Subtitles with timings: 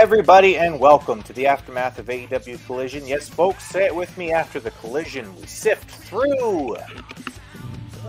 [0.00, 3.04] Everybody, and welcome to the aftermath of AEW Collision.
[3.04, 5.34] Yes, folks, say it with me after the collision.
[5.34, 6.76] We sift through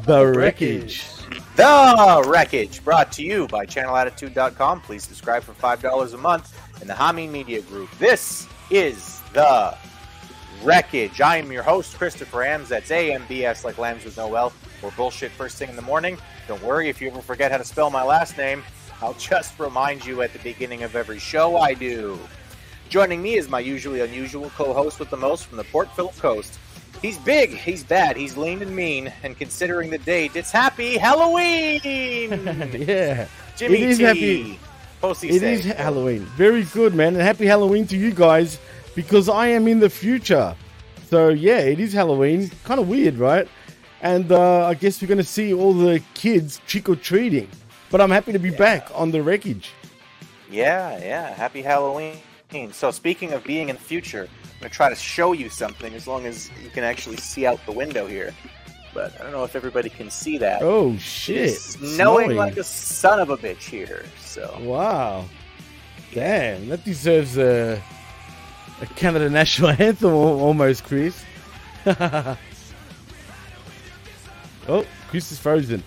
[0.05, 1.03] the wreckage.
[1.55, 4.81] The wreckage, brought to you by ChannelAttitude.com.
[4.81, 7.89] Please subscribe for $5 a month in the Hami Media Group.
[7.97, 9.75] This is the
[10.61, 11.21] wreckage.
[11.21, 12.67] I am your host, Christopher Ambs.
[12.67, 16.19] That's AMBS, like lambs with no L, or bullshit first thing in the morning.
[16.47, 18.61] Don't worry if you ever forget how to spell my last name.
[19.02, 22.19] I'll just remind you at the beginning of every show I do.
[22.90, 26.18] Joining me is my usually unusual co host with the most from the Port Phillip
[26.18, 26.59] Coast.
[27.01, 32.31] He's big, he's bad, he's lean and mean, and considering the date, it's happy Halloween!
[32.88, 33.28] yeah.
[33.56, 34.03] Jimmy it is T.
[34.03, 34.59] happy.
[35.00, 36.25] Posty It is Halloween.
[36.35, 37.13] Very good, man.
[37.13, 38.59] And happy Halloween to you guys
[38.96, 40.56] because I am in the future.
[41.09, 42.52] So, yeah, it is Halloween.
[42.66, 43.47] Kind of weird, right?
[44.02, 47.47] And uh, I guess we're going to see all the kids trick or treating.
[47.91, 49.72] But I'm happy to be back on the wreckage.
[50.50, 51.33] Yeah, yeah.
[51.33, 52.17] Happy Halloween.
[52.72, 55.94] So, speaking of being in the future, I'm going to try to show you something
[55.94, 58.33] as long as you can actually see out the window here.
[58.94, 60.63] But I don't know if everybody can see that.
[60.63, 61.49] Oh, shit.
[61.49, 61.94] It's Snowing.
[61.95, 64.03] snowing like a son of a bitch here.
[64.19, 65.25] So, Wow.
[66.11, 67.79] Damn, that deserves a,
[68.81, 71.23] a Canada national anthem almost, Chris.
[71.85, 72.35] oh,
[75.09, 75.83] Chris is frozen.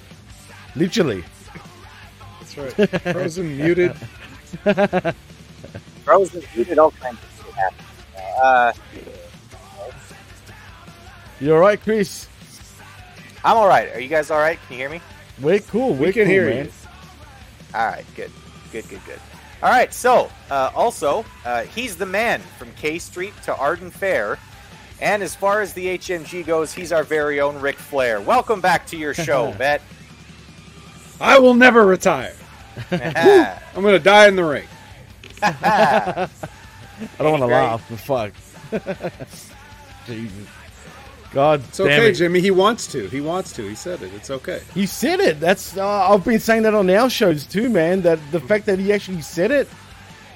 [0.76, 1.24] Literally.
[2.54, 3.02] That's right.
[3.12, 3.94] Frozen, muted.
[6.04, 7.84] frozen, muted, all kinds of shit happen.
[8.42, 8.72] Uh,
[11.40, 12.28] You alright, Chris?
[13.44, 13.92] I'm all right.
[13.94, 14.58] Are you guys all right?
[14.68, 15.00] Can you hear me?
[15.40, 15.94] We're cool.
[15.94, 16.64] We're We can cool, hear man.
[16.66, 16.72] you.
[17.74, 18.30] All right, good,
[18.70, 19.18] good, good, good.
[19.62, 24.38] All right, so uh, also uh, he's the man from K Street to Arden Fair,
[25.00, 28.20] and as far as the HMG goes, he's our very own Ric Flair.
[28.20, 29.80] Welcome back to your show, Vet.
[31.20, 32.34] I will never retire.
[32.90, 34.68] I'm going to die in the ring.
[35.42, 36.28] I
[37.18, 38.32] don't want to laugh, but fuck.
[40.06, 40.48] Jesus.
[41.32, 42.14] God It's damn okay, it.
[42.14, 42.40] Jimmy.
[42.40, 43.08] He wants to.
[43.08, 43.66] He wants to.
[43.68, 44.12] He said it.
[44.14, 44.62] It's okay.
[44.74, 45.40] He said it.
[45.40, 48.02] That's uh, I've been saying that on our shows too, man.
[48.02, 49.68] That the fact that he actually said it,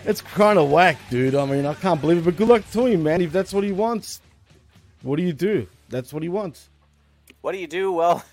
[0.05, 1.35] it's kind of whack, dude.
[1.35, 2.25] I mean, I can't believe it.
[2.25, 3.21] But good luck to him, man.
[3.21, 4.21] If that's what he wants,
[5.03, 5.67] what do you do?
[5.91, 6.69] That's what he wants.
[7.43, 7.93] what do you do?
[7.93, 8.25] Well,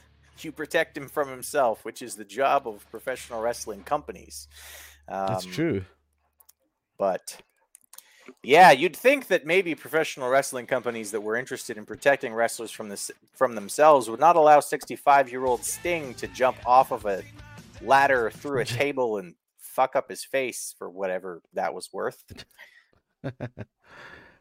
[0.41, 4.47] you protect him from himself, which is the job of professional wrestling companies.
[5.07, 5.83] Um, That's true.
[6.97, 7.37] But
[8.41, 12.89] yeah, you'd think that maybe professional wrestling companies that were interested in protecting wrestlers from
[12.89, 17.23] this from themselves would not allow 65-year-old Sting to jump off of a
[17.81, 22.23] ladder through a table and fuck up his face for whatever that was worth.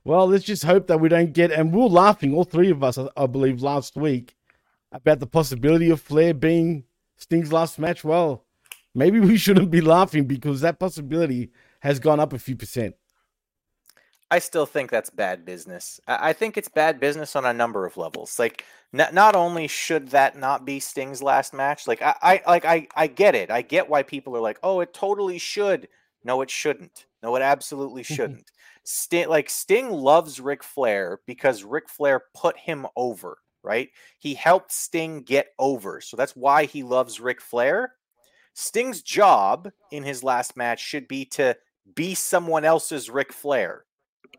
[0.05, 1.53] Well, let's just hope that we don't get.
[1.53, 4.35] And we we're laughing, all three of us, I, I believe, last week
[4.93, 6.85] about the possibility of Flair being
[7.17, 8.05] Sting's last match.
[8.05, 8.45] Well,
[8.95, 11.51] maybe we shouldn't be laughing because that possibility
[11.81, 12.95] has gone up a few percent.
[14.31, 16.01] I still think that's bad business.
[16.09, 18.39] I think it's bad business on a number of levels.
[18.39, 22.65] Like, not, not only should that not be Sting's last match, like I, I like
[22.65, 23.51] I, I get it.
[23.51, 25.87] I get why people are like, oh, it totally should.
[26.25, 27.05] No, it shouldn't.
[27.23, 28.15] No, it absolutely mm-hmm.
[28.15, 28.51] shouldn't.
[28.85, 33.37] Sting, like Sting loves Ric Flair because Ric Flair put him over.
[33.63, 33.91] Right?
[34.19, 37.95] He helped Sting get over, so that's why he loves Ric Flair.
[38.55, 41.57] Sting's job in his last match should be to
[41.95, 43.85] be someone else's Ric Flair,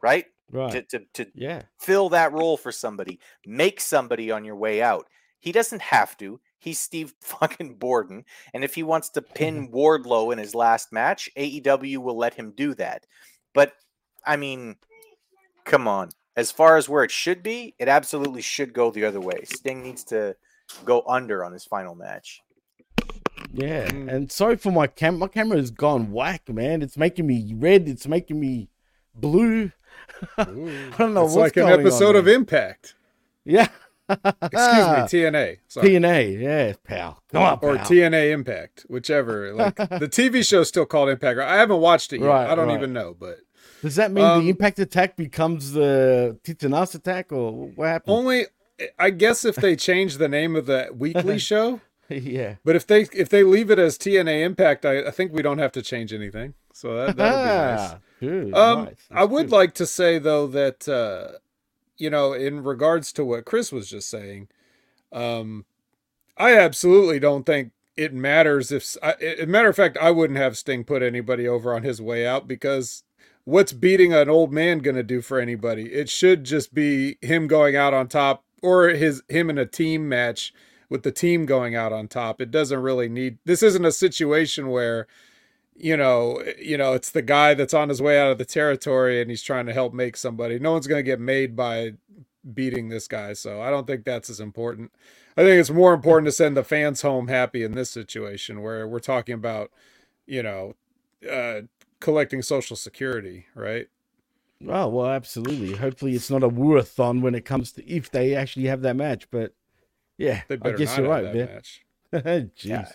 [0.02, 0.25] right?
[0.52, 0.72] Right.
[0.90, 1.64] To, to, to yeah.
[1.80, 5.08] fill that role for somebody, make somebody on your way out.
[5.40, 6.40] He doesn't have to.
[6.60, 8.24] He's Steve fucking Borden.
[8.54, 12.54] And if he wants to pin Wardlow in his last match, AEW will let him
[12.56, 13.06] do that.
[13.54, 13.74] But,
[14.26, 14.76] I mean,
[15.66, 16.10] come on.
[16.35, 19.41] As far as where it should be, it absolutely should go the other way.
[19.45, 20.35] Sting needs to
[20.85, 22.41] go under on his final match.
[23.51, 24.12] Yeah, Mm.
[24.12, 25.19] and sorry for my cam.
[25.19, 26.81] My camera has gone whack, man.
[26.81, 27.88] It's making me red.
[27.88, 28.69] It's making me
[29.13, 29.71] blue.
[30.38, 30.44] I
[30.97, 31.74] don't know it's what's like going on.
[31.74, 32.27] It's like an episode of.
[32.27, 32.95] Impact.
[33.45, 33.68] yeah.
[34.09, 35.57] Excuse me, TNA.
[35.68, 35.89] Sorry.
[35.89, 36.41] TNA.
[36.41, 37.21] Yeah, pal.
[37.31, 37.85] Come on, or pal.
[37.85, 39.53] TNA Impact, whichever.
[39.53, 41.39] Like the TV show's still called Impact.
[41.39, 42.27] I haven't watched it yet.
[42.27, 42.77] Right, I don't right.
[42.77, 43.38] even know, but
[43.83, 48.15] Does that mean Um, the impact attack becomes the Titanas attack, or what happened?
[48.15, 48.45] only
[48.97, 51.81] I guess if they change the name of the weekly show.
[52.09, 52.56] yeah.
[52.63, 55.59] But if they if they leave it as TNA Impact, I, I think we don't
[55.59, 56.53] have to change anything.
[56.74, 57.45] So that that'll be
[57.81, 57.91] nice.
[57.91, 58.53] Ah, Good.
[58.56, 58.95] Um, nice.
[59.12, 59.56] I would good.
[59.56, 61.39] like to say though that uh,
[61.97, 64.47] you know, in regards to what Chris was just saying,
[65.12, 65.65] um,
[66.38, 68.95] I absolutely don't think it matters if.
[69.03, 72.25] I, a matter of fact, I wouldn't have Sting put anybody over on his way
[72.25, 73.03] out because
[73.45, 75.94] what's beating an old man going to do for anybody?
[75.94, 80.10] It should just be him going out on top, or his him in a team
[80.10, 80.54] match
[80.90, 82.42] with the team going out on top.
[82.42, 83.40] It doesn't really need.
[83.45, 85.07] This isn't a situation where
[85.75, 89.22] you know, you know, it's the guy that's on his way out of the territory
[89.22, 90.60] and he's trying to help make somebody.
[90.60, 91.94] No one's going to get made by
[92.54, 94.92] beating this guy, so I don't think that's as important.
[95.38, 98.88] I think it's more important to send the fans home happy in this situation where
[98.88, 99.72] we're talking about,
[100.28, 100.75] you know,
[101.30, 101.62] uh,
[102.04, 103.88] collecting social security, right?
[104.68, 105.76] Oh well, absolutely.
[105.76, 109.30] Hopefully, it's not a woorathon when it comes to if they actually have that match.
[109.32, 109.56] But
[110.18, 111.62] yeah, I guess you're right, man.
[112.14, 112.52] Jeez.
[112.64, 112.88] Yeah.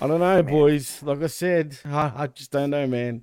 [0.00, 0.46] I don't know, man.
[0.46, 1.02] boys.
[1.02, 3.22] Like I said, I, I just don't know, man.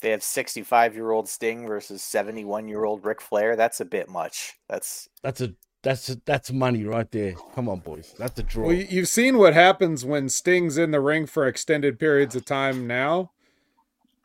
[0.00, 3.56] They have 65 year old Sting versus 71 year old Ric Flair.
[3.56, 4.54] That's a bit much.
[4.68, 7.34] That's that's a that's a, that's money right there.
[7.54, 8.14] Come on, boys.
[8.18, 8.68] That's a draw.
[8.68, 12.86] Well, you've seen what happens when Sting's in the ring for extended periods of time
[12.86, 13.32] now.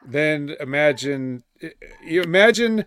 [0.05, 1.43] Then imagine
[2.03, 2.85] you imagine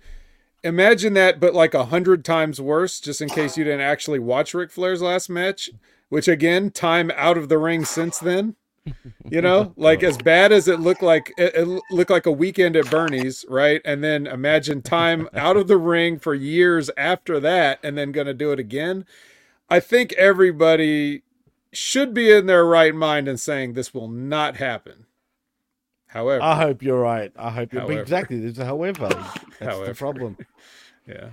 [0.62, 3.00] imagine that, but like a hundred times worse.
[3.00, 5.70] Just in case you didn't actually watch Ric Flair's last match,
[6.08, 8.56] which again, time out of the ring since then.
[9.28, 12.76] You know, like as bad as it looked like it, it looked like a weekend
[12.76, 13.80] at Bernie's, right?
[13.84, 18.28] And then imagine time out of the ring for years after that, and then going
[18.28, 19.04] to do it again.
[19.68, 21.22] I think everybody
[21.72, 25.06] should be in their right mind and saying this will not happen.
[26.06, 27.32] However, I hope you're right.
[27.36, 28.40] I hope you're however, exactly.
[28.40, 29.08] There's a however.
[29.08, 29.86] That's however.
[29.86, 30.36] the problem.
[31.08, 31.28] Yeah.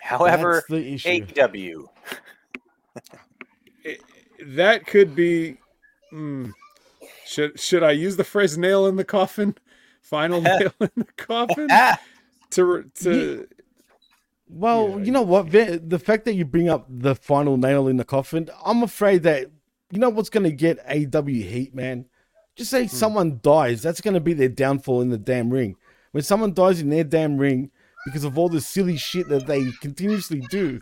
[0.00, 1.84] However, the AEW.
[4.46, 5.58] that could be.
[6.12, 6.50] Mm,
[7.24, 9.54] should should I use the phrase "nail in the coffin"?
[10.00, 11.68] Final nail in the coffin
[12.50, 13.48] to to.
[14.48, 15.04] Well, yeah.
[15.04, 15.52] you know what?
[15.52, 19.52] The fact that you bring up the final nail in the coffin, I'm afraid that
[19.92, 22.06] you know what's going to get AW heat, man.
[22.56, 22.88] Just say hmm.
[22.88, 25.76] someone dies, that's going to be their downfall in the damn ring.
[26.12, 27.70] When someone dies in their damn ring
[28.04, 30.80] because of all the silly shit that they continuously do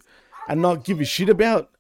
[0.49, 1.71] and not give a shit about,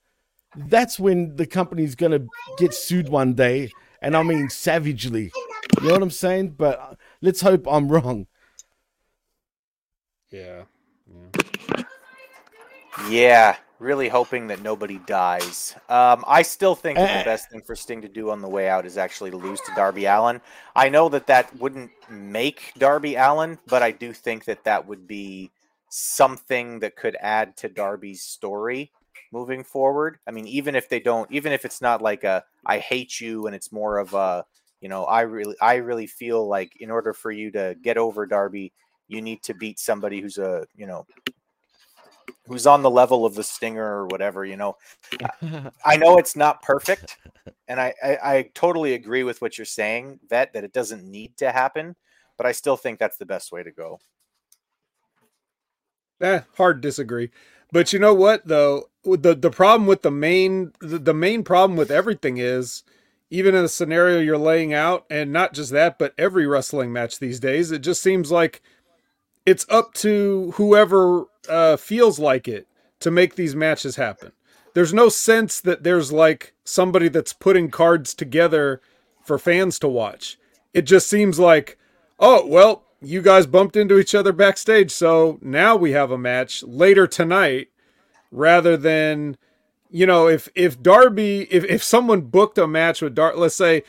[0.55, 2.27] that's when the company's going to
[2.59, 3.71] get sued one day
[4.03, 5.33] and I mean savagely.
[5.81, 6.51] You know what I'm saying?
[6.51, 8.27] But let's hope I'm wrong.
[10.31, 10.63] Yeah.
[11.09, 11.85] Yeah.
[13.09, 15.75] yeah really hoping that nobody dies.
[15.89, 17.25] Um, I still think the eh.
[17.25, 20.05] best thing for Sting to do on the way out is actually lose to Darby
[20.05, 20.41] Allin.
[20.77, 25.09] I know that that wouldn't make Darby Allin, but I do think that that would
[25.09, 25.51] be
[25.89, 28.93] something that could add to Darby's story
[29.33, 30.19] moving forward.
[30.27, 33.47] I mean, even if they don't, even if it's not like a I hate you
[33.47, 34.45] and it's more of a,
[34.81, 38.27] you know, I really I really feel like in order for you to get over
[38.27, 38.73] Darby,
[39.09, 41.07] you need to beat somebody who's a, you know,
[42.47, 44.77] who's on the level of the stinger or whatever, you know.
[45.85, 47.19] I know it's not perfect,
[47.69, 51.37] and I, I, I totally agree with what you're saying, Vet, that it doesn't need
[51.39, 51.97] to happen,
[52.37, 54.01] but I still think that's the best way to go.
[56.21, 57.31] Eh, hard disagree.
[57.73, 58.91] But you know what though?
[59.05, 62.83] The the problem with the main the, the main problem with everything is
[63.31, 67.19] even in the scenario you're laying out, and not just that, but every wrestling match
[67.19, 68.61] these days, it just seems like
[69.51, 72.69] it's up to whoever uh, feels like it
[73.01, 74.31] to make these matches happen.
[74.75, 78.81] There's no sense that there's like somebody that's putting cards together
[79.25, 80.39] for fans to watch.
[80.73, 81.77] It just seems like,
[82.21, 86.63] oh, well, you guys bumped into each other backstage, so now we have a match
[86.63, 87.71] later tonight
[88.31, 89.37] rather than
[89.91, 93.83] you know if if Darby if if someone booked a match with Dar let's say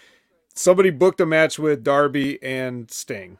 [0.55, 3.37] somebody booked a match with Darby and Sting.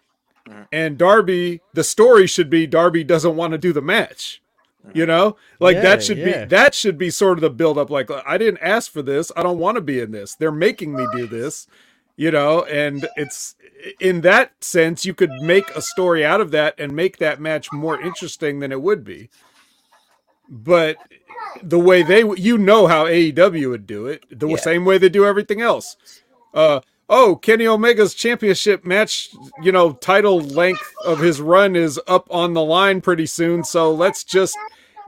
[0.48, 0.64] Mm-hmm.
[0.72, 4.42] And Darby the story should be Darby doesn't want to do the match.
[4.86, 4.98] Mm-hmm.
[4.98, 5.36] You know?
[5.60, 6.44] Like yeah, that should yeah.
[6.44, 9.32] be that should be sort of the build up like I didn't ask for this.
[9.36, 10.36] I don't want to be in this.
[10.36, 11.68] They're making me do this
[12.16, 13.56] you know and it's
[14.00, 17.72] in that sense you could make a story out of that and make that match
[17.72, 19.30] more interesting than it would be
[20.48, 20.98] but
[21.64, 24.58] the way they you know how AEW would do it the yeah.
[24.58, 25.98] same way they do everything else
[26.54, 26.82] uh
[27.12, 29.30] oh Kenny Omega's championship match
[29.62, 33.94] you know title length of his run is up on the line pretty soon so
[33.94, 34.58] let's just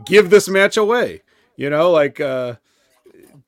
[0.06, 1.24] give this match away
[1.56, 2.56] you know like uh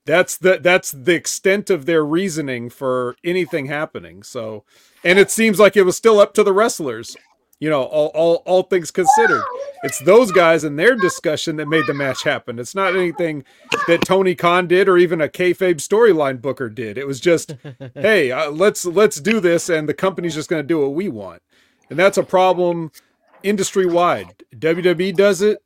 [0.06, 4.24] that's the that's the extent of their reasoning for anything happening.
[4.24, 4.64] So,
[5.04, 7.18] and it seems like it was still up to the wrestlers.
[7.60, 9.44] You know, all all, all things considered,
[9.84, 12.60] it's those guys and their discussion that made the match happen.
[12.60, 13.46] It's not anything
[13.88, 16.98] that Tony Khan did or even a kayfabe storyline booker did.
[16.98, 17.56] It was just,
[17.94, 21.08] hey, uh, let's let's do this, and the company's just going to do what we
[21.08, 21.42] want,
[21.90, 22.92] and that's a problem
[23.42, 24.44] industry wide.
[24.56, 25.64] WWE does it,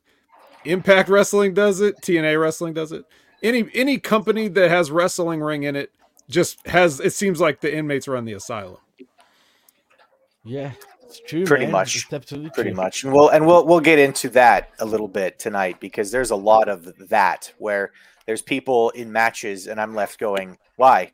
[0.66, 3.06] Impact Wrestling does it, TNA Wrestling does it
[3.44, 5.92] any any company that has wrestling ring in it
[6.30, 8.78] just has it seems like the inmates run the asylum.
[10.44, 10.72] Yeah,
[11.10, 11.46] it's true.
[11.46, 11.72] Pretty man.
[11.72, 12.08] much.
[12.10, 12.74] Pretty true.
[12.74, 13.04] much.
[13.04, 16.36] And we'll and we'll we'll get into that a little bit tonight because there's a
[16.36, 17.92] lot of that where
[18.26, 21.12] there's people in matches and I'm left going, why?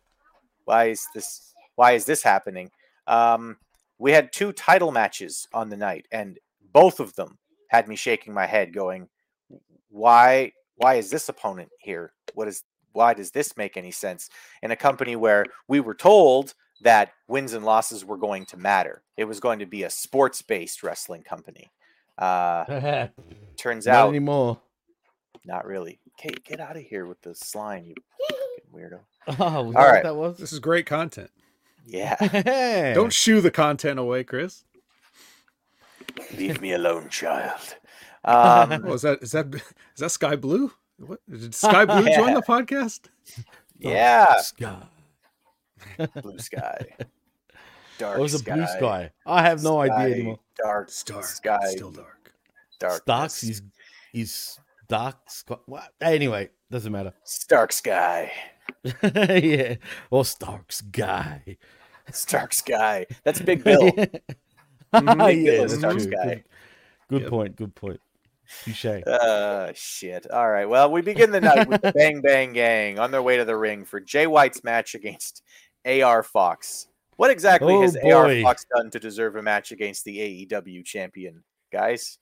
[0.65, 2.71] Why is this why is this happening?
[3.07, 3.57] Um
[3.97, 6.37] we had two title matches on the night, and
[6.73, 7.37] both of them
[7.69, 9.07] had me shaking my head, going,
[9.89, 10.51] "Why?
[10.75, 12.11] Why is this opponent here?
[12.33, 12.63] What is?
[12.91, 14.29] Why does this make any sense?"
[14.61, 19.01] In a company where we were told that wins and losses were going to matter,
[19.17, 21.71] it was going to be a sports-based wrestling company.
[22.17, 23.07] Uh,
[23.57, 24.59] turns Not out, anymore.
[25.45, 25.99] not really.
[26.17, 27.95] Kate, get out of here with the slime, you
[28.29, 28.99] fucking weirdo.
[29.27, 30.03] Oh, was that All what right.
[30.03, 30.37] that was?
[30.37, 31.29] This is great content.
[31.87, 32.15] Yeah,
[32.95, 34.63] Don't shoo the content away, Chris.
[36.37, 37.59] leave me alone, child.
[38.27, 39.61] Um, Oh, is that is that is
[39.99, 40.71] that Skye Blue?
[40.97, 43.01] What did Skye Blue join the podcast?
[43.77, 44.81] yeah, Sky.
[46.21, 46.85] blue sky,
[47.97, 49.11] dark It was a sky, blue sky.
[49.25, 50.39] I have no sky, idea anymore.
[50.57, 51.25] Dark It's dark.
[51.25, 52.33] sky, Still dark.
[52.79, 53.01] dark.
[53.03, 53.61] Starks is
[54.13, 55.55] is dark sky.
[55.65, 55.89] What?
[56.01, 57.13] Anyway, doesn't matter.
[57.23, 58.31] Stark sky,
[59.03, 59.75] yeah,
[60.09, 61.57] or Stark's guy.
[62.11, 63.05] Stark sky.
[63.23, 63.91] That's Big Bill.
[63.97, 64.05] yeah,
[64.93, 66.11] Big Bill is that's Stark true.
[66.11, 66.23] Sky.
[66.25, 66.43] Good,
[67.09, 67.29] good Yep.
[67.29, 67.55] point.
[67.55, 67.99] Good point.
[68.63, 68.85] Touche.
[68.85, 70.29] Uh, shit.
[70.29, 70.69] All right.
[70.69, 73.57] Well, we begin the night with the Bang Bang Gang on their way to the
[73.57, 75.41] ring for Jay White's match against
[75.85, 76.87] AR Fox.
[77.17, 78.41] What exactly Oh, has AR.
[78.41, 82.17] Fox done to deserve a match against the AEW champion, guys?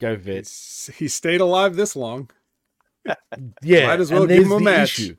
[0.00, 0.36] Go vet.
[0.36, 2.30] It's, he stayed alive this long.
[3.62, 4.98] Yeah, Might as well and give him a match.
[5.00, 5.16] issue.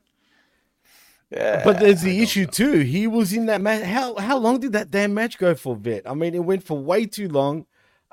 [1.30, 2.50] Yeah, But there's the issue know.
[2.50, 2.78] too.
[2.80, 3.82] He was in that match.
[3.84, 6.08] How how long did that damn match go for, Vet?
[6.08, 7.66] I mean, it went for way too long,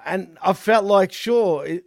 [0.06, 1.84] and I felt like sure, it,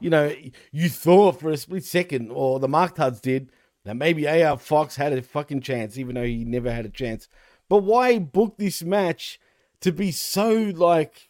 [0.00, 0.34] you know,
[0.72, 3.50] you thought for a split second, or the Mark Tuds did,
[3.86, 7.28] that maybe AR Fox had a fucking chance, even though he never had a chance.
[7.68, 9.38] But why book this match
[9.80, 11.28] to be so like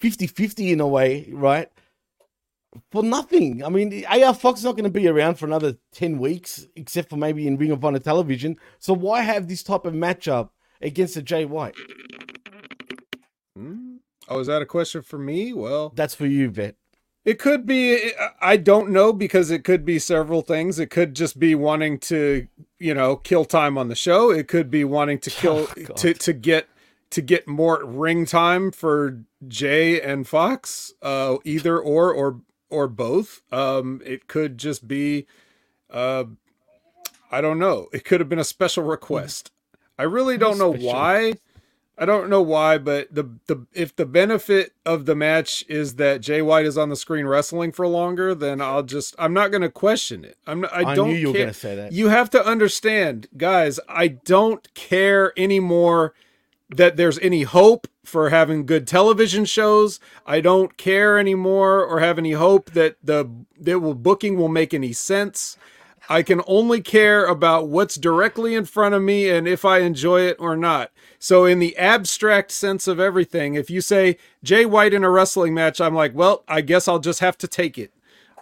[0.00, 1.70] 50-50 in a way, right?
[2.90, 3.64] For nothing.
[3.64, 7.08] I mean, AR Fox is not going to be around for another 10 weeks, except
[7.08, 8.56] for maybe in Ring of Honor television.
[8.80, 10.50] So why have this type of matchup
[10.82, 11.76] against a Jay White?
[13.56, 13.98] Hmm?
[14.28, 15.52] Oh, is that a question for me?
[15.52, 16.74] Well, That's for you, Vet.
[17.24, 18.12] It could be.
[18.40, 20.78] I don't know because it could be several things.
[20.78, 22.46] It could just be wanting to,
[22.78, 24.30] you know, kill time on the show.
[24.30, 26.68] It could be wanting to kill Oh, to to get
[27.10, 30.94] to get more ring time for Jay and Fox.
[31.02, 33.42] Uh, either or or or both.
[33.52, 35.26] Um, it could just be.
[35.90, 36.24] Uh,
[37.30, 37.88] I don't know.
[37.92, 39.52] It could have been a special request.
[39.98, 41.34] I really don't know why.
[42.00, 46.22] I don't know why, but the the if the benefit of the match is that
[46.22, 49.60] Jay White is on the screen wrestling for longer, then I'll just I'm not going
[49.60, 50.38] to question it.
[50.46, 51.92] I'm not, I, I, don't knew you were going to say that.
[51.92, 56.14] You have to understand, guys, I don't care anymore
[56.70, 60.00] that there's any hope for having good television shows.
[60.24, 63.30] I don't care anymore or have any hope that the
[63.60, 65.58] that will booking will make any sense.
[66.10, 70.22] I can only care about what's directly in front of me and if I enjoy
[70.22, 70.90] it or not.
[71.20, 75.54] So, in the abstract sense of everything, if you say Jay White in a wrestling
[75.54, 77.92] match, I'm like, well, I guess I'll just have to take it.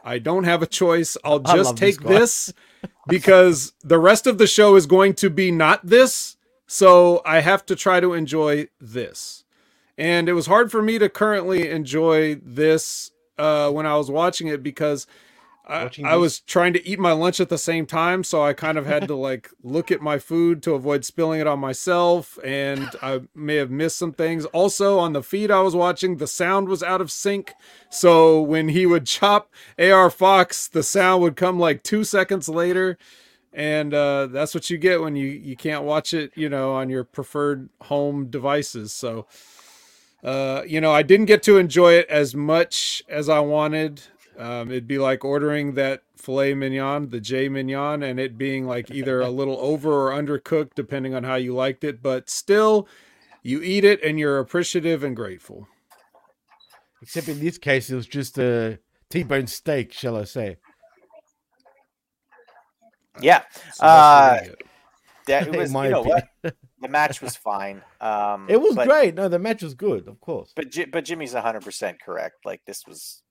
[0.03, 1.19] I don't have a choice.
[1.23, 2.55] I'll just love this take this
[3.07, 6.39] because the rest of the show is going to be not this.
[6.67, 9.45] So, I have to try to enjoy this.
[9.99, 14.47] And it was hard for me to currently enjoy this uh, when I was watching
[14.47, 15.07] it because
[15.69, 18.79] I, I was trying to eat my lunch at the same time, so I kind
[18.79, 22.89] of had to like look at my food to avoid spilling it on myself, and
[23.03, 24.47] I may have missed some things.
[24.47, 27.53] Also, on the feed I was watching, the sound was out of sync,
[27.91, 32.97] so when he would chop AR Fox, the sound would come like two seconds later,
[33.53, 36.89] and uh, that's what you get when you you can't watch it, you know, on
[36.89, 38.93] your preferred home devices.
[38.93, 39.27] So.
[40.21, 44.03] Uh, you know, I didn't get to enjoy it as much as I wanted.
[44.39, 48.89] Um, it'd be like ordering that filet mignon, the J mignon, and it being like
[48.91, 52.03] either a little over or undercooked, depending on how you liked it.
[52.03, 52.87] But still,
[53.43, 55.67] you eat it and you're appreciative and grateful.
[57.03, 58.79] Except in this case, it was just a
[59.11, 60.57] T-bone steak, shall I say?
[63.21, 63.43] Yeah,
[63.75, 64.63] So Uh, really it.
[65.27, 65.73] that it was.
[65.73, 66.29] You know what?
[66.81, 67.83] The match was fine.
[68.01, 69.17] Um, It was but, great.
[69.17, 70.53] No, the match was good, of course.
[70.55, 72.37] But but Jimmy's hundred percent correct.
[72.45, 73.25] Like this was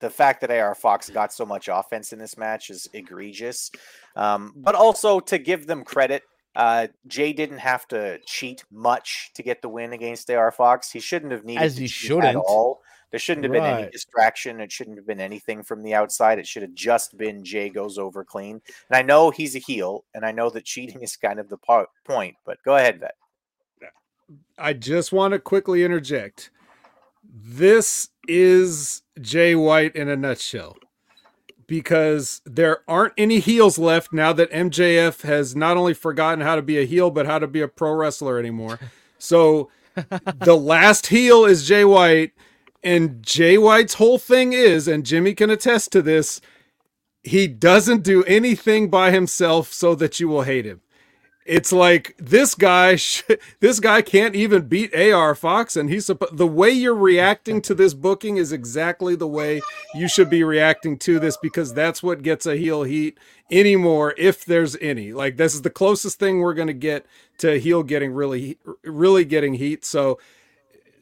[0.00, 3.70] the fact that AR Fox got so much offense in this match is egregious.
[4.16, 6.22] Um, but also to give them credit,
[6.54, 10.90] uh, Jay didn't have to cheat much to get the win against AR Fox.
[10.90, 12.44] He shouldn't have needed As to he cheat at shouldn't.
[12.46, 12.80] all.
[13.10, 14.60] There shouldn't have been any distraction.
[14.60, 16.38] It shouldn't have been anything from the outside.
[16.38, 18.60] It should have just been Jay goes over clean.
[18.90, 21.56] And I know he's a heel, and I know that cheating is kind of the
[21.56, 22.34] po- point.
[22.44, 23.14] But go ahead, Vet.
[24.58, 26.50] I just want to quickly interject.
[27.28, 30.76] This is Jay White in a nutshell.
[31.66, 36.62] Because there aren't any heels left now that MJF has not only forgotten how to
[36.62, 38.78] be a heel, but how to be a pro wrestler anymore.
[39.20, 39.68] So
[40.36, 42.30] the last heel is Jay White,
[42.84, 46.40] and Jay White's whole thing is, and Jimmy can attest to this,
[47.24, 50.82] he doesn't do anything by himself so that you will hate him.
[51.48, 53.22] It's like this guy, sh-
[53.60, 57.74] this guy can't even beat AR Fox, and he's suppo- the way you're reacting to
[57.74, 59.62] this booking is exactly the way
[59.94, 63.18] you should be reacting to this because that's what gets a heel heat
[63.50, 65.14] anymore, if there's any.
[65.14, 67.06] Like this is the closest thing we're gonna get
[67.38, 69.86] to heel getting really, really getting heat.
[69.86, 70.18] So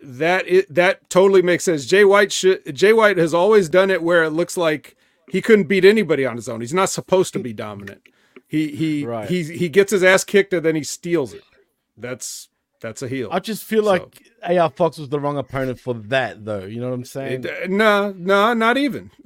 [0.01, 1.87] that it that totally makes sense.
[1.87, 4.95] Jay White should Jay White has always done it where it looks like
[5.29, 6.61] he couldn't beat anybody on his own.
[6.61, 8.03] He's not supposed to be dominant.
[8.49, 9.29] He he Right.
[9.29, 11.43] he he gets his ass kicked and then he steals it.
[11.97, 12.49] That's
[12.81, 13.29] that's a heel.
[13.33, 16.65] I just feel So- like AR Fox was the wrong opponent for that, though.
[16.65, 17.45] You know what I'm saying?
[17.69, 19.11] No, uh, no, not even.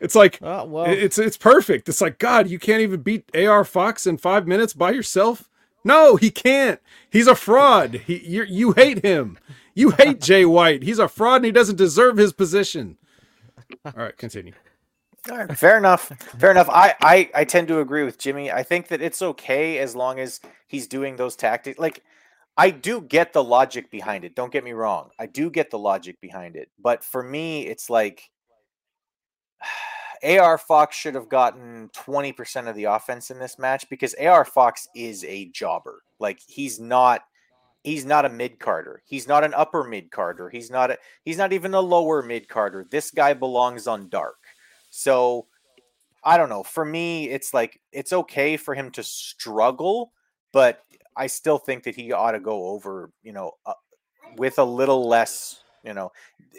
[0.00, 0.84] It's like Oh, well.
[0.90, 1.88] it's it's perfect.
[1.88, 5.48] It's like God, you can't even beat AR Fox in five minutes by yourself.
[5.82, 6.78] No, he can't.
[7.08, 7.94] He's a fraud.
[8.06, 9.38] He you you hate him.
[9.74, 10.82] You hate Jay White.
[10.82, 12.98] He's a fraud and he doesn't deserve his position.
[13.86, 14.52] All right, continue.
[15.28, 16.12] Right, fair enough.
[16.38, 16.68] Fair enough.
[16.70, 18.52] I, I I tend to agree with Jimmy.
[18.52, 21.78] I think that it's okay as long as he's doing those tactics.
[21.78, 22.02] Like,
[22.56, 24.34] I do get the logic behind it.
[24.34, 25.10] Don't get me wrong.
[25.18, 26.70] I do get the logic behind it.
[26.78, 28.30] But for me, it's like
[30.24, 34.88] AR Fox should have gotten 20% of the offense in this match because AR Fox
[34.94, 36.02] is a jobber.
[36.20, 37.22] Like he's not
[37.82, 39.02] he's not a mid carder.
[39.06, 40.50] He's not an upper mid carder.
[40.50, 42.86] He's not a he's not even a lower mid carder.
[42.90, 44.36] This guy belongs on dark.
[44.96, 45.46] So
[46.22, 46.62] I don't know.
[46.62, 50.12] For me, it's like it's okay for him to struggle,
[50.52, 50.84] but
[51.16, 53.74] I still think that he ought to go over, you know, uh,
[54.36, 56.12] with a little less, you know,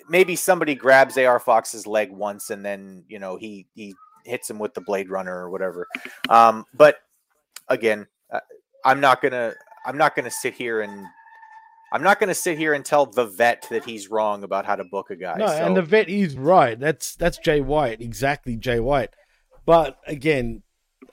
[0.09, 3.95] maybe somebody grabs AR Fox's leg once and then, you know, he he
[4.25, 5.87] hits him with the Blade Runner or whatever.
[6.27, 6.97] Um, but
[7.69, 8.41] again, uh,
[8.83, 9.53] I'm not gonna
[9.85, 11.05] I'm not gonna sit here and
[11.91, 14.83] I'm not gonna sit here and tell the vet that he's wrong about how to
[14.83, 15.35] book a guy.
[15.37, 16.79] No, so- and the vet is right.
[16.79, 19.15] That's that's Jay White, exactly Jay White.
[19.65, 20.63] But again,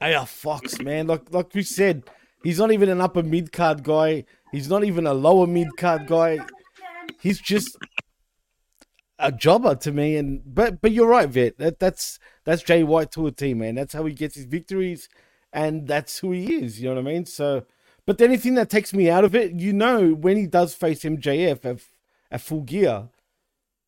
[0.01, 2.05] AR Fox, man, like like we said,
[2.43, 4.25] he's not even an upper mid card guy.
[4.51, 6.41] He's not even a lower mid card guy.
[7.21, 7.77] He's just
[9.19, 10.17] a jobber to me.
[10.17, 11.59] And but but you're right, vet.
[11.59, 13.75] That that's that's Jay White to a team, man.
[13.75, 15.09] That's how he gets his victories,
[15.53, 16.81] and that's who he is.
[16.81, 17.27] You know what I mean?
[17.27, 17.65] So,
[18.07, 20.75] but the only thing that takes me out of it, you know, when he does
[20.75, 21.81] face MJF at,
[22.31, 23.09] at full gear,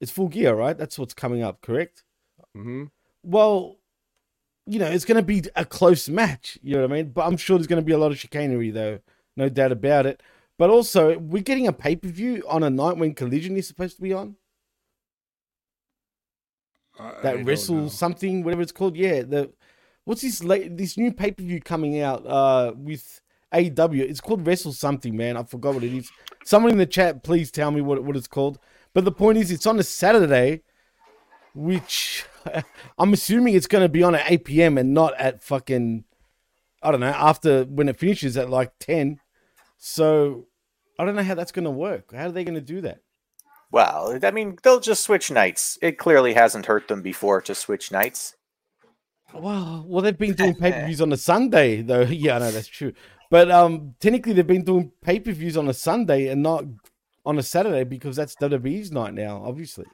[0.00, 0.76] it's full gear, right?
[0.76, 2.04] That's what's coming up, correct?
[2.54, 2.84] hmm
[3.22, 3.78] Well,
[4.66, 6.58] you know, it's going to be a close match.
[6.62, 7.10] You know what I mean?
[7.12, 9.00] But I'm sure there's going to be a lot of chicanery, though,
[9.36, 10.22] no doubt about it.
[10.58, 13.96] But also, we're getting a pay per view on a night when Collision is supposed
[13.96, 14.36] to be on.
[17.22, 18.96] That wrestle something, whatever it's called.
[18.96, 19.52] Yeah, the
[20.04, 23.20] what's this late this new pay per view coming out uh with
[23.54, 24.00] AEW?
[24.00, 25.36] It's called Wrestle something, man.
[25.36, 26.10] I forgot what it is.
[26.44, 28.58] Someone in the chat, please tell me what what it's called.
[28.92, 30.62] But the point is, it's on a Saturday,
[31.54, 32.24] which
[32.98, 34.78] I'm assuming it's going to be on at 8 p.m.
[34.78, 36.04] and not at fucking
[36.82, 39.20] I don't know after when it finishes at like 10.
[39.78, 40.46] So
[40.98, 42.12] I don't know how that's going to work.
[42.12, 43.00] How are they going to do that?
[43.70, 45.78] Well, I mean, they'll just switch nights.
[45.82, 48.36] It clearly hasn't hurt them before to switch nights.
[49.32, 52.02] Well, well, they've been doing pay per views on a Sunday, though.
[52.08, 52.92] Yeah, I know that's true.
[53.30, 56.64] But um, technically, they've been doing pay per views on a Sunday and not
[57.26, 59.86] on a Saturday because that's WWE's night now, obviously.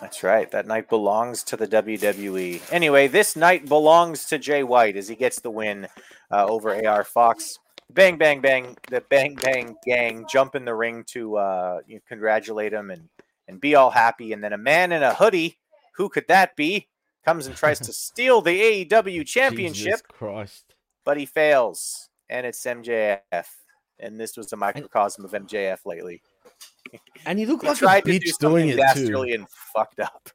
[0.00, 0.50] That's right.
[0.50, 2.60] That night belongs to the WWE.
[2.72, 5.88] Anyway, this night belongs to Jay White as he gets the win
[6.30, 7.58] uh, over AR Fox.
[7.90, 8.76] Bang, bang, bang.
[8.90, 13.08] The Bang Bang Gang jump in the ring to uh, you know, congratulate him and,
[13.46, 14.32] and be all happy.
[14.32, 15.58] And then a man in a hoodie,
[15.96, 16.88] who could that be,
[17.24, 20.74] comes and tries to steal the AEW championship, Jesus Christ.
[21.04, 22.08] but he fails.
[22.30, 23.20] And it's MJF.
[24.00, 26.22] And this was a microcosm of MJF lately.
[27.26, 28.76] And he looked He like a tried to do doing something it too.
[28.78, 30.28] dastardly and fucked up.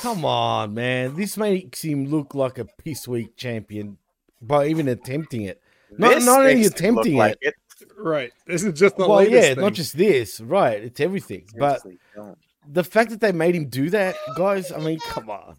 [0.00, 1.16] Come on, man.
[1.16, 3.96] This makes him look like a piss weak champion
[4.42, 5.62] by even attempting it.
[5.96, 7.54] Not- This not only makes him look attempting like it.
[7.96, 8.32] Right.
[8.46, 9.60] This is just the well, latest yeah, thing.
[9.64, 10.82] not just this, right?
[10.82, 11.44] It's everything.
[11.56, 12.38] But Seriously, don't.
[12.72, 15.56] The fact that they made him do that, guys, I mean, come on.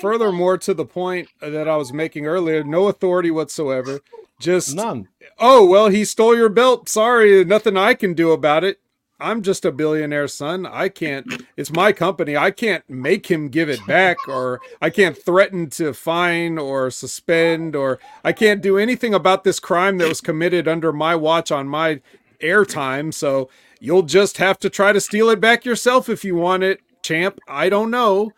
[0.00, 4.00] Furthermore, to the point that I was making earlier, no authority whatsoever.
[4.40, 5.08] Just None.
[5.38, 6.88] oh well, he stole your belt.
[6.88, 8.80] Sorry, nothing I can do about it.
[9.20, 10.64] I'm just a billionaire son.
[10.64, 11.44] I can't.
[11.54, 12.38] It's my company.
[12.38, 17.76] I can't make him give it back, or I can't threaten to fine or suspend,
[17.76, 21.68] or I can't do anything about this crime that was committed under my watch on
[21.68, 22.00] my
[22.40, 23.12] airtime.
[23.12, 23.50] So
[23.80, 27.40] you'll just have to try to steal it back yourself if you want it, champ.
[27.48, 28.32] I don't know.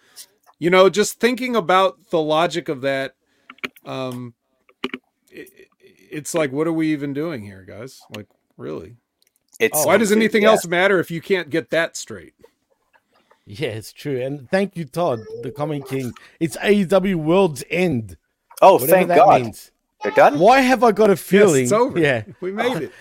[0.59, 3.15] You know, just thinking about the logic of that.
[3.85, 4.35] Um,
[5.31, 8.01] it's like, what are we even doing here, guys?
[8.15, 8.27] Like,
[8.57, 8.97] really?
[9.59, 10.51] It's Oh, Why does anything yeah.
[10.51, 12.35] else matter if you can't get that straight?
[13.45, 14.21] Yeah, it's true.
[14.21, 16.13] And thank you, Todd, the Comment King.
[16.39, 18.17] It's AEW World's End.
[18.61, 19.43] Oh, Whatever thank that God.
[19.43, 19.71] means.
[20.03, 20.39] They're done?
[20.39, 21.63] Why have I got a Yes, feeling?
[21.65, 21.99] it's over.
[21.99, 22.23] Yeah.
[22.41, 22.93] we made it.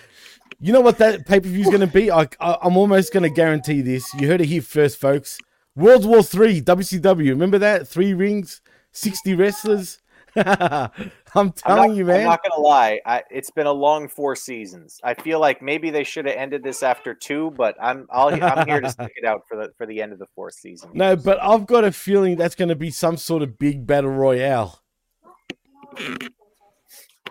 [0.64, 2.08] You know what that pay per view is going to be?
[2.08, 4.14] I, I, I'm almost going to guarantee this.
[4.14, 5.36] You heard it here first, folks.
[5.74, 7.30] World War Three, WCW.
[7.30, 7.88] Remember that?
[7.88, 8.60] Three rings,
[8.92, 9.98] 60 wrestlers.
[10.36, 10.90] I'm
[11.34, 12.20] I'm telling not, you, man.
[12.20, 13.00] I'm not gonna lie.
[13.04, 15.00] I, it's been a long four seasons.
[15.02, 18.66] I feel like maybe they should have ended this after two, but I'm I'll, I'm
[18.66, 20.90] here to stick it out for the for the end of the fourth season.
[20.94, 24.10] No, but I've got a feeling that's going to be some sort of big battle
[24.10, 24.80] royale.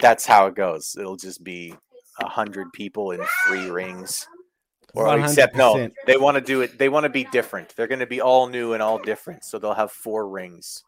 [0.01, 0.97] That's how it goes.
[0.99, 1.75] It'll just be
[2.19, 4.28] a hundred people in three rings.
[4.93, 6.78] Or except no, they want to do it.
[6.78, 7.74] They want to be different.
[7.76, 9.45] They're going to be all new and all different.
[9.45, 10.84] So they'll have four rings.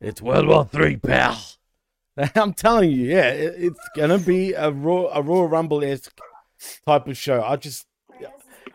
[0.00, 1.38] It's World War Three, pal.
[2.34, 6.18] I'm telling you, yeah, it, it's gonna be a raw, a Royal Rumble esque
[6.86, 7.42] type of show.
[7.42, 7.86] I just,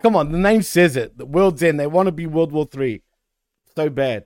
[0.01, 1.17] come on, the name says it.
[1.17, 1.79] The World's End.
[1.79, 3.01] They want to be World War Three,
[3.75, 4.25] so bad.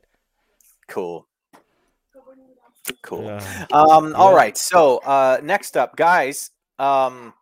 [0.88, 1.28] Cool.
[3.02, 3.24] Cool.
[3.24, 3.66] Yeah.
[3.72, 4.32] Um, Yeah.
[4.34, 4.58] right.
[4.58, 7.34] So uh, next up, guys, um,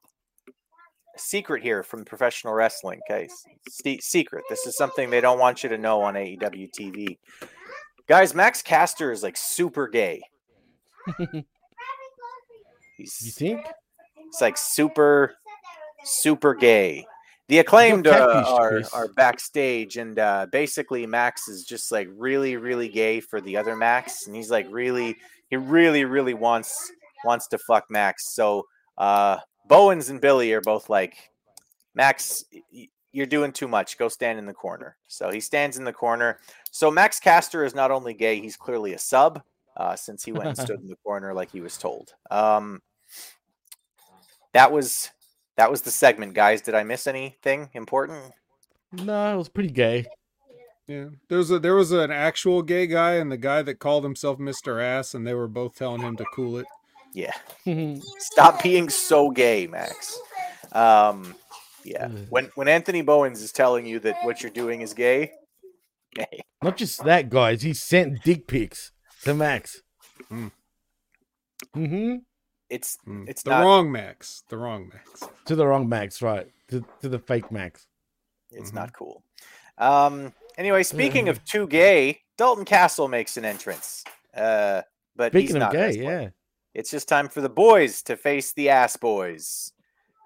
[1.23, 2.99] secret here from professional wrestling.
[3.09, 3.27] Okay,
[3.69, 4.43] Se- secret.
[4.49, 7.17] This is something they don't want you to know on AEW TV.
[8.07, 10.21] Guys, Max Caster is like super gay.
[11.19, 11.43] You
[12.97, 13.65] He's think?
[14.27, 15.33] it's like super,
[16.03, 17.05] super gay.
[17.47, 22.87] The acclaimed uh, are, are backstage, and uh, basically Max is just like really, really
[22.87, 25.17] gay for the other Max, and he's like really,
[25.49, 26.91] he really, really wants
[27.25, 28.33] wants to fuck Max.
[28.33, 28.65] So
[28.97, 31.31] uh, Bowens and Billy are both like,
[31.95, 33.97] Max, y- y- you're doing too much.
[33.97, 34.97] Go stand in the corner.
[35.07, 36.39] So he stands in the corner.
[36.71, 39.41] So Max Caster is not only gay, he's clearly a sub.
[39.75, 42.13] Uh, since he went and stood in the corner like he was told.
[42.29, 42.81] Um,
[44.53, 45.09] that was
[45.57, 46.61] that was the segment, guys.
[46.61, 48.33] Did I miss anything important?
[48.91, 50.05] No, it was pretty gay.
[50.87, 54.03] Yeah, there was a there was an actual gay guy and the guy that called
[54.03, 56.67] himself Mister Ass, and they were both telling him to cool it.
[57.13, 57.33] Yeah.
[58.19, 60.19] Stop being so gay, Max.
[60.71, 61.35] Um,
[61.83, 62.07] yeah.
[62.29, 65.31] When when Anthony Bowens is telling you that what you're doing is gay,
[66.63, 67.61] not just that, guys.
[67.61, 68.91] He sent dick pics
[69.23, 69.81] to Max.
[70.29, 70.47] Hmm.
[71.73, 72.15] hmm
[72.69, 73.27] it's Mm.
[73.29, 74.43] It's the not- wrong Max.
[74.49, 75.29] The wrong Max.
[75.45, 76.47] To the wrong Max, right?
[76.69, 77.85] To, to the fake Max.
[78.51, 78.75] it's Mhm.
[78.75, 79.23] not cool.
[79.77, 80.33] Um.
[80.57, 84.03] Anyway, speaking of too gay, Dalton Castle makes an entrance.
[84.35, 84.81] Uh,
[85.15, 86.03] but he's Speaking not of gay, wrestling.
[86.03, 86.29] yeah.
[86.73, 89.71] It's just time for the boys to face the ass boys.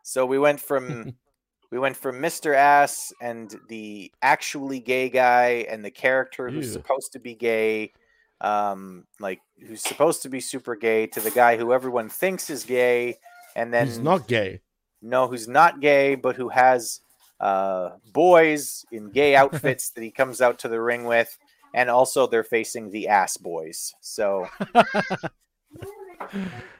[0.03, 1.13] So we went from
[1.71, 2.55] we went from Mr.
[2.55, 7.91] Ass and the actually gay guy and the character who's supposed to be gay,
[8.39, 12.63] um, like who's supposed to be super gay, to the guy who everyone thinks is
[12.63, 13.17] gay,
[13.57, 14.61] and then He's not gay.
[15.01, 17.01] no, who's not gay, but who has
[17.41, 21.37] uh, boys in gay outfits that he comes out to the ring with,
[21.73, 23.93] and also they're facing the ass boys.
[23.99, 24.47] So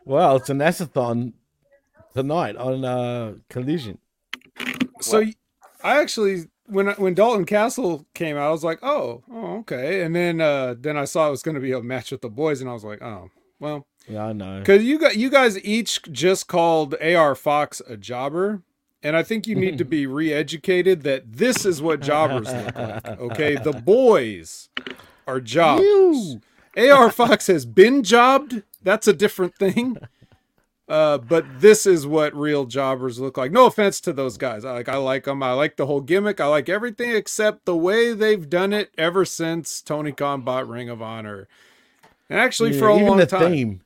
[0.05, 1.33] Well, it's an asathon
[2.13, 3.99] tonight on uh, Collision.
[5.01, 5.27] So What?
[5.83, 10.01] I actually when when Dalton Castle came out, I was like, oh, oh, okay.
[10.03, 12.29] And then uh then I saw it was going to be a match with the
[12.29, 14.59] boys, and I was like, oh, well, Yeah, I know.
[14.59, 18.63] because you got you guys each just called AR Fox a jobber,
[19.03, 23.07] and I think you need to be re-educated that this is what jobbers look like.
[23.07, 24.69] Okay, the boys
[25.27, 26.37] are jobbers.
[26.75, 28.63] AR Fox has been jobbed.
[28.87, 29.97] That's a different thing.
[30.89, 33.51] Uh, but this is what real jobbers look like.
[33.51, 34.63] No offense to those guys.
[34.63, 35.43] I like I like them.
[35.43, 36.39] I like the whole gimmick.
[36.39, 40.87] I like everything except the way they've done it ever since Tony Khan bought Ring
[40.87, 41.49] of Honor.
[42.29, 43.51] And actually Yeah, for a even long the time.
[43.51, 43.81] theme.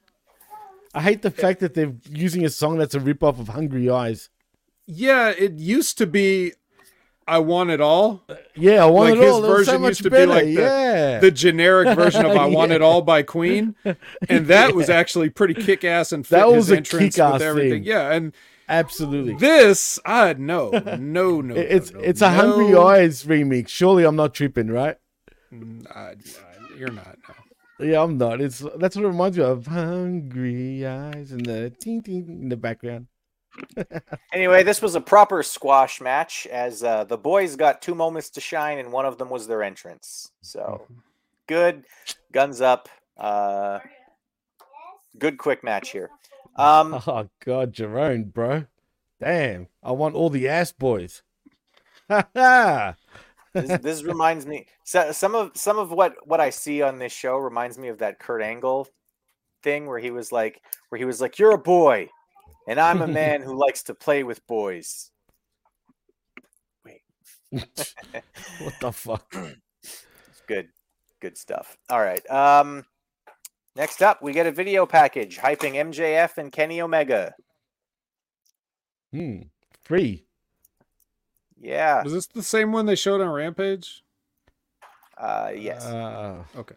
[0.94, 4.30] I hate the fact that they're using a song that's a ripoff of Hungry Eyes.
[4.86, 6.54] Yeah, it used to be
[7.36, 8.24] I want it all.
[8.56, 9.41] Yeah, I want Like it his all.
[9.41, 11.20] So version much used to be like the- yeah.
[11.20, 12.76] The generic version of I Want Yeah.
[12.76, 13.76] It All by Queen.
[14.30, 17.41] And that was actually pretty kick ass and fit That his was a entrance with
[17.41, 17.72] everything.
[17.72, 17.84] thing.
[17.84, 18.34] Yeah, and
[18.70, 19.34] Absolutely.
[19.36, 21.56] This, I no, no, no.
[21.56, 22.88] it's no, no, it's a Hungry no.
[22.88, 23.67] Eyes remix.
[23.70, 24.98] Surely I'm not tripping, right?
[25.54, 27.17] Mm, I- I- you're not.
[27.28, 27.86] No.
[27.86, 28.39] Yeah, I'm not.
[28.41, 29.67] It's that's what it reminds me of.
[29.67, 33.08] Hungry Eyes and the ting ting in the background.
[34.34, 38.42] Anyway, this was a proper squash match as uh, the boys got two moments to
[38.42, 40.32] shine, and one of them was their entrance.
[40.42, 40.88] So
[41.48, 41.84] good,
[42.32, 42.90] guns up.
[43.18, 43.80] Uh,
[45.18, 46.10] good quick match here.
[46.56, 48.66] Um, Oh God, Jerome, bro.
[49.20, 51.22] Damn, I want all the ass boys.
[52.10, 52.96] Ha ha.
[53.54, 57.14] this, this reminds me so, some of some of what what I see on this
[57.14, 58.88] show reminds me of that Kurt Angle
[59.64, 62.10] thing where he was like where he was like you're a boy
[62.67, 65.12] and I'm a man who likes to play with boys.
[66.86, 67.02] Wait.
[67.52, 69.36] what the fuck?
[69.84, 70.69] It's good.
[71.19, 71.78] Good stuff.
[71.89, 72.28] All right.
[72.30, 72.86] Um
[73.76, 77.34] next up, we get a video package hyping MJF and Kenny Omega.
[79.13, 79.41] Hmm.
[79.84, 80.26] Free.
[81.60, 82.04] Yeah.
[82.04, 84.04] Was this the same one they showed on Rampage?
[85.17, 85.86] Uh yes.
[85.86, 86.76] Uh, Okay.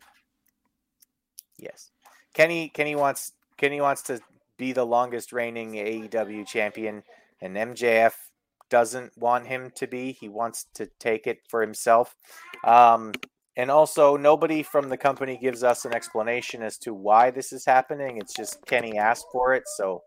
[1.58, 1.90] Yes.
[2.34, 4.20] Kenny Kenny wants Kenny wants to
[4.58, 7.02] be the longest reigning AEW champion
[7.40, 8.12] and MJF
[8.70, 10.12] doesn't want him to be.
[10.12, 12.16] He wants to take it for himself.
[12.64, 13.12] Um
[13.56, 17.64] and also nobody from the company gives us an explanation as to why this is
[17.64, 18.18] happening.
[18.18, 20.02] It's just Kenny asked for it, so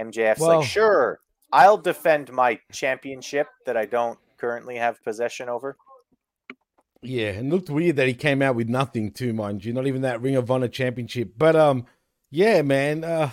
[0.00, 1.20] MJF's Well- like, "Sure,
[1.52, 5.76] I'll defend my championship that I don't currently have possession over."
[7.02, 9.72] yeah, and looked weird that he came out with nothing too, mind you.
[9.72, 11.32] Not even that Ring of Honor championship.
[11.36, 11.86] But um,
[12.30, 13.04] yeah, man.
[13.04, 13.30] Uh,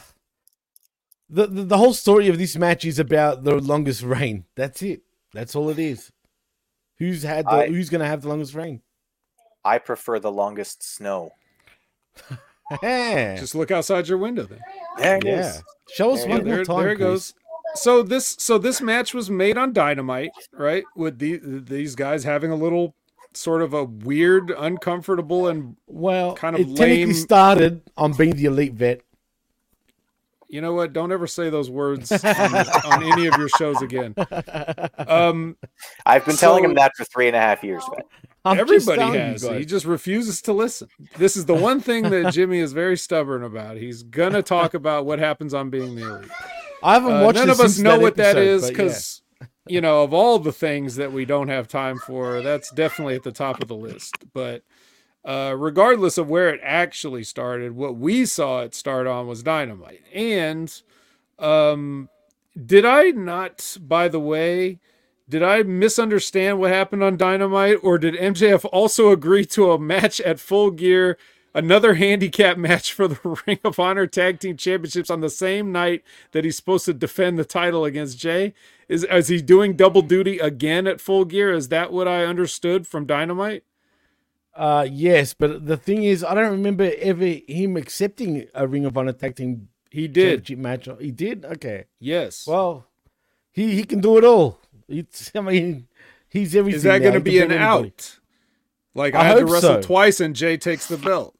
[1.29, 4.45] the, the the whole story of this match is about the longest reign.
[4.55, 5.01] That's it.
[5.33, 6.11] That's all it is.
[6.97, 8.81] Who's had the, I- Who's gonna have the longest reign?
[9.63, 11.31] I prefer the longest snow.
[12.81, 14.59] Just look outside your window then.
[14.97, 15.55] There it is.
[15.55, 15.61] yeah.
[15.93, 16.77] Show us There one more there, time.
[16.79, 17.07] there it Chris.
[17.07, 17.33] goes.
[17.75, 20.83] So this so this match was made on Dynamite, right?
[20.95, 22.95] With the, these guys having a little
[23.33, 28.45] sort of a weird, uncomfortable, and Well, kind of it technically started on being the
[28.45, 29.01] elite vet.
[30.47, 30.93] You know what?
[30.93, 32.21] Don't ever say those words on,
[32.85, 34.13] on any of your shows again.
[34.97, 35.57] Um,
[36.05, 38.59] I've been telling him that for three and a half years, man.
[38.59, 39.41] Everybody telling you has.
[39.43, 40.87] He just refuses to listen.
[41.17, 43.77] This is the one thing that Jimmy is very stubborn about.
[43.77, 46.31] He's gonna talk about what happens on being the elite.
[46.83, 48.71] I haven't Uh, watched none of us since know what that episode, is but yeah.
[48.71, 49.21] because
[49.67, 53.23] you know of all the things that we don't have time for that's definitely at
[53.23, 54.61] the top of the list but
[55.25, 60.03] uh, regardless of where it actually started what we saw it start on was dynamite
[60.13, 60.81] and
[61.39, 62.07] um
[62.65, 64.79] did i not by the way
[65.27, 70.21] did i misunderstand what happened on dynamite or did mjf also agree to a match
[70.21, 71.17] at full gear
[71.55, 76.03] another handicap match for the Ring of Honor Tag Team Championships on the same night
[76.33, 78.53] that he's supposed to defend the title against Jay.
[78.87, 81.51] Is is he doing double duty again at Full Gear?
[81.53, 83.63] Is that what I understood from Dynamite?
[84.55, 88.97] Uh, yes, but the thing is, I don't remember ever him accepting a Ring of
[88.97, 90.57] Honor tag team He did.
[90.57, 90.87] match.
[90.99, 91.43] He did.
[91.43, 91.85] Okay.
[91.99, 92.47] Yes.
[92.47, 92.87] Well,
[93.51, 94.59] he he can do it all.
[94.87, 95.31] It's.
[95.35, 95.87] I mean,
[96.29, 96.77] he's everything.
[96.77, 98.19] is that going to be an out?
[98.93, 99.81] Like I, I have to wrestle so.
[99.81, 101.35] twice and Jay takes the belt.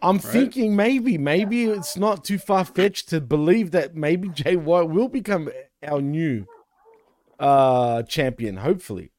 [0.00, 4.88] I'm thinking maybe, maybe it's not too far fetched to believe that maybe Jay White
[4.88, 5.48] will become
[5.82, 6.46] our new
[7.38, 8.56] uh champion.
[8.58, 9.11] Hopefully.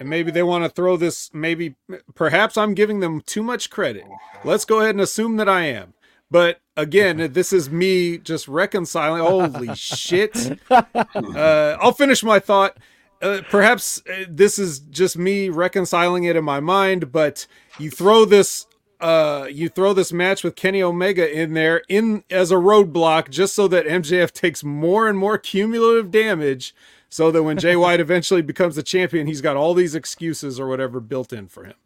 [0.00, 1.30] And maybe they want to throw this.
[1.32, 1.76] Maybe,
[2.14, 4.04] perhaps I'm giving them too much credit.
[4.42, 5.94] Let's go ahead and assume that I am.
[6.30, 9.22] But again, this is me just reconciling.
[9.22, 10.58] Holy shit!
[11.14, 12.76] Uh, I'll finish my thought.
[13.22, 17.12] Uh, perhaps uh, this is just me reconciling it in my mind.
[17.12, 17.46] But
[17.78, 18.66] you throw this,
[19.00, 23.54] uh, you throw this match with Kenny Omega in there in as a roadblock, just
[23.54, 26.74] so that MJF takes more and more cumulative damage
[27.14, 30.66] so that when Jay White eventually becomes the champion, he's got all these excuses or
[30.66, 31.76] whatever built in for him.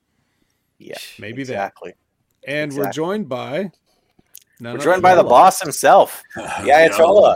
[0.78, 1.52] Yeah, Maybe that.
[1.52, 1.92] exactly.
[2.46, 3.70] And we're joined by.
[4.58, 6.22] none We're joined by the boss himself.
[6.64, 7.34] Yeah, Ayatollah.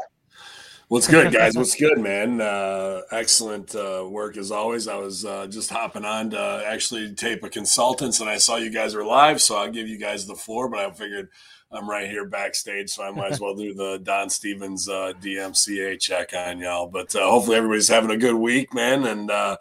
[0.89, 1.55] What's good, guys?
[1.55, 2.41] What's good, man?
[2.41, 4.89] Uh, excellent uh, work as always.
[4.89, 8.71] I was uh, just hopping on to actually tape a consultants, and I saw you
[8.71, 10.67] guys were live, so I'll give you guys the floor.
[10.71, 11.29] But I figured
[11.73, 15.99] I'm right here backstage, so I might as well do the Don Stevens uh, DMCA
[15.99, 16.87] check on y'all.
[16.87, 19.05] But uh, hopefully, everybody's having a good week, man.
[19.05, 19.57] And uh,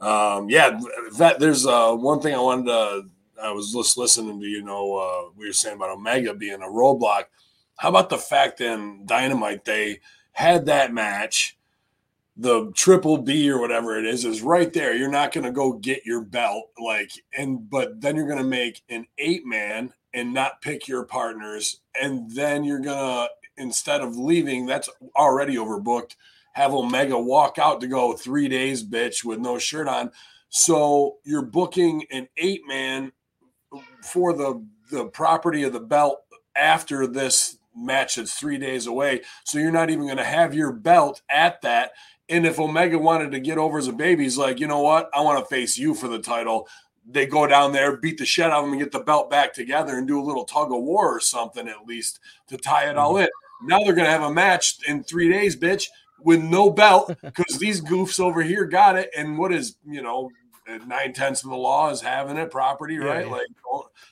[0.00, 0.80] um, yeah,
[1.18, 3.04] that there's uh, one thing I wanted to.
[3.42, 6.66] I was just listening to you know uh, we were saying about Omega being a
[6.66, 7.24] roadblock.
[7.78, 10.00] How about the fact in Dynamite they
[10.32, 11.58] had that match,
[12.36, 14.94] the triple B or whatever it is, is right there.
[14.94, 18.44] You're not going to go get your belt, like, and but then you're going to
[18.44, 24.16] make an eight man and not pick your partners, and then you're gonna instead of
[24.16, 26.16] leaving, that's already overbooked.
[26.54, 30.10] Have Omega walk out to go three days, bitch, with no shirt on.
[30.48, 33.12] So you're booking an eight man
[34.02, 36.20] for the the property of the belt
[36.56, 39.22] after this match that's three days away.
[39.44, 41.92] So you're not even going to have your belt at that.
[42.28, 45.08] And if Omega wanted to get over as a baby, he's like, you know what?
[45.14, 46.68] I want to face you for the title.
[47.12, 49.52] They go down there, beat the shit out of them, and get the belt back
[49.52, 52.96] together and do a little tug of war or something at least to tie it
[52.96, 53.28] all in.
[53.62, 55.88] Now they're going to have a match in three days, bitch,
[56.20, 59.10] with no belt because these goofs over here got it.
[59.16, 60.30] And what is, you know,
[60.86, 63.26] nine tenths of the law is having it property, right?
[63.26, 63.32] yeah.
[63.32, 63.46] Like,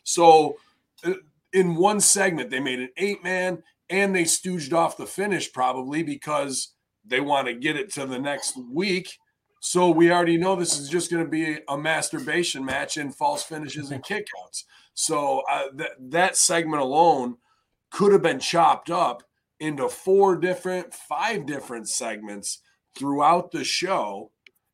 [0.02, 0.56] so
[1.04, 1.14] uh,
[1.52, 6.02] in one segment, they made an eight man and they stooged off the finish probably
[6.02, 9.18] because they want to get it to the next week.
[9.68, 13.42] So we already know this is just going to be a masturbation match and false
[13.42, 14.64] finishes and kickouts.
[14.94, 17.36] So uh, that that segment alone
[17.90, 19.24] could have been chopped up
[19.60, 22.62] into four different, five different segments
[22.96, 24.30] throughout the show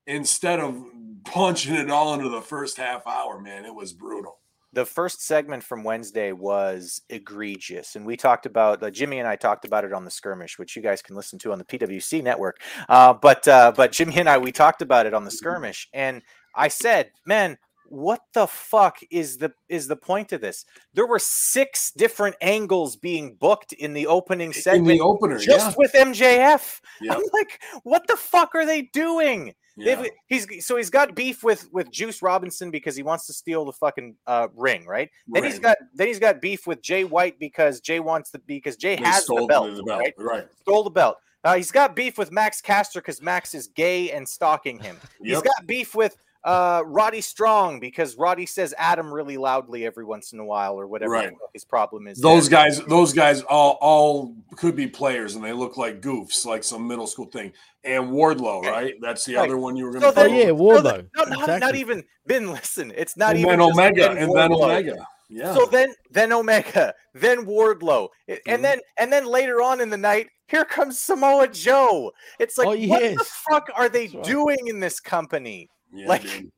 [0.07, 0.81] instead of
[1.25, 3.41] punching it all into the first half hour.
[3.41, 4.39] Man, it was brutal
[4.75, 9.37] the first segment from Wednesday was egregious, and we talked about uh, Jimmy and I
[9.37, 12.23] talked about it on the skirmish, which you guys can listen to on the PWC
[12.23, 12.61] network.
[12.89, 16.23] Uh, but uh, but Jimmy and I we talked about it on the skirmish, and
[16.55, 17.59] I said, man.
[17.87, 20.65] What the fuck is the is the point of this?
[20.95, 25.69] There were six different angles being booked in the opening segment, in the opener, just
[25.69, 25.75] yeah.
[25.77, 26.81] with MJF.
[27.03, 29.53] I'm like, what the fuck are they doing?
[29.77, 30.05] Yeah.
[30.29, 33.73] He's so he's got beef with with Juice Robinson because he wants to steal the
[33.73, 35.11] fucking uh, ring, right?
[35.27, 38.77] Then he's got then he's got beef with Jay White because Jay wants the because
[38.77, 40.15] Jay they has the belt, the belt, right?
[40.17, 40.47] Right.
[40.61, 41.17] Stole the belt.
[41.43, 44.97] Uh, he's got beef with Max Caster because Max is gay and stalking him.
[45.21, 45.43] Yep.
[45.43, 50.33] He's got beef with uh, Roddy Strong because Roddy says Adam really loudly every once
[50.33, 51.33] in a while or whatever right.
[51.55, 52.19] his problem is.
[52.19, 52.61] Those there.
[52.61, 56.87] guys, those guys all all could be players and they look like goofs, like some
[56.87, 57.53] middle school thing.
[57.83, 58.95] And Wardlow, right?
[59.01, 59.45] That's the right.
[59.45, 60.13] other one you were going to.
[60.13, 61.07] So oh yeah, Wardlow.
[61.17, 61.59] No, no, exactly.
[61.59, 62.05] not even.
[62.27, 63.51] Ben, listen, it's not and even.
[63.51, 64.35] Then Omega, and Wardlow.
[64.35, 65.07] then Omega.
[65.29, 65.55] Yeah.
[65.55, 68.63] So then, then Omega, then Wardlow, and mm-hmm.
[68.63, 72.13] then and then later on in the night, here comes Samoa Joe.
[72.39, 72.91] It's like, oh, yes.
[72.91, 75.71] what the fuck are they doing in this company?
[75.95, 76.51] Yeah, like, dude.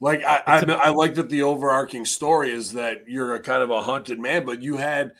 [0.00, 3.70] like I, I, I like that the overarching story is that you're a kind of
[3.70, 5.12] a hunted man, but you had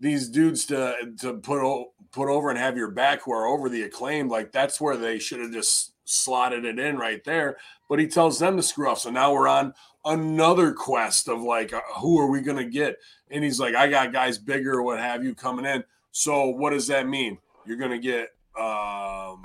[0.00, 3.82] these dudes to to put put over and have your back who are over the
[3.82, 4.28] acclaim.
[4.28, 7.56] Like that's where they should have just slotted it in right there.
[7.88, 9.00] But he tells them to screw off.
[9.00, 12.96] So now we're on another quest of like, uh, who are we going to get?
[13.30, 15.84] And he's like, I got guys bigger what have you coming in.
[16.10, 17.38] So what does that mean?
[17.64, 19.44] You're going to get um,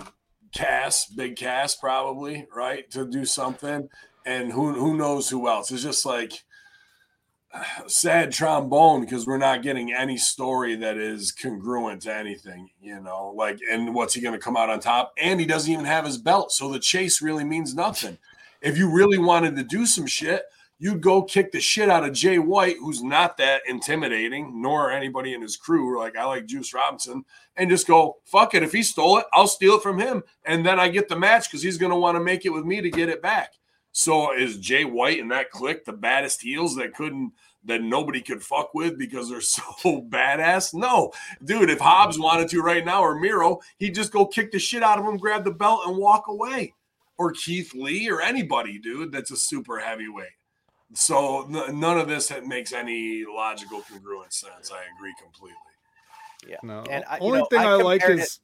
[0.54, 3.90] Cass, big Cass, probably, right, to do something.
[4.26, 5.72] And who who knows who else?
[5.72, 6.44] It's just like
[7.88, 13.34] sad trombone because we're not getting any story that is congruent to anything, you know.
[13.36, 15.14] Like, and what's he going to come out on top?
[15.18, 18.18] And he doesn't even have his belt, so the chase really means nothing.
[18.62, 20.44] If you really wanted to do some shit,
[20.80, 25.34] you'd go kick the shit out of Jay White, who's not that intimidating, nor anybody
[25.34, 25.98] in his crew.
[25.98, 28.64] Like I like Juice Robinson, and just go fuck it.
[28.64, 31.50] If he stole it, I'll steal it from him, and then I get the match
[31.50, 33.54] because he's going to want to make it with me to get it back.
[33.92, 37.34] So is Jay White and that clique the baddest heels that couldn't
[37.66, 40.74] that nobody could fuck with because they're so badass?
[40.74, 41.12] No,
[41.44, 41.70] dude.
[41.70, 45.00] If Hobbs wanted to right now or Miro, he'd just go kick the shit out
[45.00, 46.74] of him, grab the belt, and walk away.
[47.18, 49.12] Or Keith Lee or anybody, dude.
[49.12, 50.37] That's a super heavyweight.
[50.94, 54.72] So n- none of this makes any logical congruent sense.
[54.72, 55.58] I agree completely.
[56.48, 56.58] Yeah.
[56.64, 56.84] No.
[56.90, 58.20] And I, only know, thing I, I like is.
[58.20, 58.40] It-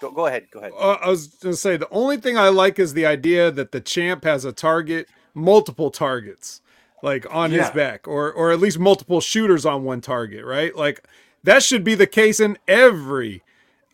[0.00, 0.46] Go, go ahead.
[0.50, 0.72] Go ahead.
[0.78, 3.70] Uh, I was going to say the only thing I like is the idea that
[3.70, 6.62] the champ has a target, multiple targets,
[7.02, 7.64] like on yeah.
[7.64, 10.74] his back, or or at least multiple shooters on one target, right?
[10.74, 11.06] Like
[11.44, 13.42] that should be the case in every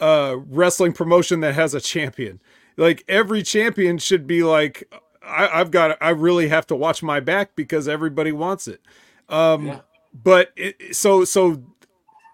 [0.01, 2.41] uh, wrestling promotion that has a champion.
[2.77, 4.89] Like every champion should be like,
[5.27, 8.81] I, have got, I really have to watch my back because everybody wants it.
[9.29, 9.81] Um, yeah.
[10.15, 11.63] But it, so so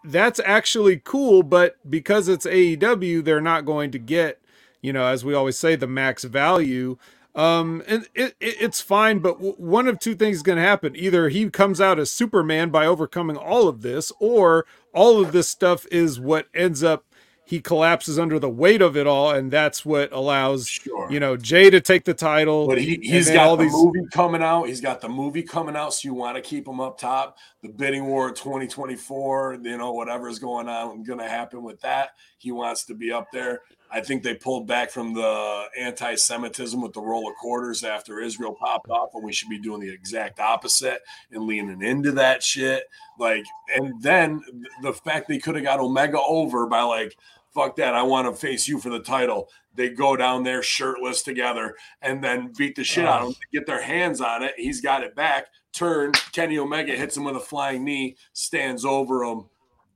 [0.04, 4.40] that's actually cool, but because it's AEW, they're not going to get,
[4.80, 6.96] you know, as we always say, the max value.
[7.34, 10.62] Um, and it, it it's fine, but w- one of two things is going to
[10.62, 15.32] happen: either he comes out as Superman by overcoming all of this, or all of
[15.32, 17.06] this stuff is what ends up
[17.44, 21.10] he collapses under the weight of it all, and that's what allows sure.
[21.10, 22.66] you know Jay to take the title.
[22.66, 23.72] But he, he's got all the these...
[23.72, 24.64] movie coming out.
[24.68, 27.36] He's got the movie coming out, so you want to keep him up top.
[27.62, 32.10] The bidding war 2024, you know, whatever is going on, going to happen with that.
[32.38, 33.62] He wants to be up there.
[33.92, 38.54] I think they pulled back from the anti-Semitism with the roll of quarters after Israel
[38.54, 42.84] popped off, and we should be doing the exact opposite and leaning into that shit.
[43.18, 44.42] Like, and then
[44.82, 47.16] the fact they could have got Omega over by like
[47.52, 47.94] fuck that.
[47.94, 49.48] I want to face you for the title.
[49.74, 53.08] They go down there shirtless together and then beat the shit oh.
[53.08, 54.54] out of him, get their hands on it.
[54.56, 55.46] He's got it back.
[55.72, 56.12] Turn.
[56.32, 59.46] Kenny Omega hits him with a flying knee, stands over him.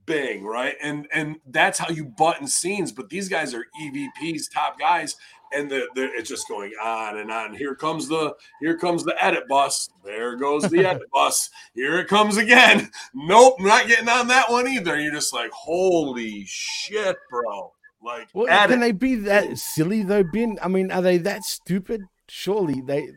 [0.06, 0.74] Bing, right?
[0.80, 2.92] And and that's how you button scenes.
[2.92, 5.16] But these guys are EVPs, top guys,
[5.52, 7.54] and the, the, it's just going on and on.
[7.54, 9.90] Here comes the here comes the edit bus.
[10.04, 11.50] There goes the edit bus.
[11.74, 12.90] Here it comes again.
[13.14, 14.98] Nope, not getting on that one either.
[14.98, 17.72] You're just like, holy shit, bro.
[18.02, 20.58] Like, well, can they be that silly though, Ben?
[20.62, 22.02] I mean, are they that stupid?
[22.28, 23.10] Surely they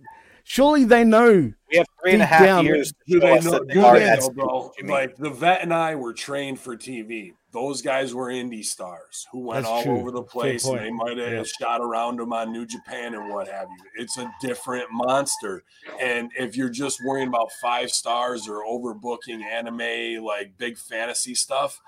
[0.50, 1.54] Surely they know.
[1.72, 2.91] We have three and a Deep half down, years.
[2.91, 3.52] to Do they us know?
[3.52, 4.72] that Do are they know, bro?
[4.84, 7.34] Like the vet and I were trained for TV.
[7.52, 10.00] Those guys were indie stars who went That's all true.
[10.00, 11.43] over the place, and they might have Yeah.
[11.43, 14.02] shot around them on New Japan and what have you.
[14.02, 15.64] It's a different monster.
[16.02, 21.80] And if you're just worrying about five stars or overbooking anime, like big fantasy stuff,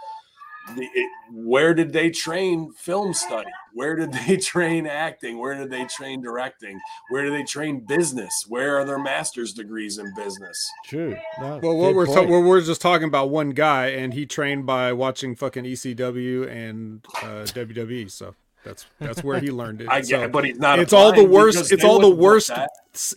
[0.75, 3.49] the, it, where did they train film study?
[3.73, 5.37] Where did they train acting?
[5.39, 6.79] Where did they train directing?
[7.09, 8.45] Where do they train business?
[8.47, 10.69] Where are their master's degrees in business?
[10.85, 11.15] True.
[11.39, 12.29] No, Well, what we're ta- point.
[12.29, 17.05] well, we're just talking about one guy, and he trained by watching fucking ECW and
[17.21, 18.09] uh, WWE.
[18.11, 19.87] So that's that's where he learned it.
[19.89, 20.79] I get So it, but he's not.
[20.79, 21.71] it's all the worst.
[21.71, 22.51] It's all the worst.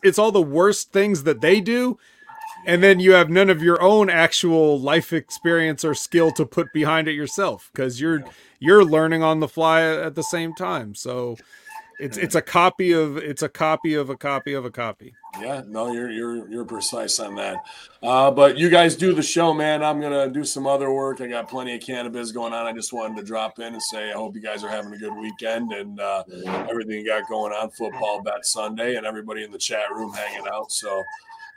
[0.03, 1.99] It's all the worst things that they do,
[2.67, 6.73] and then you have none of your own actual life experience or skill to put
[6.73, 8.25] behind it yourself because you're
[8.59, 10.95] you're learning on the fly at the same time.
[10.95, 11.37] So
[11.99, 15.15] it's it's a copy of it's a copy of a copy of a copy.
[15.41, 17.65] Yeah, no, you're you're you're precise on that.
[18.03, 19.83] Uh, but you guys do the show, man.
[19.83, 21.21] I'm gonna do some other work.
[21.21, 22.67] I got plenty of cannabis going on.
[22.67, 24.99] I just wanted to drop in and say I hope you guys are having a
[24.99, 26.25] good weekend and uh,
[26.69, 27.71] everything you got going on.
[27.71, 30.73] Football bet Sunday and everybody in the chat room hanging out.
[30.73, 31.03] So,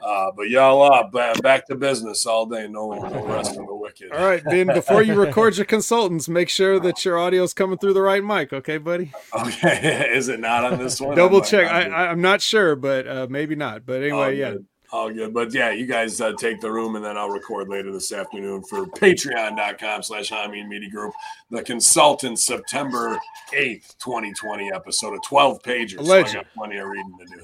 [0.01, 2.67] uh, but y'all uh, ba- back to business all day.
[2.67, 4.11] No, no rest for the wicked.
[4.11, 7.93] All right, then before you record your consultants, make sure that your audio's coming through
[7.93, 9.11] the right mic, okay, buddy?
[9.33, 11.15] Okay, is it not on this one?
[11.15, 11.71] Double I'm- check.
[11.71, 13.85] I'm- I, I'm not sure, but uh, maybe not.
[13.85, 14.55] But anyway, yeah.
[14.89, 15.33] All good.
[15.33, 18.63] But yeah, you guys uh, take the room and then I'll record later this afternoon
[18.63, 21.13] for patreon.com slash Media Group.
[21.51, 23.19] The consultant September
[23.51, 25.99] 8th, 2020 episode of 12 pages.
[25.99, 26.33] So I Alleged.
[26.35, 27.41] got plenty of reading to do.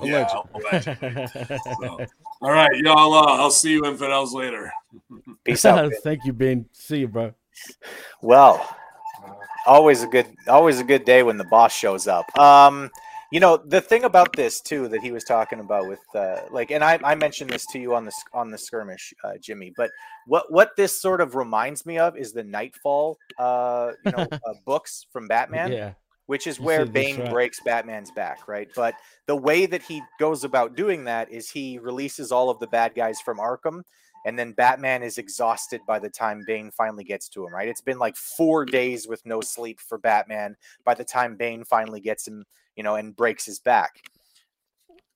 [0.62, 0.98] Alleged.
[1.02, 1.28] Yeah.
[1.82, 2.06] So,
[2.44, 3.14] all right, y'all.
[3.14, 4.72] Uh, I'll see you infidels later.
[5.46, 5.90] Peace out.
[6.04, 6.66] Thank you, Ben.
[6.74, 7.34] See you, bro.
[8.22, 8.76] Well,
[9.66, 12.26] always a good always a good day when the boss shows up.
[12.38, 12.92] Um,
[13.32, 16.72] you know the thing about this too that he was talking about with uh, like,
[16.72, 19.74] and I, I mentioned this to you on the on the skirmish, uh, Jimmy.
[19.78, 19.90] But
[20.28, 24.54] what what this sort of reminds me of is the Knightfall, uh, you know, uh,
[24.66, 25.94] books from Batman Yeah.
[26.28, 27.30] Which is where Bane right.
[27.30, 28.70] breaks Batman's back, right?
[28.76, 28.96] But
[29.28, 32.96] the way that he goes about doing that is he releases all of the bad
[32.96, 33.82] guys from Arkham,
[34.26, 37.68] and then Batman is exhausted by the time Bane finally gets to him, right?
[37.68, 40.56] It's been like four days with no sleep for Batman
[40.86, 42.46] by the time Bane finally gets him,
[42.76, 44.02] you know, and breaks his back.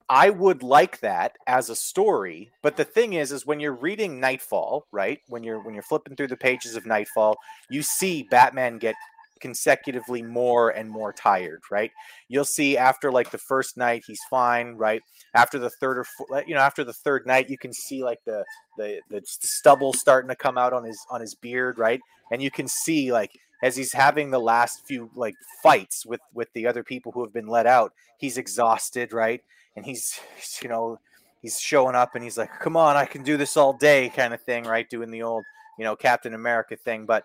[0.10, 4.22] I would like that as a story, but the thing is, is when you're reading
[4.22, 5.20] Knightfall, right?
[5.28, 7.36] When you're when you're flipping through the pages of Knightfall,
[7.70, 8.96] you see Batman get
[9.40, 11.92] consecutively more and more tired, right?
[12.28, 15.02] You'll see after like the first night he's fine, right?
[15.34, 18.20] After the third or fo- you know after the third night you can see like
[18.26, 18.44] the
[18.78, 22.02] the the stubble starting to come out on his on his beard, right?
[22.32, 23.32] And you can see like
[23.64, 27.34] as he's having the last few like fights with with the other people who have
[27.34, 29.42] been let out, he's exhausted, right?
[29.76, 30.20] And he's
[30.62, 31.00] you know
[31.42, 34.34] he's showing up and he's like, "Come on, I can do this all day," kind
[34.34, 34.90] of thing, right?
[34.90, 35.44] Doing the old
[35.78, 37.24] you know Captain America thing, but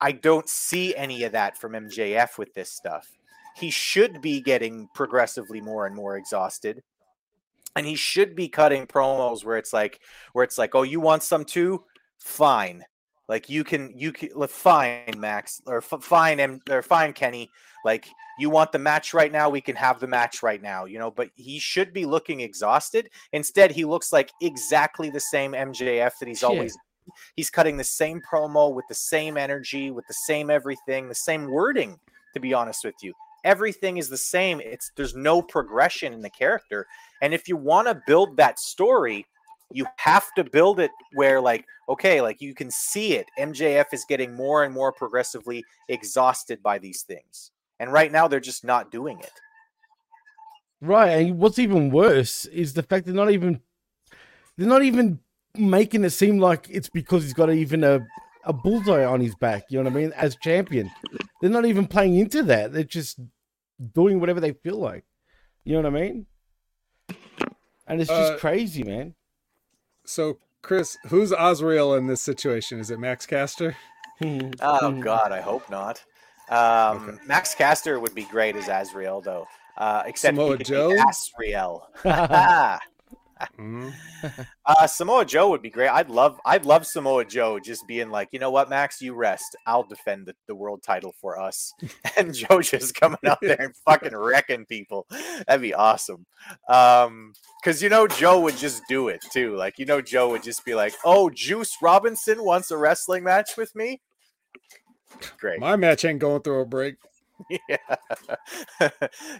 [0.00, 3.08] I don't see any of that from MJF with this stuff.
[3.56, 6.82] He should be getting progressively more and more exhausted.
[7.76, 10.00] And he should be cutting promos where it's like
[10.32, 11.84] where it's like, "Oh, you want some too?
[12.18, 12.84] Fine.
[13.28, 17.50] Like you can you can fine Max or f- fine M or fine Kenny.
[17.84, 18.06] Like
[18.38, 21.10] you want the match right now, we can have the match right now, you know,
[21.10, 23.08] but he should be looking exhausted.
[23.32, 26.76] Instead, he looks like exactly the same MJF that he's always
[27.36, 31.50] he's cutting the same promo with the same energy, with the same everything, the same
[31.50, 31.98] wording,
[32.34, 33.12] to be honest with you.
[33.44, 34.60] Everything is the same.
[34.60, 36.86] It's there's no progression in the character.
[37.20, 39.26] And if you want to build that story,
[39.70, 43.26] you have to build it where like okay, like you can see it.
[43.38, 47.50] MJF is getting more and more progressively exhausted by these things.
[47.80, 49.32] And right now they're just not doing it.
[50.80, 53.60] Right, and what's even worse is the fact they're not even
[54.56, 55.18] they're not even
[55.56, 58.06] making it seem like it's because he's got even a
[58.44, 59.64] a bullseye on his back.
[59.70, 60.12] You know what I mean?
[60.16, 60.90] As champion,
[61.40, 62.72] they're not even playing into that.
[62.72, 63.18] They're just
[63.94, 65.04] doing whatever they feel like.
[65.64, 66.26] You know what I mean?
[67.86, 69.14] And it's just Uh, crazy, man.
[70.04, 72.78] So, Chris, who's Azrael in this situation?
[72.80, 73.76] Is it Max Caster?
[74.60, 76.04] Oh God, I hope not.
[76.48, 79.48] Um, Max Caster would be great as Azrael, though.
[79.76, 80.90] Uh, except Samoa he could Joe?
[80.90, 81.88] be Azrael.
[83.58, 83.92] Mhm.
[84.66, 85.88] uh, Samoa Joe would be great.
[85.88, 89.56] I'd love, I'd love Samoa Joe just being like, you know what, Max, you rest.
[89.66, 91.72] I'll defend the, the world title for us,
[92.16, 95.06] and Joe just coming out there and fucking wrecking people.
[95.46, 96.26] That'd be awesome.
[96.68, 97.32] Um,
[97.62, 99.56] because you know Joe would just do it too.
[99.56, 103.56] Like you know Joe would just be like, "Oh, Juice Robinson wants a wrestling match
[103.56, 104.00] with me."
[105.38, 105.60] Great.
[105.60, 106.96] My match ain't going through a break.
[107.68, 108.88] Yeah,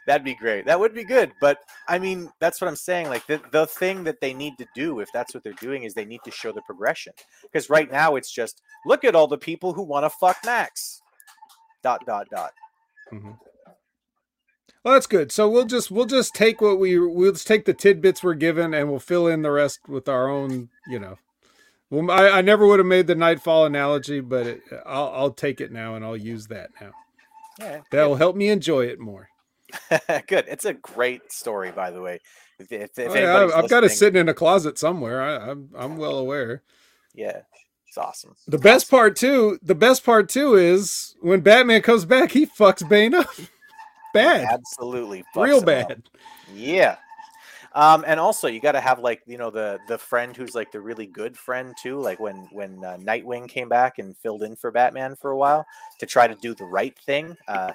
[0.07, 0.67] that'd be great.
[0.67, 1.33] That would be good.
[1.41, 3.09] But I mean, that's what I'm saying.
[3.09, 5.95] Like the the thing that they need to do, if that's what they're doing, is
[5.95, 7.13] they need to show the progression.
[7.43, 11.01] Because right now it's just look at all the people who want to fuck Max.
[11.83, 12.53] Dot dot dot.
[13.13, 13.33] Mm-hmm.
[14.83, 15.33] Well, that's good.
[15.33, 18.75] So we'll just we'll just take what we we'll just take the tidbits we're given
[18.75, 20.69] and we'll fill in the rest with our own.
[20.89, 21.19] You know,
[21.91, 25.61] well, I, I never would have made the Knightfall analogy, but it, I'll I'll take
[25.61, 26.93] it now and I'll use that now.
[27.59, 29.29] Yeah, That will help me enjoy it more.
[30.29, 30.45] good.
[30.49, 32.21] It's a great story, by the way.
[32.59, 35.21] If, if, if Oh, yeah, I've got it sitting in a closet somewhere.
[35.23, 36.63] I, I'm I'm well aware.
[37.15, 37.41] Yeah,
[37.89, 38.35] it's awesome.
[38.47, 42.89] The best part too, the best part too is when Batman comes back, he fucks
[42.89, 43.27] Bane up.
[44.15, 44.47] Bad.
[44.49, 45.67] Absolutely, Real him up.
[45.89, 46.03] bad.
[46.55, 46.97] Yeah.
[47.75, 50.71] Um, and also you got to have like you know the the friend who's like
[50.71, 52.01] the really good friend too.
[52.01, 55.67] Like when when uh, Nightwing came back and filled in for Batman for a while
[55.99, 57.37] to try to do the right thing.
[57.49, 57.73] Uh,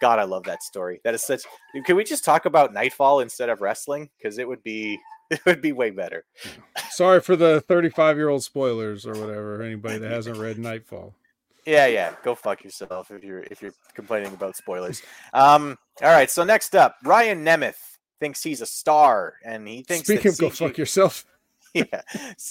[0.00, 1.00] God, I love that story.
[1.04, 1.42] That is such.
[1.84, 4.08] Can we just talk about Knightfall instead of wrestling?
[4.16, 4.98] Because it would be
[5.30, 6.24] it would be way better.
[6.90, 9.62] Sorry for the 35 year old spoilers or whatever.
[9.62, 11.14] Anybody that hasn't read Knightfall.
[11.66, 12.14] Yeah, yeah.
[12.22, 15.02] Go fuck yourself if you're if you're complaining about spoilers.
[15.34, 15.78] Um.
[16.02, 16.30] All right.
[16.30, 17.93] So next up, Ryan Nemeth
[18.24, 21.26] thinks he's a star, and he thinks that of go fuck yourself.
[21.74, 22.00] yeah.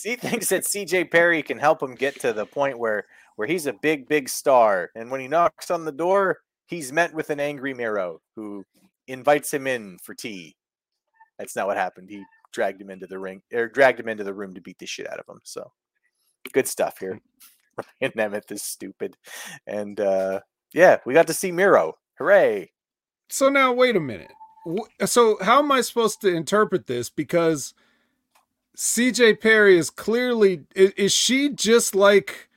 [0.03, 3.07] He thinks that CJ Perry can help him get to the point where
[3.37, 4.91] where he's a big, big star.
[4.95, 8.63] And when he knocks on the door, he's met with an angry Miro who
[9.07, 10.55] invites him in for tea.
[11.39, 12.11] That's not what happened.
[12.11, 14.85] He dragged him into the ring or dragged him into the room to beat the
[14.85, 15.41] shit out of him.
[15.43, 15.71] So
[16.51, 17.19] good stuff here.
[18.01, 19.17] Ryan Nemeth is stupid.
[19.65, 21.95] And uh yeah, we got to see Miro.
[22.19, 22.71] Hooray.
[23.29, 24.29] So now wait a minute.
[25.05, 27.09] So how am I supposed to interpret this?
[27.09, 27.73] Because
[28.77, 32.49] CJ Perry is clearly is, she just like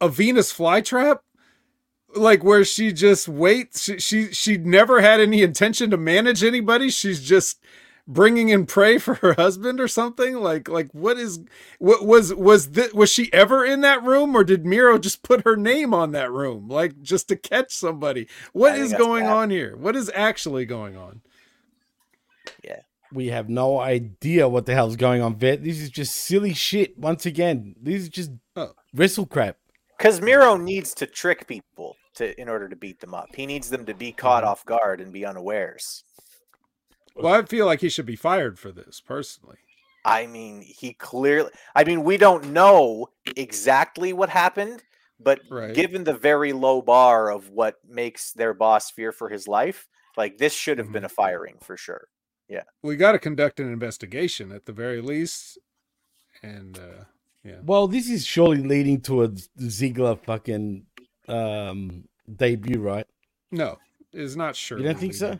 [0.00, 1.20] a Venus flytrap?
[2.14, 3.82] Like where she just waits.
[3.82, 6.90] She, she she never had any intention to manage anybody.
[6.90, 7.62] She's just
[8.08, 10.34] bringing in prey for her husband or something.
[10.34, 11.40] Like like what is
[11.78, 15.44] what was was this, was she ever in that room or did Miro just put
[15.44, 18.26] her name on that room like just to catch somebody?
[18.52, 19.32] What is going bad.
[19.32, 19.76] on here?
[19.76, 21.20] What is actually going on?
[23.12, 25.64] We have no idea what the hell's going on, Vet.
[25.64, 26.96] This is just silly shit.
[26.96, 28.72] Once again, this is just Oh.
[28.94, 29.56] wrestle crap.
[29.98, 33.34] Because Miro needs to trick people to in order to beat them up.
[33.34, 34.50] He needs them to be caught Mm-hmm.
[34.52, 36.04] off guard and be unawares.
[37.16, 39.58] Well, I feel like he should be fired for this personally.
[40.04, 41.50] I mean, he clearly.
[41.74, 44.84] I mean, we don't know exactly what happened,
[45.18, 45.74] but Right.
[45.74, 50.38] given the very low bar of what makes their boss fear for his life, like
[50.38, 52.06] this should have been a firing for sure.
[52.50, 55.58] Yeah we got to conduct an investigation at the very least.
[56.42, 57.04] And uh
[57.44, 57.56] yeah.
[57.62, 60.84] Well, this is surely leading to a Ziggler fucking
[61.26, 62.04] um,
[62.36, 63.06] debut, right?
[63.50, 63.78] No,
[64.12, 64.78] it's not sure.
[64.78, 65.38] You don't think so?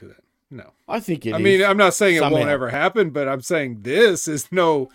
[0.51, 0.73] No.
[0.89, 1.63] I think it I mean.
[1.63, 4.89] I'm not saying it won't ever happen, but I'm saying this is no.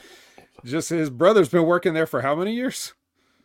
[0.63, 2.93] Just his brother's been working there for how many years?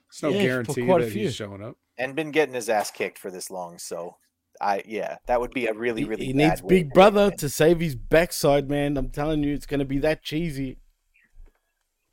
[0.09, 1.77] It's no Yeah, guarantee quite a that he's showing up.
[1.99, 4.17] And been getting his ass kicked for this long, so
[4.61, 6.27] I yeah, that would be a really really.
[6.27, 8.97] he bad needs Big Brother to save his backside, man.
[8.97, 10.79] I'm telling you, it's going to be that cheesy.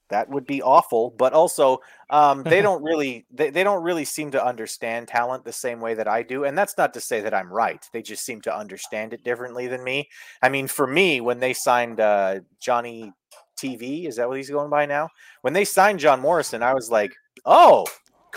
[0.09, 1.79] that would be awful but also
[2.09, 5.93] um, they don't really they, they don't really seem to understand talent the same way
[5.93, 8.55] that i do and that's not to say that i'm right they just seem to
[8.55, 10.09] understand it differently than me
[10.41, 13.11] i mean for me when they signed uh, johnny
[13.59, 15.09] tv is that what he's going by now
[15.41, 17.13] when they signed john morrison i was like
[17.45, 17.85] oh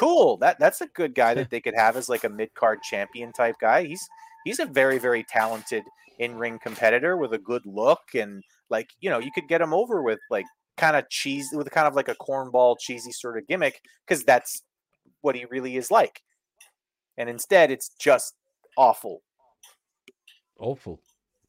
[0.01, 3.31] cool that that's a good guy that they could have as like a mid-card champion
[3.33, 4.09] type guy he's
[4.45, 5.83] he's a very very talented
[6.19, 10.03] in-ring competitor with a good look and like you know you could get him over
[10.03, 10.47] with like
[10.77, 14.63] kind of cheese with kind of like a cornball cheesy sort of gimmick because that's
[15.21, 16.23] what he really is like
[17.19, 18.33] and instead it's just
[18.79, 19.23] awful
[20.59, 21.01] Awful.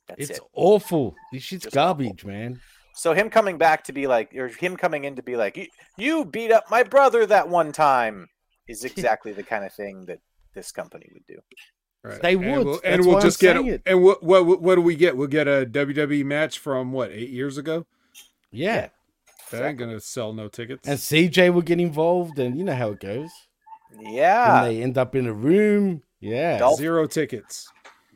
[0.07, 1.15] that's it's it awful.
[1.33, 1.95] This shit's Just awful.
[2.05, 2.59] garbage, man.
[2.95, 5.67] so him coming back to be like or him coming in to be like "You-
[5.97, 8.27] you beat up my brother that one time
[8.71, 10.19] is exactly the kind of thing that
[10.53, 11.37] this company would do
[12.03, 12.19] Right.
[12.21, 12.65] They And would.
[12.65, 13.73] we'll, and we'll why I'm just get saying it.
[13.75, 13.81] it.
[13.85, 15.15] And what, what what do we get?
[15.15, 17.85] We'll get a WWE match from what eight years ago.
[18.51, 18.89] Yeah.
[19.51, 20.87] That ain't gonna sell no tickets.
[20.87, 23.29] And CJ will get involved, and you know how it goes.
[23.99, 26.01] yeah and they end up in a room.
[26.19, 26.57] Yeah.
[26.57, 27.69] Dolph- Zero tickets.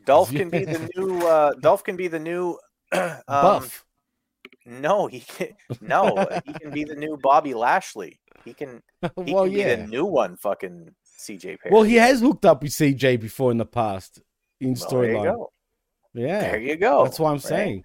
[0.04, 2.58] dolph can be the new uh dolph can be the new
[2.92, 3.84] um, Buff.
[4.66, 5.48] No he can
[5.80, 8.82] no uh, he can be the new bobby lashley he can
[9.24, 9.76] he well, can be yeah.
[9.76, 11.72] the new one fucking cj Perry.
[11.72, 14.20] Well, he has hooked up with CJ before in the past
[14.60, 15.46] in Well, storyline.
[16.14, 16.40] Yeah.
[16.40, 17.04] There you go.
[17.04, 17.42] That's what I'm right?
[17.42, 17.84] saying.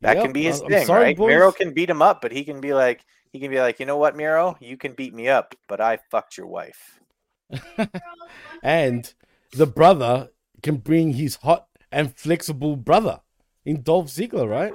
[0.00, 1.16] That Yep, can be his I'm thing, sorry, right?
[1.16, 1.28] boys.
[1.28, 3.86] Miro can beat him up, but he can be like, he can be like, you
[3.86, 7.00] know what, Miro, you can beat me up, but I fucked your wife.
[8.62, 9.12] and
[9.52, 10.30] the brother
[10.62, 13.20] can bring his hot and flexible brother
[13.64, 14.74] in Dolph Ziggler, right?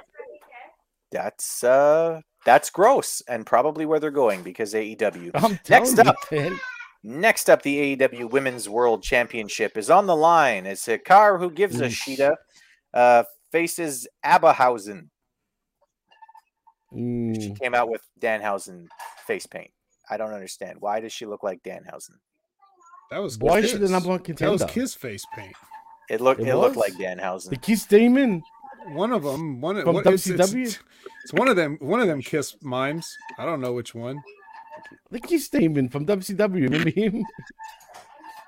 [1.18, 5.32] That's uh that's gross and probably where they're going because AEW.
[5.34, 6.16] I'm Next up.
[6.32, 6.60] you.
[7.04, 11.80] Next up, the AEW Women's World Championship is on the line as Hikaru, who gives
[11.80, 11.86] a.
[11.86, 12.36] Shida,
[12.94, 15.08] uh, faces Abahausen.
[17.40, 18.88] She Mm, came out with Danhausen
[19.26, 19.72] face paint.
[20.10, 20.78] I don't understand.
[20.80, 22.18] Why does she look like Danhausen?
[23.10, 23.72] That was Why is Kiss.
[23.72, 24.74] she the number one That was contender?
[24.74, 25.56] Kiss face paint.
[26.10, 27.50] It looked It it, looked like Danhausen.
[27.50, 28.44] the Kiss Demon.
[28.90, 30.80] One of them, one From what, it's, it's, WCW?
[31.24, 33.16] it's one of them, one of them Kiss mimes.
[33.38, 34.22] I don't know which one.
[35.12, 36.54] The Kiss Demon from WCW.
[36.64, 37.26] Remember him?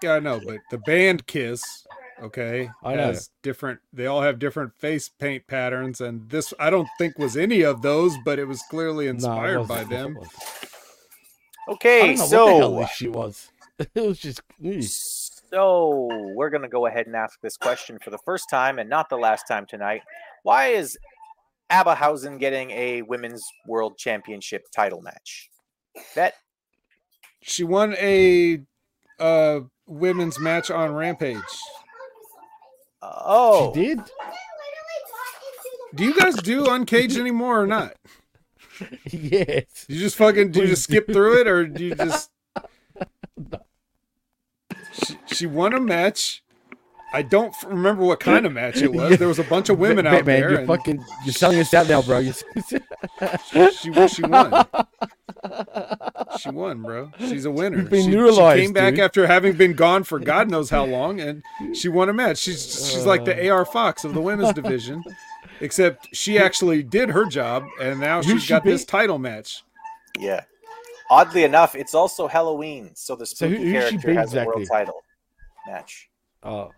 [0.02, 1.86] Yeah, I know, but the band Kiss,
[2.22, 3.08] okay, I know.
[3.08, 3.82] has different.
[3.92, 7.82] They all have different face paint patterns, and this I don't think was any of
[7.82, 10.16] those, but it was clearly No, it inspired by them.
[10.22, 10.28] It.
[11.68, 13.50] I Okay, don't know what the hell so this shit was.
[13.94, 14.42] It was just.
[14.64, 15.39] mm.
[15.52, 19.10] So we're gonna go ahead and ask this question for the first time and not
[19.10, 20.02] the last time tonight.
[20.44, 20.98] Why is
[21.72, 25.50] Abahausen getting a Women's World Championship title match?
[26.16, 26.34] That
[27.42, 28.62] She won a
[29.20, 31.42] uh women's match on Rampage.
[33.02, 34.00] oh, She did.
[35.96, 37.96] Do you guys do Uncaged anymore or not?
[39.12, 39.86] yes.
[39.88, 42.30] You just fucking do you just skip through it or do you just
[45.06, 46.44] she, she won a match.
[47.12, 49.18] I don't f- remember what kind of match it was.
[49.18, 50.50] There was a bunch of women Ma- out man, there.
[50.52, 51.04] You're and fucking.
[51.26, 52.20] You're selling us out now, bro.
[52.20, 52.34] You-
[53.72, 54.66] she, she won.
[56.40, 57.12] She won, bro.
[57.20, 57.78] She's a winner.
[57.80, 59.04] You've been she, she came back dude.
[59.04, 61.44] after having been gone for God knows how long, and
[61.74, 62.38] she won a match.
[62.38, 65.04] She's she's like the AR Fox of the women's division,
[65.62, 69.64] except she actually did her job, and now Who she's she got this title match.
[70.18, 70.44] yeah.
[71.10, 74.46] Oddly enough, it's also Halloween, so the So who- spooky who character beat has a
[74.46, 75.02] world title
[75.68, 76.10] match.
[76.44, 76.70] oh,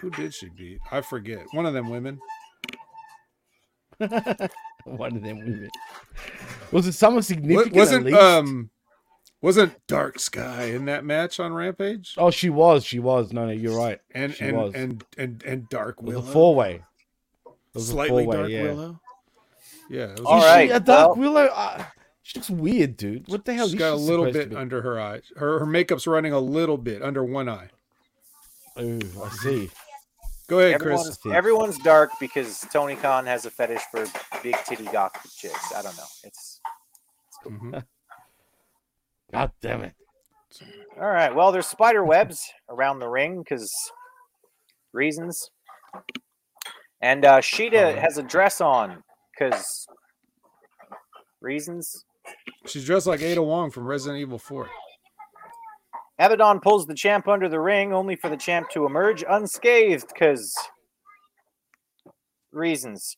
[0.00, 0.80] Who did she beat?
[0.90, 1.46] I forget.
[1.52, 2.20] One of them women.
[3.98, 5.70] one of them women.
[6.72, 7.74] Was it someone significant?
[7.74, 8.18] at wasn't least?
[8.18, 8.70] um
[9.40, 12.14] wasn't Dark Sky in that match on Rampage?
[12.16, 12.84] Oh, she was.
[12.84, 13.32] She was.
[13.32, 14.00] No, no, you're right.
[14.12, 14.74] and she and, was.
[14.74, 16.28] and and and Dark It was Willow.
[16.28, 16.82] a four way.
[17.46, 18.62] It was a Slightly four-way, Dark yeah.
[18.62, 19.00] Willow.
[19.88, 20.02] Yeah.
[20.04, 21.46] It was All a- right, She, a Dark well- Willow.
[21.46, 21.84] Uh,
[22.22, 23.28] she looks weird, dude.
[23.28, 23.66] What the hell?
[23.66, 25.22] She's is got a little bit under her eyes.
[25.36, 27.68] Her her makeup's running a little bit under one eye.
[28.76, 29.70] Oh, I see.
[30.48, 31.34] Go ahead, Everyone's, Chris.
[31.34, 34.04] everyone's dark because Tony Khan has a fetish for
[34.42, 35.72] big titty gothic chicks.
[35.74, 36.04] I don't know.
[36.24, 36.60] It's
[37.46, 37.84] Mhm.
[39.32, 39.94] God damn it.
[41.00, 41.34] all right.
[41.34, 43.72] Well, there's spider webs around the ring because
[44.92, 45.50] reasons.
[47.00, 48.00] And uh, Shida Uh-huh.
[48.00, 49.02] has a dress on
[49.32, 49.86] because
[51.40, 52.04] reasons.
[52.66, 54.68] She's dressed like Ada Wong from Resident Evil 4.
[56.20, 60.54] Abadon pulls the champ under the ring, only for the champ to emerge unscathed because
[62.52, 63.16] reasons.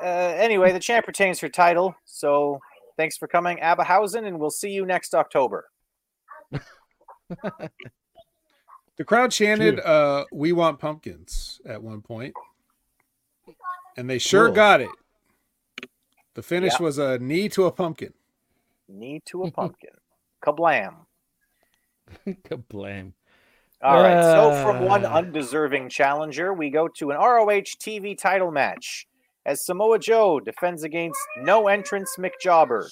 [0.00, 1.94] Uh, anyway, the champ retains her title.
[2.04, 2.60] So
[2.96, 5.68] thanks for coming, Abahausen, and we'll see you next October.
[8.98, 12.32] The crowd chanted, uh, "We want pumpkins" at one point,
[13.96, 14.54] and they sure Cool.
[14.54, 14.90] got it.
[16.34, 16.82] The finish Yeah.
[16.84, 18.14] was a knee to a pumpkin.
[18.88, 19.90] Knee to a pumpkin.
[20.44, 21.06] Kablam.
[22.26, 23.12] Kablam.
[23.82, 24.22] All right.
[24.22, 25.16] So from one Ah.
[25.18, 29.06] undeserving challenger, we go to an ROH TV title match
[29.44, 32.88] as Samoa Joe defends against no entrance Mick Jobber.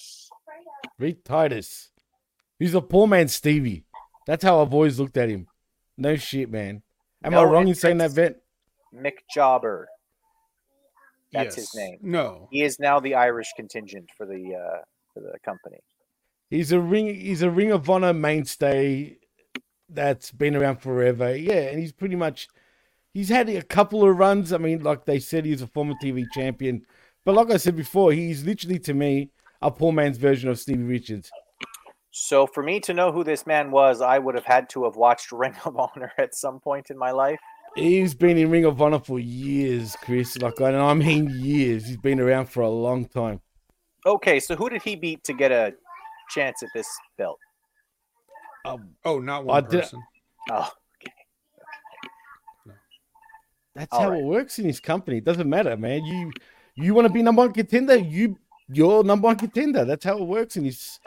[0.98, 1.90] Reed Titus.
[2.58, 3.84] He's a poor man Stevie.
[4.26, 5.48] That's how I've always looked at him.
[5.96, 6.82] No shit, man.
[7.22, 8.36] Am I wrong in saying that, Vent?
[8.92, 9.02] Vet?
[9.02, 9.88] Mick Jobber.
[11.32, 11.98] That's his name.
[12.02, 14.82] No, He is now the Irish contingent for the uh,
[15.14, 15.78] for the company.
[16.50, 17.06] He's a ring.
[17.14, 19.16] He's a Ring of Honor mainstay
[19.88, 21.34] that's been around forever.
[21.34, 22.48] Yeah, and he's pretty much.
[23.12, 24.52] He's had a couple of runs.
[24.52, 26.84] I mean, like they said, he's a former TV champion.
[27.24, 29.30] But like I said before, he's literally to me
[29.62, 31.30] a poor man's version of Stevie Richards.
[32.10, 34.96] So for me to know who this man was, I would have had to have
[34.96, 37.40] watched Ring of Honor at some point in my life.
[37.74, 40.38] He's been in Ring of Honor for years, Chris.
[40.40, 41.86] Like I, I mean, years.
[41.86, 43.40] He's been around for a long time.
[44.06, 45.74] Okay, so who did he beat to get a
[46.30, 46.86] chance at this
[47.16, 47.38] belt?
[48.64, 50.02] Um, oh, not I one did- person.
[50.50, 50.70] Oh,
[53.74, 54.20] That's All how right.
[54.20, 55.18] it works in his company.
[55.18, 56.04] It doesn't matter, man.
[56.04, 56.30] You
[56.76, 58.36] you want to be number one contender, you
[58.68, 59.84] you're number one contender.
[59.84, 61.00] That's how it works in his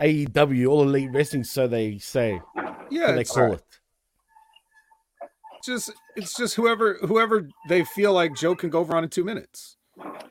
[0.00, 2.40] AEW, all elite wrestling, so they say.
[2.90, 3.62] Yeah, so they it's call it.
[5.64, 9.24] just it's just whoever whoever they feel like Joe can go over on in two
[9.24, 9.76] minutes.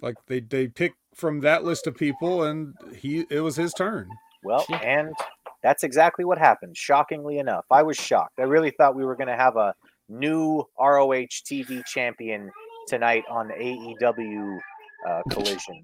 [0.01, 4.09] Like they they pick from that list of people, and he it was his turn.
[4.43, 5.13] well, and
[5.61, 6.75] that's exactly what happened.
[6.77, 8.39] Shockingly enough, I was shocked.
[8.39, 9.73] I really thought we were going to have a
[10.09, 12.51] new ROH TV champion
[12.87, 14.59] tonight on AEW
[15.07, 15.83] uh, Collision.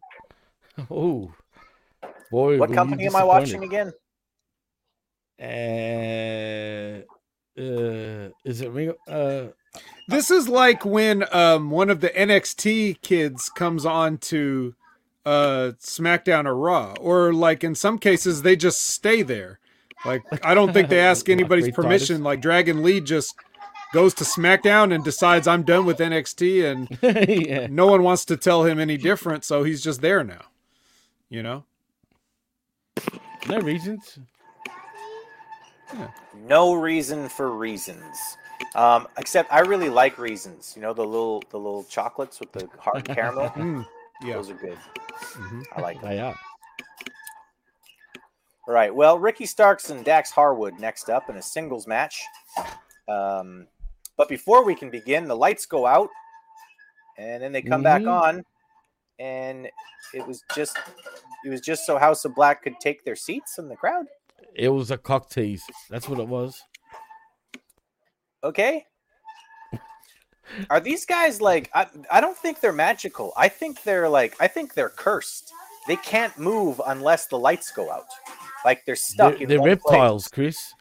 [0.91, 1.32] Oh,
[2.32, 2.57] boy!
[2.57, 3.91] What company am I watching again?
[5.41, 7.01] Uh,
[7.57, 8.93] uh, is it Ring?
[9.07, 9.47] Uh,
[10.07, 14.73] This is like when um one of the NXT kids comes on to
[15.26, 19.59] uh SmackDown or Raw, or like in some cases they just stay there.
[20.05, 22.17] Like I don't think they ask anybody's permission.
[22.17, 22.26] Titus.
[22.26, 23.36] Like Dragon Lee just
[23.93, 26.97] goes to SmackDown and decides I'm done with NXT, and
[27.47, 27.67] yeah.
[27.70, 30.45] no one wants to tell him any different, so he's just there now.
[31.30, 31.63] You know?
[33.47, 34.20] No reasons.
[36.47, 38.38] No reason for reasons.
[38.76, 40.74] Um, except I really like reasons.
[40.76, 43.86] You know the little the little chocolates with the hard caramel.
[44.22, 44.34] Yeah.
[44.36, 44.78] Those are good.
[45.34, 45.63] Mhm.
[45.76, 46.09] I like them.
[46.09, 46.36] They are.
[48.67, 48.93] All right.
[48.93, 52.24] Well, Ricky Starks and Dax Harwood next up in a singles match.
[53.07, 53.67] Um,
[54.17, 56.09] but before we can begin, the lights go out,
[57.17, 58.11] and then they come back Mhm.
[58.22, 58.45] on,
[59.17, 59.70] and
[60.13, 60.78] it was just
[61.45, 64.05] it was just so House of Black could take their seats in the crowd.
[64.53, 65.63] It was a cock tease.
[65.89, 66.61] That's what it was.
[68.43, 68.86] Okay.
[70.69, 73.33] Are these guys like I, I don't think they're magical.
[73.37, 75.51] I think they're like I think they're cursed.
[75.87, 78.07] They can't move unless the lights go out.
[78.65, 80.53] Like they're stuck They're, in they're reptiles, place.
[80.53, 80.73] Chris.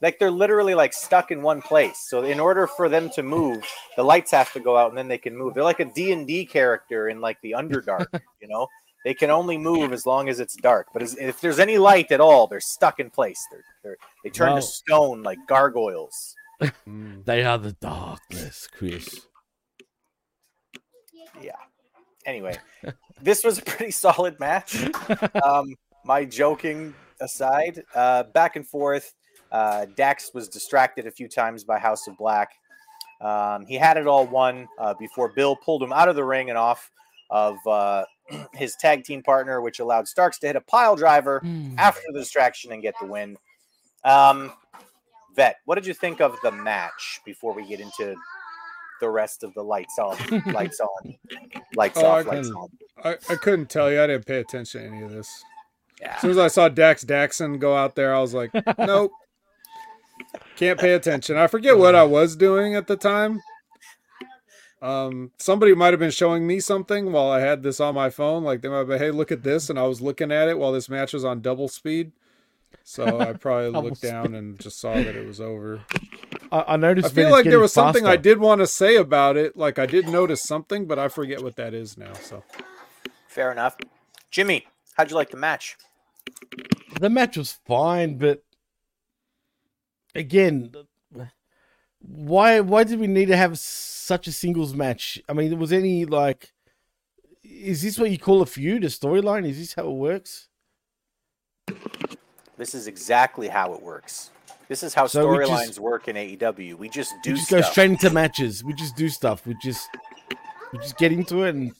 [0.00, 1.98] Like they're literally like stuck in one place.
[2.08, 3.64] So in order for them to move,
[3.96, 5.54] the lights have to go out and then they can move.
[5.54, 8.08] They're like a D&D character in like the Underdark,
[8.40, 8.66] you know?
[9.04, 10.88] They can only move as long as it's dark.
[10.92, 13.44] But as, if there's any light at all, they're stuck in place.
[13.50, 14.56] They're, they're they turn Wow.
[14.56, 16.36] to stone like gargoyles.
[16.88, 17.24] Mm.
[17.24, 19.26] They are the darkness, Chris.
[21.40, 21.52] Yeah.
[22.26, 22.58] Anyway,
[23.20, 24.76] this was a pretty solid match.
[25.44, 29.14] Um, my joking aside, uh, back and forth.
[29.50, 32.50] Uh, Dax was distracted a few times by House of Black.
[33.20, 36.48] Um, he had it all won uh, before Bill pulled him out of the ring
[36.48, 36.90] and off
[37.30, 38.04] of uh,
[38.54, 41.42] his tag team partner, which allowed Starks to hit a pile driver
[41.78, 43.36] after the distraction and get the win.
[44.04, 44.52] Um,
[45.34, 48.14] Vet, what did you think of the match before we get into
[49.00, 50.16] the rest of the lights on,
[50.52, 51.14] lights on,
[51.74, 52.68] lights Oh, off, I lights on?
[53.02, 54.02] I, I couldn't tell you.
[54.02, 55.42] I didn't pay attention to any of this.
[56.00, 56.14] Yeah.
[56.14, 59.12] As soon as I saw Dax Daxon go out there, I was like, nope.
[60.56, 61.36] Can't pay attention.
[61.36, 63.40] I forget what I was doing at the time.
[64.80, 68.42] Um, somebody might have been showing me something while I had this on my phone.
[68.42, 70.58] Like they might have been, hey, look at this, and I was looking at it
[70.58, 72.12] while this match was on double speed.
[72.84, 75.80] So I probably looked down and just saw that it was over.
[76.50, 77.06] I, I noticed.
[77.06, 79.56] I feel like there getting was something I did want to say about it.
[79.56, 82.12] Like I did notice something, but I forget what that is now.
[82.14, 82.42] So
[83.32, 83.78] Fair enough.
[84.30, 85.78] Jimmy, how'd you like the match?
[87.00, 88.42] The match was fine, but
[90.14, 90.70] again,
[92.00, 95.18] why why did we need to have such a singles match?
[95.30, 96.52] I mean, there was any like,
[97.42, 99.48] is this what you call a feud, a storyline?
[99.48, 100.48] Is this how it works?
[102.62, 104.30] This is exactly how it works.
[104.68, 106.78] This is how So storylines work in AEW.
[106.78, 107.60] We just do we just stuff.
[107.60, 108.62] go straight into matches.
[108.62, 109.44] We just do stuff.
[109.44, 109.88] We just
[110.72, 111.72] we just get into it, and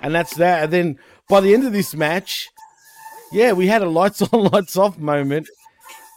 [0.00, 0.64] and that's that.
[0.64, 2.48] And then by the end of this match,
[3.30, 5.46] yeah, we had a lights on, lights off moment,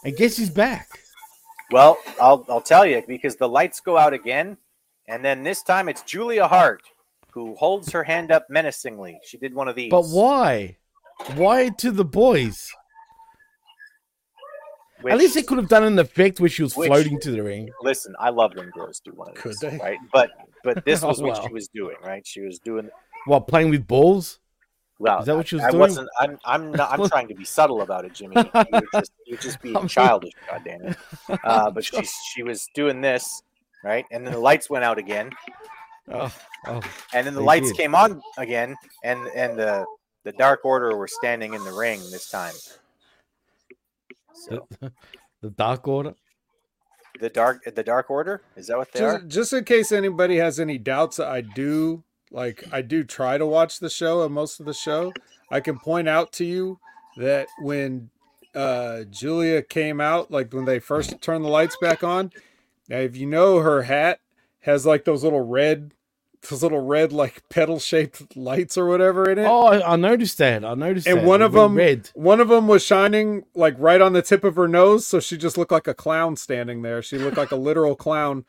[0.06, 0.88] and guess who's back?
[1.70, 4.56] Well, I'll I'll tell you because the lights go out again,
[5.06, 6.80] and then this time it's Julia Hart
[7.32, 9.20] who holds her hand up menacingly.
[9.22, 9.90] She did one of these.
[9.90, 10.78] But why?
[11.34, 12.72] Why to the boys?
[15.04, 17.30] Which- At least they could have done an effect where she was Which- floating to
[17.30, 17.70] the ring.
[17.82, 18.14] listen.
[18.18, 19.76] I love when girls do one of Could these, they?
[19.78, 19.98] right?
[20.12, 20.30] But
[20.64, 21.46] but this Oh, was what well.
[21.46, 22.26] she was doing, right?
[22.26, 22.90] She was doing
[23.26, 24.40] What playing with balls?
[24.98, 25.20] well.
[25.20, 25.80] Is that what she was I doing?
[25.80, 26.08] wasn't.
[26.18, 26.38] I'm.
[26.44, 26.90] I'm not.
[26.98, 28.36] I'm trying to be subtle about it, Jimmy.
[28.36, 30.32] You're just, you were just being childish.
[30.50, 30.96] God damn it.
[31.44, 32.02] Uh, but she
[32.34, 33.42] she was doing this,
[33.84, 34.06] right?
[34.10, 35.30] And then the lights went out again,
[36.10, 36.32] Oh,
[36.66, 36.80] oh.
[37.12, 37.76] and then the lights did.
[37.76, 39.84] came on again, and and the
[40.24, 42.54] the Dark Order were standing in the ring this time.
[44.34, 44.92] So The,
[45.42, 46.14] the Dark Order.
[47.20, 49.18] the dark the Dark Order is that what they are?
[49.18, 53.46] just, just in case anybody has any doubts, I do like I do try to
[53.46, 55.12] watch the show and most of the show.
[55.50, 56.78] I can point out to you
[57.16, 58.10] that when
[58.54, 62.32] uh Julia came out, like when they first turned the lights back on,
[62.88, 64.20] now if you know her hat
[64.60, 65.92] has like those little red
[66.48, 69.44] those little red like petal shaped lights or whatever in it.
[69.44, 70.64] Oh, I, I noticed that.
[70.64, 71.26] I noticed and that.
[71.26, 72.10] one of them red.
[72.14, 75.36] one of them was shining like right on the tip of her nose so she
[75.36, 78.44] just looked like a clown standing there she looked like a literal clown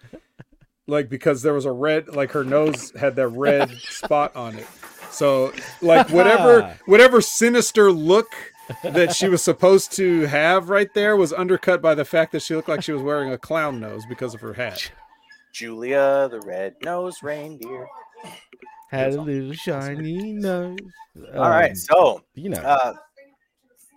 [0.87, 4.67] like because there was a red like her nose had that red spot on it
[5.11, 8.33] so like whatever whatever sinister look
[8.83, 12.55] that she was supposed to have right there was undercut by the fact that she
[12.55, 14.91] looked like she was wearing a clown nose because of her hat.
[15.55, 17.87] Julia, the red-nosed reindeer.
[18.91, 20.77] Had a little shiny nose.
[21.33, 22.93] All right, Um, so you know, uh,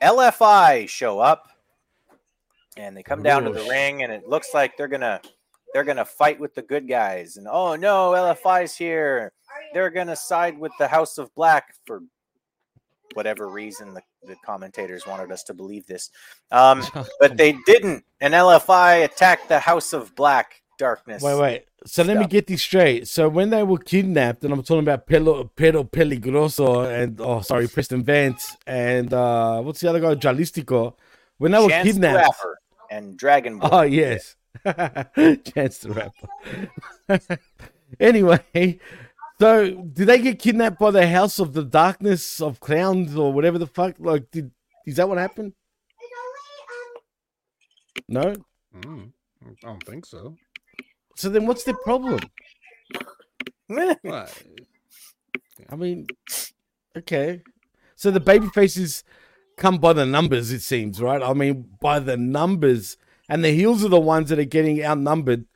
[0.01, 1.49] LFI show up,
[2.77, 5.21] and they come down to the ring, and it looks like they're gonna
[5.75, 7.37] they're gonna fight with the good guys.
[7.39, 9.33] And oh no, LFI's here.
[9.75, 12.03] They're gonna side with the House of Black for
[13.15, 16.11] whatever reason the, the commentators wanted us to believe this.
[16.53, 16.85] Um,
[17.21, 21.23] but they didn't, and LFI attacked the House of Black darkness.
[21.23, 21.65] Wait, wait.
[21.85, 23.07] So let me get this straight.
[23.07, 27.69] So when they were kidnapped, and I'm talking about Pelo, Pedro Peligroso and oh, sorry,
[27.69, 30.95] Preston Vance and uh, what's the other guy, Dralistico.
[31.37, 32.17] When they were Chance the kidnapped.
[32.17, 32.59] Rapper
[32.91, 33.71] and Dragon Ball.
[33.73, 36.11] Oh yes, Chance the
[37.09, 37.39] Rapper.
[38.01, 38.81] anyway,
[39.39, 43.59] so did they get kidnapped by the House of the Darkness of Clowns or whatever
[43.59, 43.95] the fuck?
[43.99, 44.51] Like, did
[44.87, 45.53] is that what happened?
[48.09, 48.35] No.
[48.75, 49.13] Mm,
[49.45, 50.35] I don't think so.
[51.19, 52.21] So then, what's the problem?
[53.67, 53.99] What?
[55.69, 56.07] I mean,
[56.97, 57.43] okay.
[57.97, 59.03] So the baby faces
[59.57, 61.21] come by the numbers, it seems, right?
[61.21, 62.97] I mean, by the numbers.
[63.29, 65.47] And the heels are the ones that are getting outnumbered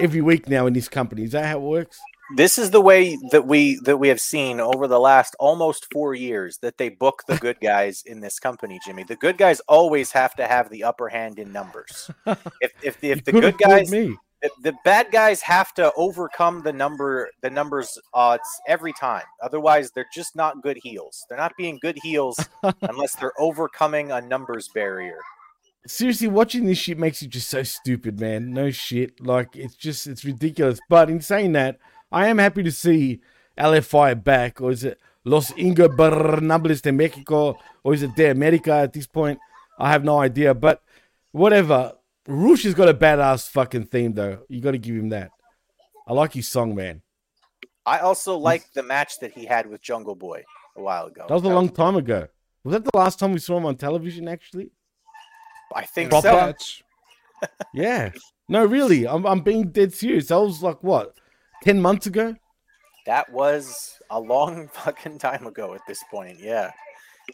[0.00, 1.22] every week now in this company.
[1.22, 2.00] Is that how it works?
[2.36, 6.14] this is the way that we that we have seen over the last almost four
[6.14, 10.10] years that they book the good guys in this company jimmy the good guys always
[10.12, 12.10] have to have the upper hand in numbers
[12.60, 14.16] if if the, if the good have fooled guys me.
[14.44, 19.90] The, the bad guys have to overcome the number the numbers odds every time otherwise
[19.90, 22.38] they're just not good heels they're not being good heels
[22.82, 25.18] unless they're overcoming a numbers barrier
[25.86, 28.54] Seriously, watching this shit makes you just so stupid, man.
[28.54, 29.20] No shit.
[29.20, 30.80] Like, it's just, it's ridiculous.
[30.88, 31.78] But in saying that,
[32.10, 33.20] I am happy to see
[33.58, 34.62] LFI back.
[34.62, 37.58] Or is it Los Ingobernables de Mexico?
[37.82, 39.38] Or is it De America at this point?
[39.78, 40.54] I have no idea.
[40.54, 40.82] But
[41.32, 41.92] whatever.
[42.26, 44.40] Roosh has got a badass fucking theme, though.
[44.48, 45.30] You got to give him that.
[46.06, 47.02] I like his song, man.
[47.86, 50.42] i also like the match that he had with jungle boy
[50.76, 52.28] a while ago That was a long time ago.
[52.62, 54.70] Was that the last time we saw him on television, actually?
[55.74, 56.82] i think Proper- so Match.
[57.74, 58.10] Yeah.
[58.48, 59.06] No, really.
[59.06, 60.28] I'm, I'm being dead serious.
[60.28, 61.14] That was like, what,
[61.62, 62.36] 10 months ago?
[63.06, 66.38] That was a long fucking time ago at this point.
[66.40, 66.70] Yeah.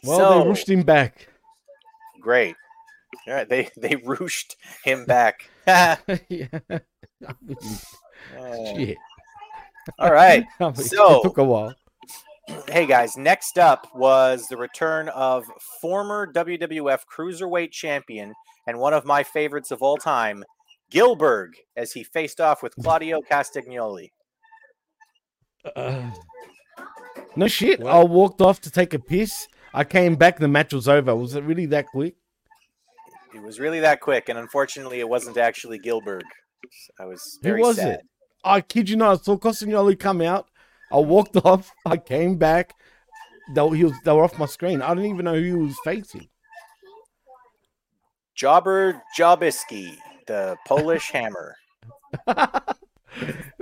[0.03, 1.27] Well, so they rushed him back.
[2.21, 2.55] great.
[3.27, 5.49] All right, they they rooshed him back.
[6.29, 6.47] Yeah.
[8.37, 8.97] I shit.
[9.99, 10.45] all right.
[10.75, 11.75] So- it took a while.
[12.67, 15.45] Hey guys, next up was the return of
[15.79, 18.33] former WWF Cruiserweight Champion
[18.67, 20.43] and one of my favorites of all time,
[20.91, 24.09] Gilberg, as he faced off with Claudio Castagnoli.
[25.75, 26.09] Uh,
[27.35, 27.79] no shit.
[27.79, 27.93] What?
[27.93, 29.47] I walked off to take a piss.
[29.73, 30.37] I came back.
[30.39, 31.15] The match was over.
[31.15, 32.15] Was it really that quick?
[33.41, 36.21] It was really that quick, and unfortunately, it wasn't actually Gilberg.
[36.99, 37.89] I was very Who was sad.
[37.95, 38.01] it?
[38.43, 39.19] I kid you not.
[39.19, 40.47] I saw Castagnoli come out.
[40.91, 41.71] I walked off.
[41.85, 42.73] I came back.
[43.55, 44.81] They, were- he was, they were off my screen.
[44.81, 46.27] I didn't even know who he was facing.
[48.35, 49.95] Jobber Jobiski,
[50.27, 51.55] the Polish Hammer.
[52.27, 52.63] oh,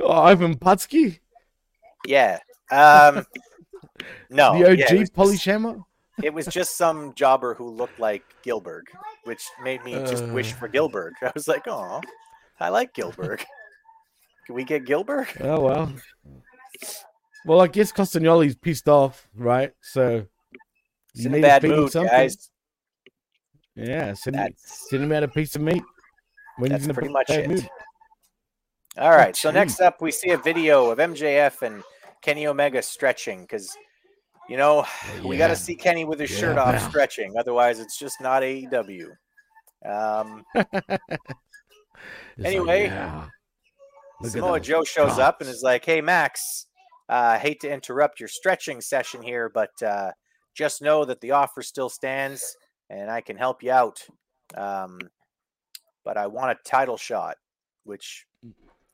[0.10, 1.20] Ivan Putski,
[2.06, 2.40] Yeah.
[2.72, 3.26] Um,
[4.30, 4.58] no.
[4.58, 5.78] the OG yeah, Polish just, Hammer.
[6.24, 8.84] It was just some jobber who looked like Gilberg,
[9.24, 10.56] which made me just wish Uh.
[10.58, 11.12] for Gilberg.
[11.22, 12.02] I was like, oh,
[12.60, 13.44] I like Gilberg.
[14.46, 15.28] Can we get Gilberg?
[15.42, 15.94] Oh well.
[17.46, 19.72] Well, I guess Castagnoli's pissed off, right?
[19.82, 20.26] So
[21.14, 22.12] He's you need to feed mood, something.
[22.12, 22.52] guys.
[23.76, 25.82] Yeah, send That's send him out a piece of meat.
[26.58, 27.48] When That's he's in a pretty much it.
[27.50, 27.68] mood.
[28.98, 29.36] all right.
[29.36, 29.54] So Jeez.
[29.54, 31.82] next up, we see a video of MJF and
[32.22, 33.76] Kenny Omega stretching because,
[34.50, 34.86] you know,
[35.24, 37.34] we got to see Kenny with his shirt off stretching.
[37.38, 39.12] Otherwise, it's just not AEW.
[39.86, 40.43] Um,
[42.43, 43.28] Anyway, yeah.
[44.24, 46.68] Samoa Joe shows up and is like, "Hey Max,
[47.08, 50.12] uh, hate to interrupt your stretching session here, but uh,
[50.56, 52.43] just know that the offer still stands,
[52.89, 54.06] and I can help you out.
[54.56, 55.00] Um,
[56.04, 57.36] but I want a title shot.
[57.84, 58.26] Which,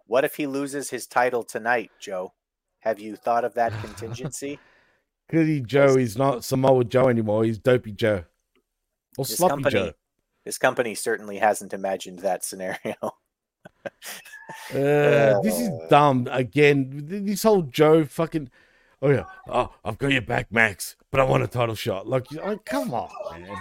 [0.08, 2.34] what if he loses his title tonight, Joe?
[2.80, 4.60] Have you thought of that contingency?
[5.30, 7.44] Clearly, Joe is not Samoa Joe anymore.
[7.46, 8.26] He's Dopey Joe.
[9.18, 9.92] Or This Sloppy company, Joe.
[10.46, 12.96] this company certainly hasn't imagined that scenario.
[14.74, 15.88] Uh, this is Uh.
[15.90, 16.28] dumb.
[16.32, 18.50] Again, this whole Joe fucking.
[19.02, 19.26] Oh, yeah.
[19.48, 22.08] Oh, I've got your back, Max, but I want a title shot.
[22.08, 23.10] Like, you- like, come on,
[23.42, 23.56] man.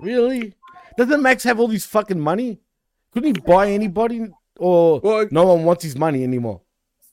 [0.00, 0.54] Really?
[0.96, 2.60] Doesn't Max have all this fucking money?
[3.12, 4.26] Couldn't he buy anybody?
[4.58, 6.60] Or Well, no one wants his money anymore?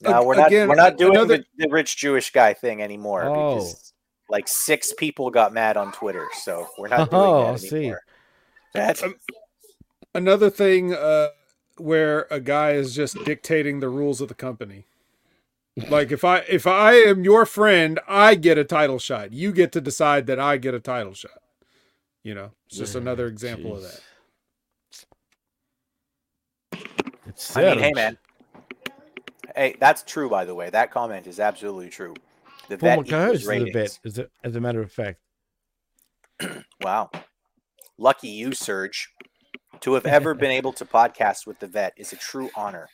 [0.01, 0.51] No, we're not.
[0.51, 3.55] we're not doing another- the, the rich Jewish guy thing anymore Oh.
[3.55, 3.93] because
[4.29, 7.75] like six people got mad on Twitter, so we're not doing Oh, that I see.
[7.77, 8.01] anymore.
[8.73, 9.15] That, Um,
[10.15, 11.27] Another thing uh,
[11.77, 14.85] where a guy is just dictating the rules of the company.
[15.89, 19.31] Like if I if I am your friend, I get a title shot.
[19.33, 21.39] You get to decide that I get a title shot.
[22.23, 24.01] You know, it's just another example of that.
[27.27, 28.17] It's I mean, hey man,
[29.59, 30.29] hey, that's true.
[30.29, 32.15] By the way, that comment is absolutely true.
[32.69, 35.19] The Former vet equals of the vet, as a, as a matter of fact.
[36.81, 37.09] Wow.
[37.97, 39.09] Lucky you, Serge.
[39.81, 42.87] To have ever been able to podcast with the vet is a true honor.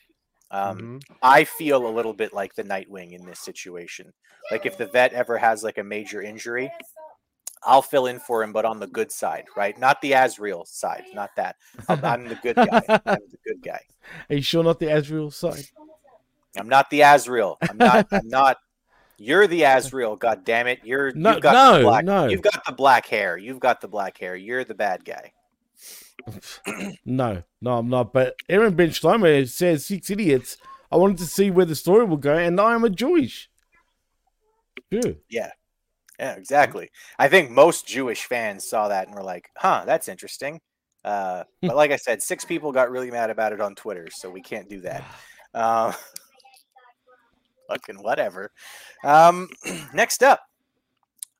[0.49, 1.01] Um, Mhm.
[1.21, 4.11] I feel a little bit like the Nightwing in this situation.
[4.49, 6.71] Like if the vet ever has like a major injury,
[7.63, 9.77] I'll fill in for him, but on the good side, right?
[9.77, 11.55] Not the Azrael side, not that.
[11.87, 12.81] I'm, I'm the good guy.
[13.05, 13.81] I'm the good guy.
[14.29, 15.65] Are you sure not the Azrael side?
[16.57, 17.57] I'm not the Azrael.
[17.67, 18.07] I'm not.
[18.11, 18.57] I'm not.
[19.17, 20.15] You're the Azrael.
[20.15, 20.79] God damn it!
[20.83, 22.27] You're No, you've got no, the black, no.
[22.27, 23.37] You've got the black hair.
[23.37, 24.35] You've got the black hair.
[24.35, 25.31] You're the bad guy.
[27.05, 28.13] No, no, I'm not.
[28.13, 30.57] But Aaron Ben Schleimer says six idiots.
[30.91, 33.49] I wanted to see where the story will go, and I am a Jewish.
[34.91, 35.13] Sure.
[35.29, 35.51] Yeah,
[36.19, 36.89] Yeah, exactly.
[37.19, 40.61] I think most Jewish fans saw that and were like, "Huh, that's interesting."
[41.03, 44.29] Uh, but like I said, six people got really mad about it on Twitter, so
[44.29, 45.03] we can't do that.
[45.53, 45.93] Uh,
[47.67, 48.51] fucking whatever.
[49.03, 49.49] Um,
[49.93, 50.41] next up,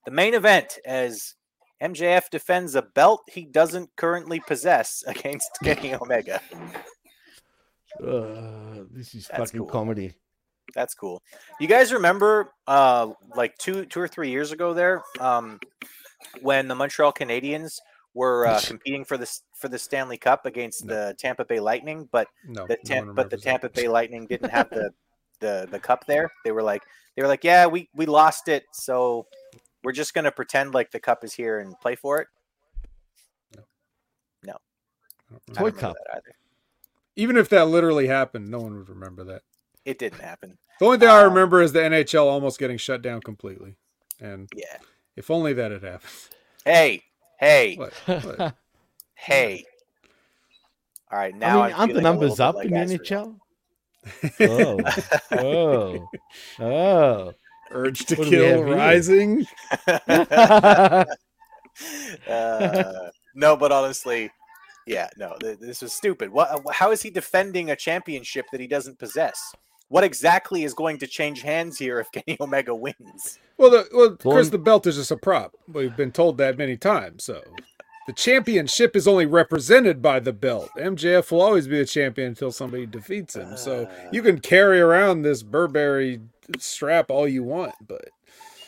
[0.04, 1.34] the main event as
[1.82, 6.40] MJF defends a belt he doesn't currently possess against Kenny Omega.
[8.02, 9.68] Uh, this is That's fucking cool.
[9.68, 10.14] comedy.
[10.74, 11.22] That's cool.
[11.60, 15.58] You guys remember uh like two two or three years ago there um
[16.42, 17.78] when the Montreal Canadiens
[18.14, 20.94] were uh, competing for this for the Stanley Cup against No.
[20.94, 23.36] the Tampa Bay Lightning, but No, the Tam- one but the.
[23.38, 24.90] Tampa Bay Lightning didn't have the
[25.40, 26.30] the the cup there.
[26.44, 26.82] They were like
[27.16, 29.26] they were like, "Yeah, we we lost it, so
[29.84, 32.28] we're just going to pretend like the cup is here and play for it."
[34.42, 34.54] No,
[35.30, 35.70] don't I remember.
[35.70, 35.96] don't Toy cup.
[35.96, 36.36] that either.
[37.16, 39.42] Even if that literally happened, no one would remember that.
[39.84, 40.58] It didn't happen.
[40.80, 43.76] The only thing I Um, remember is the NHL almost getting shut down completely.
[44.20, 44.76] And Yeah.
[45.16, 46.10] if only that had happened.
[46.66, 47.04] Hey,
[47.40, 47.92] hey, What?
[48.06, 48.56] what?
[49.14, 49.64] hey.
[51.10, 52.98] All right, I now mean, I'm aren't the feeling numbers up bit in the Azrael.
[53.00, 53.40] NHL?
[55.32, 56.08] Oh,
[56.60, 57.34] oh,
[57.70, 59.46] Urge to What kill rising.
[59.88, 61.04] oh.
[62.28, 64.30] uh, no, but honestly,
[64.86, 66.30] yeah, no, th- this is stupid.
[66.30, 66.62] What?
[66.72, 69.54] How is he defending a championship that he doesn't possess?
[69.88, 73.38] What exactly is going to change hands here if Kenny Omega wins?
[73.58, 75.54] Well, the, well, Chris, Thorn- the belt is just a prop.
[75.72, 77.24] We've been told that many times.
[77.24, 77.42] So
[78.06, 80.70] the championship is only represented by the belt.
[80.78, 83.56] MJF will always be a champion until somebody defeats him.
[83.56, 84.08] So Uh.
[84.12, 86.20] you can carry around this Burberry
[86.58, 88.04] strap all you want, but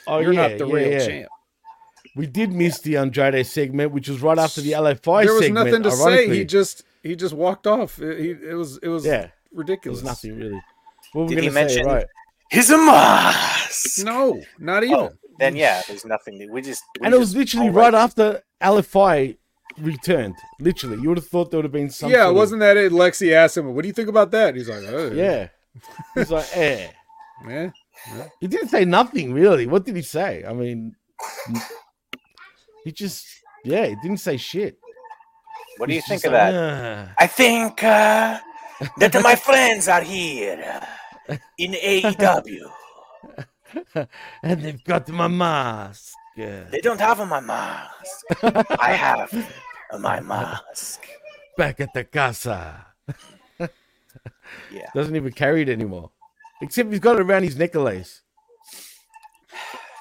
[0.07, 1.07] Oh, you're yeah, not the yeah, real yeah.
[1.07, 1.29] champ.
[2.17, 5.67] We did miss the Andrade segment, which was right after the LFI there was segment.
[5.67, 6.29] nothing to say.
[6.29, 8.01] He just he just walked off.
[8.01, 9.99] It, he, it was it was yeah, there ridiculous.
[9.99, 10.61] was nothing really.
[11.13, 11.77] What were we Did he gonna say?
[11.77, 12.07] mention- Right.
[12.51, 14.05] He's a mask.
[14.05, 14.95] No, not even.
[14.97, 16.39] Oh, then yeah, there's nothing.
[16.39, 19.37] that- We just we and it was just- literally right after LFI
[19.81, 20.35] returned.
[20.61, 22.11] Literally, you would have thought there would have been some.
[22.11, 22.93] yeah, wasn't that it?
[22.93, 25.49] Lexy asked him, "What do you think about that?" He's like, oh, Yeah.
[26.15, 26.89] He's like, eh.
[27.47, 27.71] yeah."
[28.41, 29.67] He didn't say nothing really.
[29.67, 30.45] What did he say?
[30.47, 30.95] I mean,
[32.85, 33.27] he just,
[33.65, 34.79] yeah, he didn't say shit.
[35.79, 37.09] What do you think of like, that?
[37.09, 38.39] "Ah." I think uh,
[38.99, 40.83] that my friends are here
[41.29, 42.71] uh, in AEW.
[44.43, 46.15] and they've got my mask.
[46.39, 46.65] Yeah.
[46.71, 48.27] They don't have my mask.
[48.81, 49.33] I have
[49.99, 51.03] my mask.
[51.57, 52.87] Back at the casa.
[54.73, 54.89] Yeah.
[54.95, 56.11] Doesn't even carry it anymore.
[56.63, 58.23] Except he's got it around his necklace.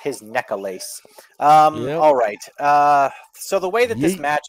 [0.03, 1.01] his necklace.
[1.39, 1.99] Um, Yep.
[1.99, 2.39] All right.
[2.57, 4.19] Uh, so the way that this Yeet.
[4.19, 4.47] match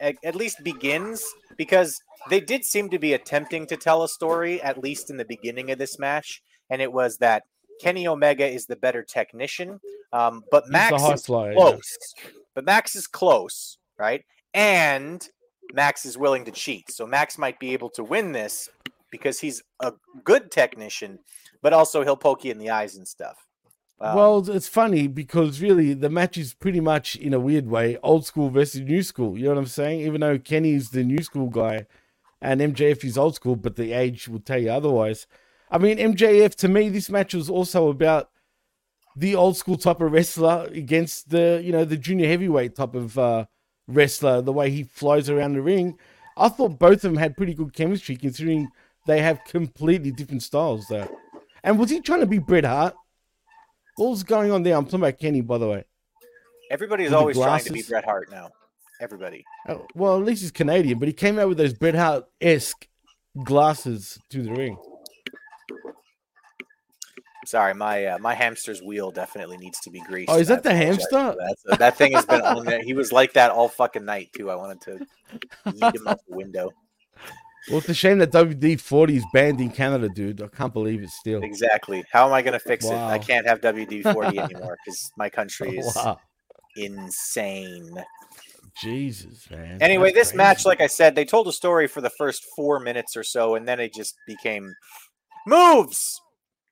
[0.00, 1.24] at, at least begins,
[1.56, 2.00] because
[2.30, 5.70] they did seem to be attempting to tell a story, at least in the beginning
[5.72, 7.42] of this match, and it was that
[7.80, 9.80] Kenny Omega is the better technician,
[10.12, 11.52] um, but He's Max is yeah.
[11.54, 11.96] close.
[12.54, 14.24] But Max is close, right?
[14.52, 15.26] And
[15.72, 18.68] Max is willing to cheat, so Max might be able to win this
[19.10, 19.92] because he's a
[20.24, 21.18] good technician,
[21.62, 23.46] but also he'll poke you in the eyes and stuff.
[24.00, 27.96] Um, well, it's funny because really the match is pretty much in a weird way
[28.02, 29.38] old school versus new school.
[29.38, 30.00] You know what I'm saying?
[30.00, 31.86] Even though Kenny's the new school guy
[32.40, 35.26] and MJF is old school, but the age will tell you otherwise.
[35.74, 38.30] I mean, MJF to me, this match was also about
[39.16, 43.18] the old school type of wrestler against the you know the junior heavyweight type of
[43.18, 43.46] uh,
[43.88, 44.40] wrestler.
[44.40, 45.98] The way he flies around the ring,
[46.36, 48.68] I thought both of them had pretty good chemistry considering
[49.08, 51.08] they have completely different styles though.
[51.64, 52.94] And was he trying to be Bret Hart?
[53.96, 54.76] What was going on there?
[54.76, 55.84] I'm talking about Kenny, by the way.
[56.70, 57.82] Everybody's With always trying to be?
[57.82, 58.50] Bret Hart now.
[59.00, 59.44] Everybody.
[59.68, 62.86] Oh, well, at least he's Canadian, but he came out with those Bret Hart esque
[63.42, 64.78] glasses to the ring.
[67.46, 70.30] Sorry, my uh, my hamster's wheel definitely needs to be greased.
[70.30, 71.10] Oh, is I that the hamster?
[71.10, 71.56] That.
[71.58, 72.82] So that thing has been on there.
[72.82, 74.50] He was like that all fucking night too.
[74.50, 75.06] I wanted to
[75.74, 76.70] eat him out the window.
[77.68, 80.42] Well, it's a shame that WD 40 is banned in Canada, dude.
[80.42, 81.42] I can't believe it still.
[81.42, 82.04] Exactly.
[82.12, 83.00] How am I going to fix it?
[83.00, 86.20] I can't have WD forty anymore because my country is Wow.
[86.76, 88.04] insane.
[88.76, 89.78] Jesus, man.
[89.80, 92.80] Anyway, That's this match, like I said, they told a story for the first four
[92.80, 94.74] minutes or so, and then it just became
[95.46, 96.20] moves.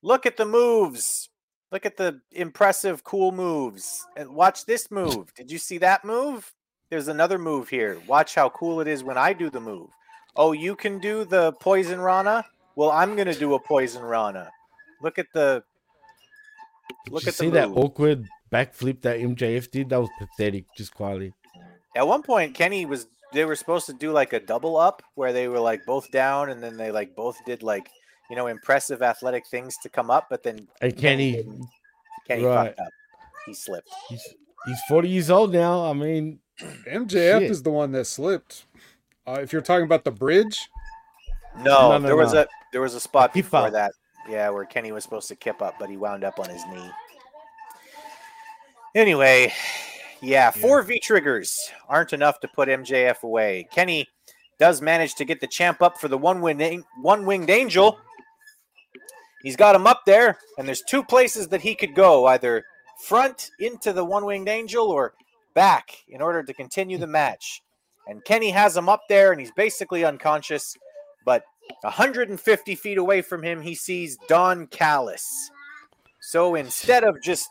[0.03, 1.29] Look at the moves.
[1.71, 4.05] Look at the impressive, cool moves.
[4.15, 5.33] And watch this move.
[5.33, 6.53] Did you see that move?
[6.89, 7.97] There's another move here.
[8.05, 9.89] Watch how cool it is when I do the move.
[10.35, 12.45] Oh, you can do the poison Rana?
[12.75, 14.51] Well, I'm gonna do a poison Rana.
[15.01, 15.63] Look at the
[17.09, 17.77] look at the see that move.
[17.77, 19.89] awkward backflip that MJF did?
[19.89, 21.33] That was pathetic, just quietly.
[21.95, 25.33] At one point, Kenny was they were supposed to do like a double up where
[25.33, 27.89] they were like both down and then they like both did like
[28.29, 31.65] you know impressive athletic things to come up, but then And Kenny, didn't.
[32.27, 32.67] Kenny Right.
[32.67, 32.93] fucked up.
[33.45, 33.89] He slipped.
[34.09, 34.25] he's,
[34.65, 35.85] he's 40 years old now.
[35.89, 36.39] I mean,
[36.87, 37.43] MJF Shit.
[37.43, 38.65] is the one that slipped.
[39.27, 40.69] Uh, if you're talking about the bridge,
[41.57, 43.73] No, No, no, there was a there was a spot Kip before up.
[43.73, 43.91] that.
[44.29, 46.89] Yeah, where Kenny was supposed to kip up, but he wound up on his knee.
[48.95, 49.51] Anyway,
[50.21, 53.67] yeah, four V triggers aren't enough to put MJF away.
[53.71, 54.07] Kenny
[54.59, 57.99] does manage to get the champ up for the one wing one winged angel.
[59.43, 62.65] He's got him up there, and there's two places that he could go either
[63.03, 65.13] front into the one winged angel or
[65.53, 67.61] back in order to continue the match.
[68.07, 70.75] And Kenny has him up there, and he's basically unconscious.
[71.25, 71.43] But
[71.81, 75.51] 150 feet away from him, he sees Don Callis.
[76.21, 77.49] So instead of just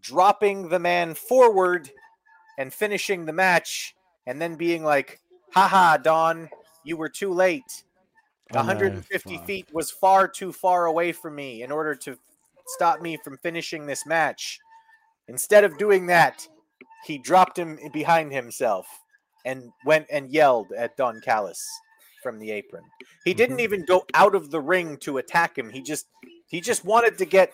[0.00, 1.90] dropping the man forward
[2.58, 3.94] and finishing the match,
[4.26, 5.20] and then being like,
[5.52, 6.48] haha, Don,
[6.84, 7.83] you were too late.
[8.52, 9.46] I 150 fuck.
[9.46, 12.18] feet was far too far away from me in order to
[12.66, 14.58] stop me from finishing this match.
[15.28, 16.46] Instead of doing that,
[17.06, 18.86] he dropped him behind himself
[19.44, 21.66] and went and yelled at Don Callis
[22.22, 22.84] from the apron.
[23.24, 23.62] He didn't Mhm.
[23.62, 25.70] even go out of the ring to attack him.
[25.70, 26.06] He just
[26.46, 27.52] he just wanted to get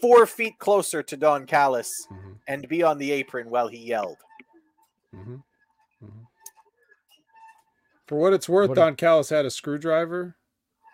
[0.00, 2.38] four feet closer to Don Callis Mhm.
[2.48, 4.16] and be on the apron while he yelled.
[5.12, 5.42] Mhm.
[8.06, 10.36] For what it's worth, What a- Don Callis had a screwdriver,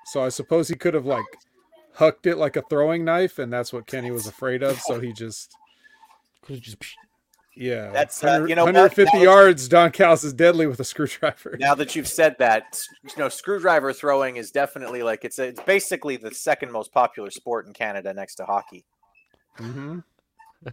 [0.06, 1.24] so I suppose he could have like
[1.94, 4.78] hucked it like a throwing knife, and that's what Kenny was afraid of.
[4.80, 5.52] So he just,
[6.42, 6.76] could've just
[7.56, 9.68] yeah, That's, uh, 100 you know 150 Now- yards.
[9.68, 11.56] Don Callis is deadly with a screwdriver.
[11.58, 15.60] Now that you've said that, you know, screwdriver throwing is definitely like it's a, it's
[15.62, 18.84] basically the second most popular sport in Canada next to hockey.
[19.56, 19.98] hmm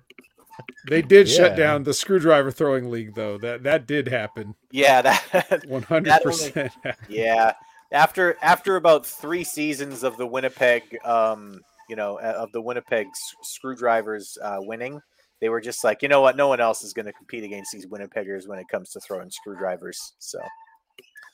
[0.90, 3.38] They did shut down the screwdriver throwing league, though.
[3.38, 4.56] That that did happen.
[4.72, 5.02] Yeah,
[5.32, 6.74] that One hundred percent.
[7.10, 7.54] yeah.
[7.92, 13.08] After after about three seasons of the Winnipeg, um, you know, uh, of the Winnipeg
[13.44, 15.00] screwdrivers uh, winning,
[15.40, 17.72] they were just like, you know what, no one else is going to compete against
[17.72, 20.14] these Winnipeggers when it comes to throwing screwdrivers.
[20.20, 20.40] So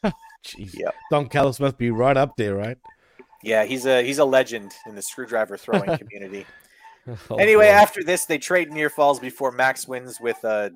[0.45, 0.77] Jeez.
[0.77, 0.95] Yep.
[1.09, 2.77] Don Callis must be right up there, right?
[3.43, 6.45] yeah, he's a he's a legend in the screwdriver throwing community.
[7.30, 7.71] Oh, anyway, boy.
[7.71, 10.71] after this, they trade near falls before Max wins with a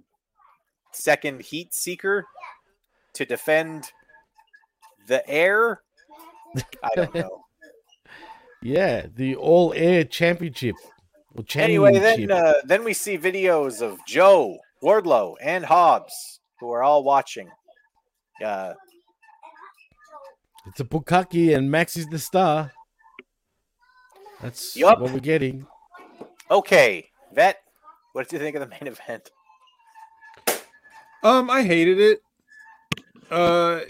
[0.91, 2.25] second heat seeker
[3.13, 3.91] to defend
[5.07, 5.81] the air.
[6.83, 7.45] I don't know.
[8.61, 10.75] yeah, the All Air Championship.
[11.35, 16.81] Or anyway, then uh, then we see videos of Joe Wardlow and Hobbs, who are
[16.81, 17.49] all watching.
[18.43, 18.73] Uh,
[20.65, 22.71] it's a Bukaki and Max is the star.
[24.41, 24.99] That's Yup.
[24.99, 25.65] what we're getting.
[26.49, 27.61] Okay, vet,
[28.13, 29.31] what did you think of the main event?
[31.23, 32.21] Um, I hated it.
[33.29, 33.81] Uh,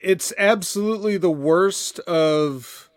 [0.00, 2.90] it's absolutely the worst of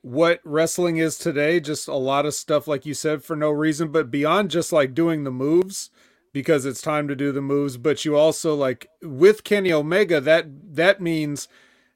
[0.00, 1.60] what wrestling is today.
[1.60, 4.94] Just a lot of stuff, like you said, for no reason, but beyond just like
[4.94, 5.90] doing the moves
[6.32, 7.76] because it's time to do the moves.
[7.76, 11.48] But you also like with Kenny Omega, that that means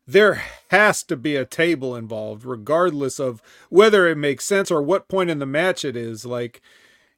[0.07, 5.09] there has to be a table involved, regardless of whether it makes sense or what
[5.09, 6.25] point in the match it is.
[6.25, 6.61] Like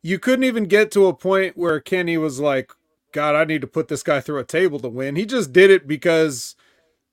[0.03, 2.73] you couldn't even get to a point where Kenny was like,
[3.13, 5.17] God, I need to put this guy through a table to win.
[5.17, 6.57] He just did it because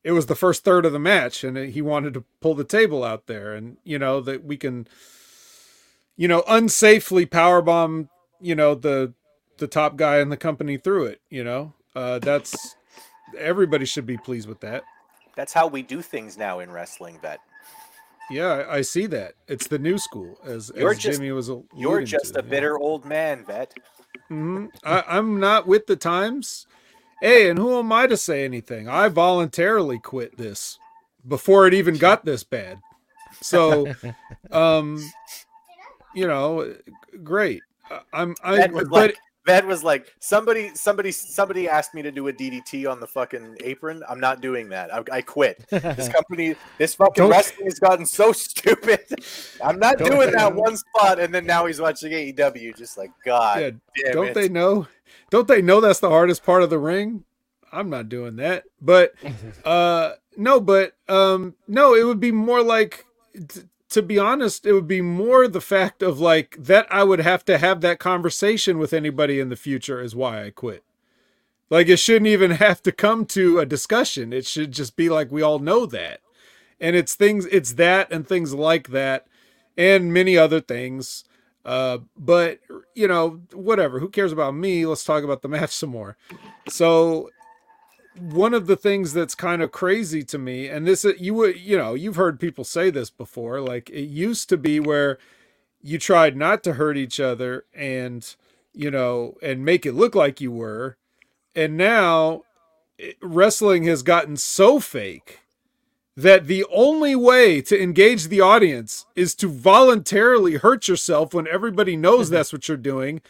[0.04, 3.04] it was the first third of the match and he wanted to pull the table
[3.04, 3.54] out there.
[3.54, 4.88] And, you know, that we can,
[6.16, 9.14] you know, unsafely powerbomb, you know, the,
[9.58, 12.76] the top guy in the company through it, you know, uh, that's
[13.38, 14.84] everybody should be pleased with that.
[15.36, 17.40] That's how we do things now in wrestling, vet.
[18.30, 19.36] Yeah, I see that.
[19.48, 21.52] It's the new school, as, You're as just- Jimmy was.
[21.76, 22.50] You're just to, a yeah.
[22.50, 23.74] bitter old man, vet.
[24.32, 24.70] Mhm.
[24.84, 26.66] I, I'm not with the times.
[27.22, 28.90] Hey, and who am I to say anything?
[28.90, 30.80] I voluntarily quit this
[31.28, 32.80] before it even got this bad.
[33.42, 33.94] So,
[34.52, 35.00] um,
[36.14, 36.76] you know,
[37.24, 37.62] great.
[38.12, 42.34] I'm, I, but like, vet was like, somebody, somebody, somebody asked me to do a
[42.34, 44.04] DDT on the fucking apron.
[44.10, 44.94] I'm not doing that.
[44.94, 45.64] I, I quit.
[45.70, 49.02] This company, this fucking Don't- wrestling has gotten so stupid.
[49.64, 50.62] I'm not Don't doing that know?
[50.62, 52.76] one spot, and then now he's watching AEW.
[52.78, 53.60] Just like God,
[53.96, 54.34] yeah, damn don't it.
[54.34, 54.88] they know?
[55.30, 57.24] Don't they know that's the hardest part of the ring?
[57.72, 58.64] I'm not doing that.
[58.82, 59.14] But
[59.66, 63.06] uh no, but um no, it would be more like
[63.48, 63.62] t-
[63.96, 67.46] to be honest, it would be more the fact of like that I would have
[67.46, 70.84] to have that conversation with anybody in the future is why I quit.
[71.70, 74.34] Like it shouldn't even have to come to a discussion.
[74.34, 76.20] It should just be like we all know that.
[76.78, 79.28] And it's things it's that and things like that
[79.78, 81.24] and many other things.
[81.64, 82.60] Uh, but
[82.96, 84.02] you know, whatever.
[84.02, 84.86] Who cares about me?
[84.86, 86.18] Let's talk about the match some more.
[86.68, 87.30] So,
[88.20, 91.60] one of the things that's kind of crazy to me, and this uh, you would,
[91.60, 93.62] you know, you've heard people say this before.
[93.62, 95.18] Like it used to be where
[95.82, 98.36] you tried not to hurt each other, and
[98.74, 100.98] you know, and make it look like you were,
[101.56, 102.44] and now
[102.98, 105.40] it- wrestling has gotten so fake
[106.18, 111.98] that the only way to engage the audience is to voluntarily hurt yourself when everybody
[111.98, 112.36] knows mm-hmm.
[112.36, 113.22] that's what you're doing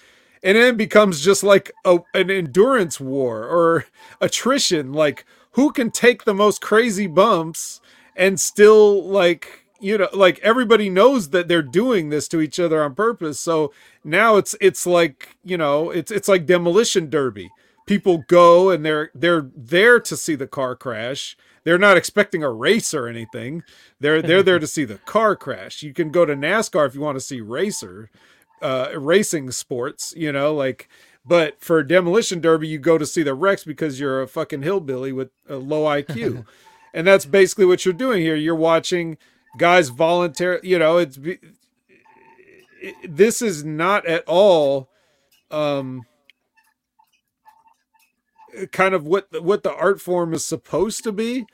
[0.46, 3.86] and then it becomes just like a, an endurance war or
[4.22, 4.94] attrition.
[4.94, 7.82] Like who can take the most crazy bumps
[8.16, 12.84] and still like you know like everybody knows that they're doing this to each other
[12.84, 13.40] on purpose.
[13.40, 13.74] So
[14.04, 17.50] now it's it's like you know it's it's like demolition derby.
[17.88, 21.36] People go and they're they're there to see the car crash.
[21.64, 23.64] They're not expecting a race or anything.
[24.00, 25.82] They're they're there to see the car crash.
[25.82, 28.12] You can go to nascar if you want to see racer
[28.66, 30.90] uh racing sports you know like
[31.26, 35.14] but for demolition derby you go to see the wrecks because you're a fucking hillbilly
[35.14, 36.46] with a low iq
[36.96, 38.36] and that's basically what you're doing here.
[38.38, 39.18] You're watching
[39.58, 41.42] guys volunteer you know it's it-
[43.08, 44.90] this is not at all
[45.52, 46.06] um
[48.72, 51.46] kind of what what the art form is supposed to be.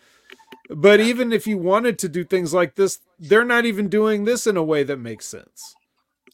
[0.69, 4.47] But even if you wanted to do things like this they're not even doing this
[4.47, 5.75] in a way that makes sense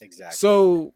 [0.02, 0.36] Exactly.
[0.36, 0.94] so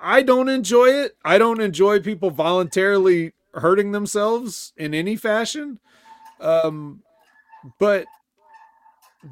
[0.00, 1.16] I don't enjoy it.
[1.24, 5.78] I don't enjoy people voluntarily hurting themselves in any fashion.
[6.40, 7.02] Um,
[7.78, 8.06] but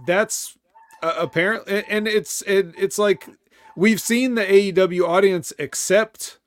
[0.06, 0.56] that's
[1.02, 3.28] uh, apparent, and it's it, it's like
[3.76, 6.38] we've seen the AEW audience accept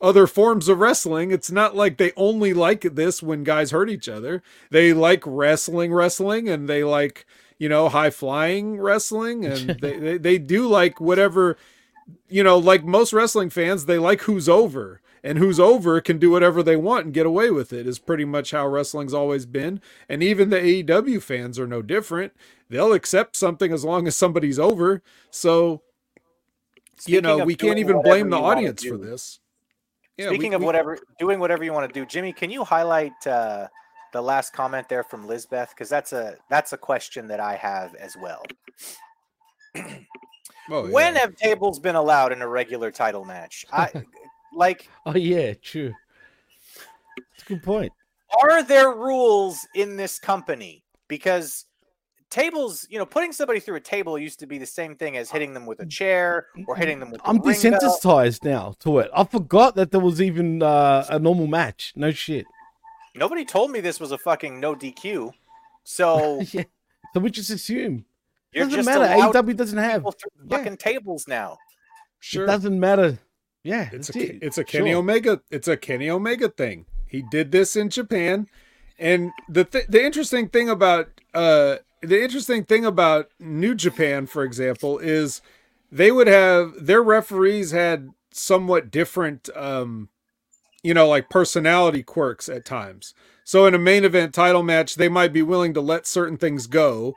[0.00, 1.30] other forms of wrestling.
[1.30, 4.42] It's not like they only like this when guys hurt each other.
[4.70, 7.24] They like wrestling, wrestling, and they like
[7.58, 11.56] you know high flying wrestling, and they, they they do like whatever
[12.28, 15.00] you know, like most wrestling fans, they like who's over.
[15.22, 18.26] And who's over can do whatever they want and get away with it, is pretty
[18.26, 19.80] much how wrestling's always been.
[20.06, 22.34] And even the AEW fans are no different.
[22.68, 25.00] They'll accept something as long as somebody's over.
[25.30, 25.80] So,
[27.06, 29.40] you know, we can't even blame the audience for this.
[30.18, 32.62] Yeah, Speaking we- of we- whatever, doing whatever you want to do, Jimmy, can you
[32.62, 33.68] highlight uh,
[34.14, 35.70] the last comment there from Lizbeth?
[35.70, 38.42] Because that's a that's a question that I have as well.
[39.76, 41.20] oh, When yeah.
[41.20, 43.66] have tables been allowed in a regular title match?
[43.70, 43.90] I
[44.54, 44.88] like.
[45.04, 45.92] Oh yeah, true.
[47.34, 47.92] It's a good point.
[48.42, 50.84] Are there rules in this company?
[51.08, 51.66] Because
[52.30, 55.30] tables, you know, putting somebody through a table used to be the same thing as
[55.30, 57.20] hitting them with a chair or hitting them with.
[57.24, 59.10] I'm desensitized now to it.
[59.14, 61.92] I forgot that there was even uh, a normal match.
[61.96, 62.46] No shit.
[63.14, 65.32] Nobody told me this was a fucking no DQ.
[65.84, 66.64] So yeah.
[67.12, 68.04] So we just assume.
[68.52, 69.04] you're doesn't just matter.
[69.38, 70.02] AEW doesn't have.
[70.02, 70.14] people
[70.48, 70.56] Yeah.
[70.58, 71.58] fucking tables now.
[72.20, 72.44] sure.
[72.44, 73.18] It doesn't matter.
[73.62, 74.38] Yeah, It's a it.
[74.42, 74.98] it's a Kenny Sure.
[74.98, 76.84] Omega it's a Kenny Omega thing.
[77.06, 78.46] He did this in Japan,
[78.98, 84.42] and the th- the interesting thing about uh the interesting thing about New Japan, for
[84.44, 85.40] example, is
[85.90, 90.10] they would have their referees had somewhat different um
[90.84, 93.14] you know like personality quirks at times.
[93.42, 96.66] So in a main event title match, they might be willing to let certain things
[96.66, 97.14] go.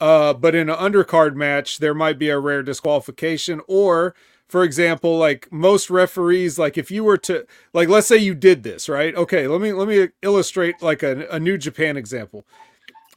[0.00, 4.14] Uh, but in an undercard match, there might be a rare disqualification, or
[4.48, 8.62] for example, like most referees, like if you were to like let's say you did
[8.62, 9.14] this, right?
[9.14, 12.44] Okay, let me let me illustrate like a, a new Japan example.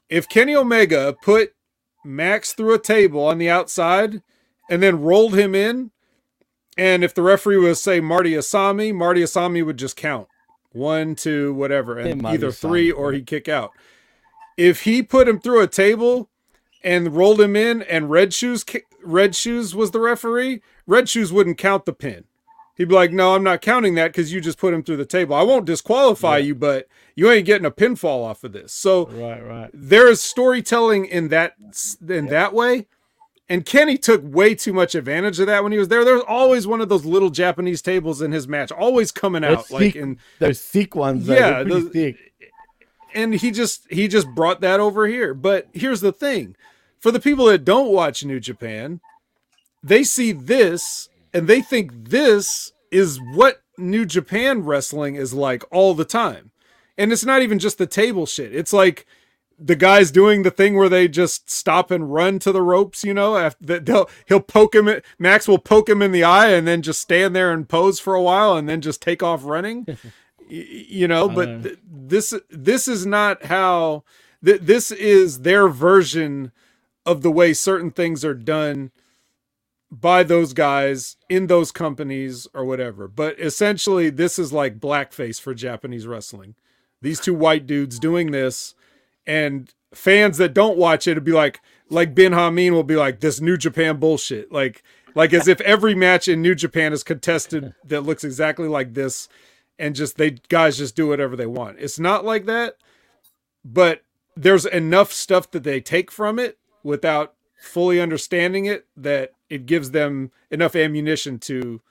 [0.10, 1.54] If Kenny Omega put
[2.06, 4.22] Max through a table on the outside
[4.70, 5.92] and then rolled him in,
[6.78, 10.28] and if the referee was say Marty Asami, Marty Asami would just count
[10.72, 13.72] one, two, whatever, and Marty either three or he'd kick out.
[14.56, 16.30] If he put him through a table
[16.84, 18.66] and rolled him in, and Red Shoes
[19.04, 22.26] Red Shoes was the referee, Red Shoes wouldn't count the pin.
[22.76, 25.06] He'd be like, "No, I'm not counting that because you just put him through the
[25.06, 25.36] table.
[25.36, 29.44] I won't disqualify you, but you ain't getting a pinfall off of this." So Right,
[29.44, 29.70] right.
[29.74, 31.56] there is storytelling in that
[32.08, 32.86] in that way.
[33.50, 36.04] And Kenny took way too much advantage of that when he was there.
[36.04, 39.94] There's always one of those little Japanese tables in his match, always coming out like
[39.94, 42.18] thick- in Those thick ones, though, Yeah, those- thick.
[43.14, 45.34] and he just he just brought that over here.
[45.34, 46.56] But here's the thing.
[47.00, 49.00] For the people that don't watch New Japan,
[49.82, 55.94] they see this and they think this is what New Japan wrestling is like all
[55.94, 56.52] the time.
[56.98, 58.54] And it's not even just the table shit.
[58.56, 59.06] It's like
[59.60, 63.14] the guys doing the thing where they just stop and run to the ropes, you
[63.14, 66.68] know, after they'll he'll poke him at, Max will poke him in the eye and
[66.68, 69.86] then just stand there and pose for a while and then just take off running.
[70.50, 74.06] You know, but th- this this is not how
[74.46, 76.54] th- this is their version
[77.06, 78.92] of the way certain things are done
[79.92, 83.10] by those guys in those companies or whatever.
[83.10, 86.56] But essentially, this is like blackface for Japanese wrestling.
[87.02, 88.74] These two white dudes doing this,
[89.28, 93.20] and fans that don't watch it would be like, like Ben Hameen will be like,
[93.20, 94.52] this New Japan bullshit.
[94.52, 94.84] Like,
[95.14, 99.28] like as if every match in New Japan is contested that looks exactly like this,
[99.78, 101.78] and just they guys just do whatever they want.
[101.80, 102.78] It's not like that,
[103.64, 104.02] but
[104.36, 109.92] there's enough stuff that they take from it without fully understanding it that it gives
[109.92, 111.82] them enough ammunition to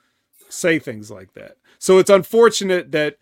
[0.48, 1.56] say things like that.
[1.78, 3.18] So it's unfortunate that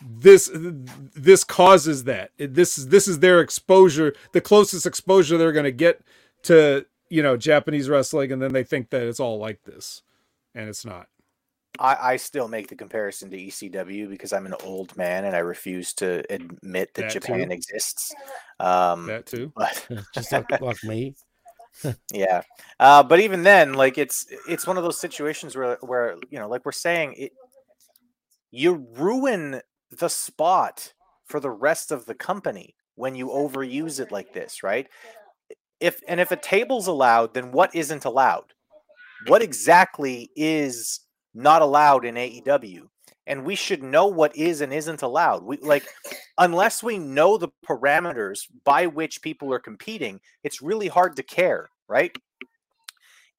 [0.00, 2.30] this this causes that.
[2.38, 6.00] This is this is their exposure, the closest exposure they're going to get
[6.44, 10.02] to, you know, Japanese wrestling and then they think that it's all like this
[10.54, 11.06] and it's not.
[11.78, 15.38] I, I still make the comparison to ECW because I'm an old man and I
[15.38, 17.54] refuse to admit that, That Japan too.
[17.54, 18.12] exists.
[18.58, 19.52] Um, That too.
[19.56, 21.14] but Just like, like me.
[22.12, 22.42] yeah,
[22.80, 26.48] uh, but even then, like it's it's one of those situations where where you know,
[26.48, 27.32] like we're saying, it
[28.50, 30.92] you ruin the spot
[31.24, 34.88] for the rest of the company when you overuse it like this, right?
[35.80, 38.52] If and if a table's allowed, then what isn't allowed?
[39.26, 41.00] What exactly is
[41.34, 42.82] not allowed in AEW?
[43.26, 45.44] And we should know what is and isn't allowed.
[45.44, 45.86] We like
[46.36, 51.70] unless we know the parameters by which people are competing, it's really hard to care,
[51.88, 52.14] right?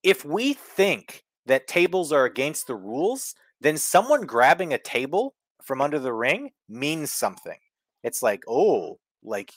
[0.04, 5.82] If we think that tables are against the rules, then someone grabbing a table from
[5.82, 7.58] under the ring means something.
[8.04, 9.52] It's like, oh, like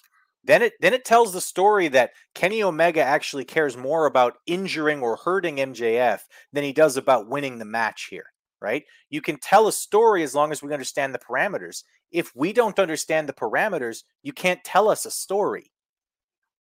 [0.45, 5.01] then it then it tells the story that Kenny Omega actually cares more about injuring
[5.01, 6.21] or hurting MJF
[6.53, 8.27] than he does about winning the match here,
[8.61, 8.85] right?
[9.09, 11.83] You can tell a story as long as we understand the parameters.
[12.11, 15.71] If we don't understand the parameters, you can't tell us a story.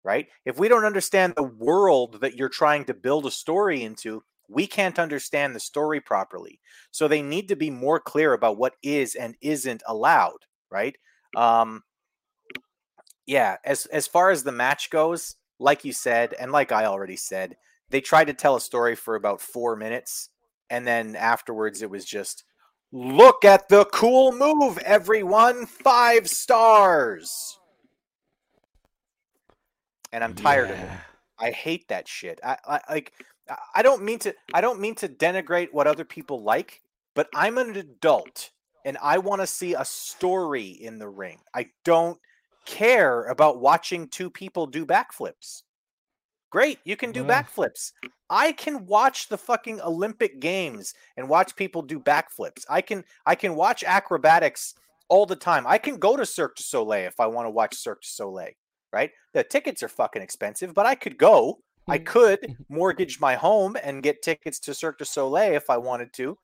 [0.06, 0.28] Right?
[0.44, 4.68] If we don't understand the world that you're trying to build a story into, we
[4.68, 6.60] can't understand the story properly.
[6.92, 10.40] So they need to be more clear about what is and isn't allowed,
[10.70, 10.96] right?
[11.36, 11.84] Um
[13.26, 17.16] yeah, as as far as the match goes, like you said and like I already
[17.16, 17.56] said,
[17.90, 20.30] they tried to tell a story for about 4 minutes
[20.70, 22.44] and then afterwards it was just
[22.92, 27.60] look at the cool move everyone, 5 stars.
[30.12, 30.90] And I'm tired of it.
[31.40, 32.40] I hate that shit.
[32.44, 33.12] I, I like
[33.76, 36.82] I- don't mean to I don't mean to denigrate what other people like,
[37.14, 38.52] but I'm an adult
[38.86, 41.40] and I want to see a story in the ring.
[41.54, 42.20] I don't
[42.66, 45.64] care about watching two people do backflips.
[46.50, 47.92] Great, you can do Well- backflips.
[48.30, 52.66] I can watch the fucking Olympic games and watch people do backflips.
[52.70, 54.76] I can I can watch acrobatics
[55.10, 55.68] all the time.
[55.68, 58.54] I can go to Cirque du Soleil if I want to watch Cirque du Soleil,
[58.92, 59.12] right?
[59.34, 61.60] The tickets are fucking expensive, but I could go.
[61.88, 66.14] I could mortgage my home and get tickets to Cirque du Soleil if I wanted
[66.14, 66.38] to.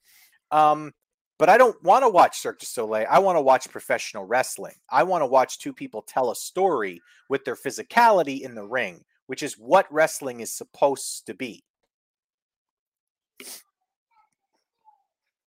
[0.52, 0.94] Um,
[1.38, 3.08] but I don't want to watch Cirque du Soleil.
[3.10, 4.76] I want to watch professional wrestling.
[4.90, 9.06] I want to watch two people tell a story with their physicality in the ring,
[9.28, 11.64] which is what wrestling is supposed to be.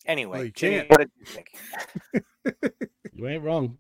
[0.07, 1.51] Anyway, you Jimmy, what did you think?
[3.15, 3.77] You ain't wrong.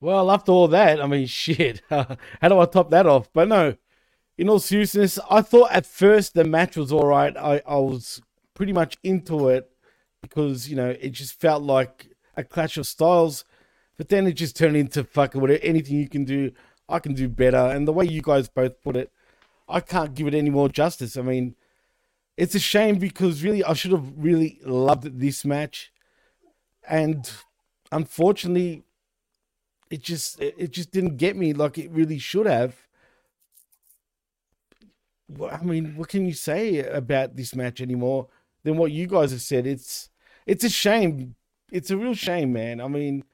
[0.00, 1.82] Well, after all that, I mean, shit.
[1.88, 3.30] how do I top that off?
[3.32, 3.74] But no,
[4.36, 7.36] in all seriousness, I thought at first the match was all right.
[7.36, 8.22] I, I was
[8.54, 9.70] pretty much into it
[10.22, 13.44] because, you know, it just felt like a clash of styles.
[13.96, 16.52] But then it just turned into fucking whatever, anything you can do,
[16.88, 17.56] I can do better.
[17.56, 19.10] And the way you guys both put it,
[19.68, 21.16] I can't give it any more justice.
[21.16, 21.56] I mean,
[22.36, 25.92] it's a shame because really, I should have really loved this match
[26.88, 27.30] and
[27.92, 28.84] unfortunately
[29.90, 32.88] it just it just didn't get me like it really should have
[35.50, 38.28] I mean, what can you say about this match anymore
[38.64, 39.66] than what you guys have said?
[39.66, 40.08] It's
[40.46, 41.34] it's a shame.
[41.70, 42.80] It's a real shame, man.
[42.80, 43.24] I mean,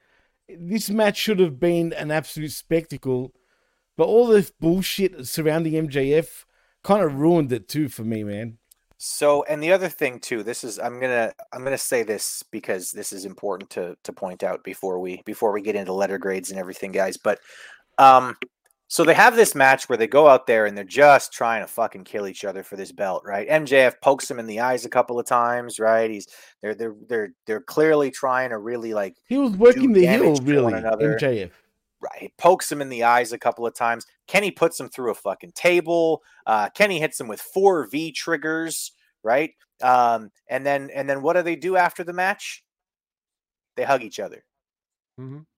[0.49, 3.33] this match should have been an absolute spectacle,
[3.95, 6.43] but all the bullshit surrounding MJF
[6.83, 8.57] kind of ruined it too for me, man.
[8.97, 12.91] So, and the other thing too, this is I'm gonna I'm gonna say this because
[12.91, 16.49] this is important to to point out before we before we get into letter grades
[16.49, 17.17] and everything, guys.
[17.17, 17.39] But
[17.97, 18.37] um,
[18.87, 21.67] so they have this match where they go out there and they're just trying to
[21.67, 23.47] fucking kill each other for this belt, right?
[23.49, 26.09] MJF pokes him in the eyes a couple of times, right?
[26.09, 26.27] He's
[26.61, 30.45] they're they're they're they're clearly trying to really like He was working the heel, damage
[30.45, 31.15] to one really.
[31.15, 31.51] MJF.
[32.01, 32.19] Right.
[32.19, 34.05] He pokes him in the eyes a couple of times.
[34.27, 36.21] Kenny puts him through a fucking table.
[36.45, 38.91] Uh, Kenny hits him with four V triggers,
[39.23, 39.51] right?
[39.81, 42.63] Um, and then and then what do they do after the match?
[43.75, 44.45] They hug each other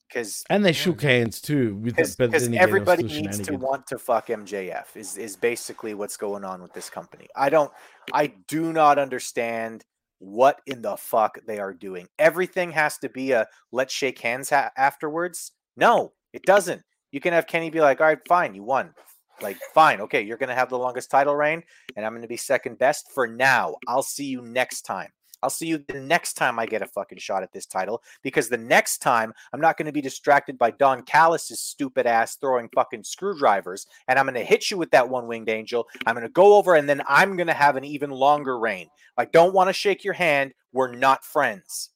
[0.07, 1.75] because And they shook hands too.
[1.75, 4.27] With the, but because then again, it was everybody still needs to want to fuck
[4.27, 7.27] MJF is is basically what's going on with this company.
[7.35, 7.71] I don't
[8.13, 9.83] I do not understand
[10.19, 12.07] what in the fuck they are doing.
[12.17, 15.51] Everything has to be a let's shake hands ha- afterwards.
[15.75, 16.83] No, it doesn't.
[17.11, 18.93] You can have Kenny be like, "All right, fine, you won."
[19.41, 21.61] Like, fine, okay, you're going to have the longest title reign
[21.95, 23.75] and I'm going to be second best for now.
[23.87, 25.09] I'll see you next time.
[25.43, 28.49] I'll see you the next time I get a fucking shot at this title because
[28.49, 32.69] the next time I'm not going to be distracted by Don Callis's stupid ass throwing
[32.73, 35.87] fucking screwdrivers and I'm going to hit you with that one winged angel.
[36.07, 38.87] I'm going to go over and then I'm going to have an even longer reign.
[39.17, 40.53] I don't want to shake your hand.
[40.73, 41.91] We're not friends.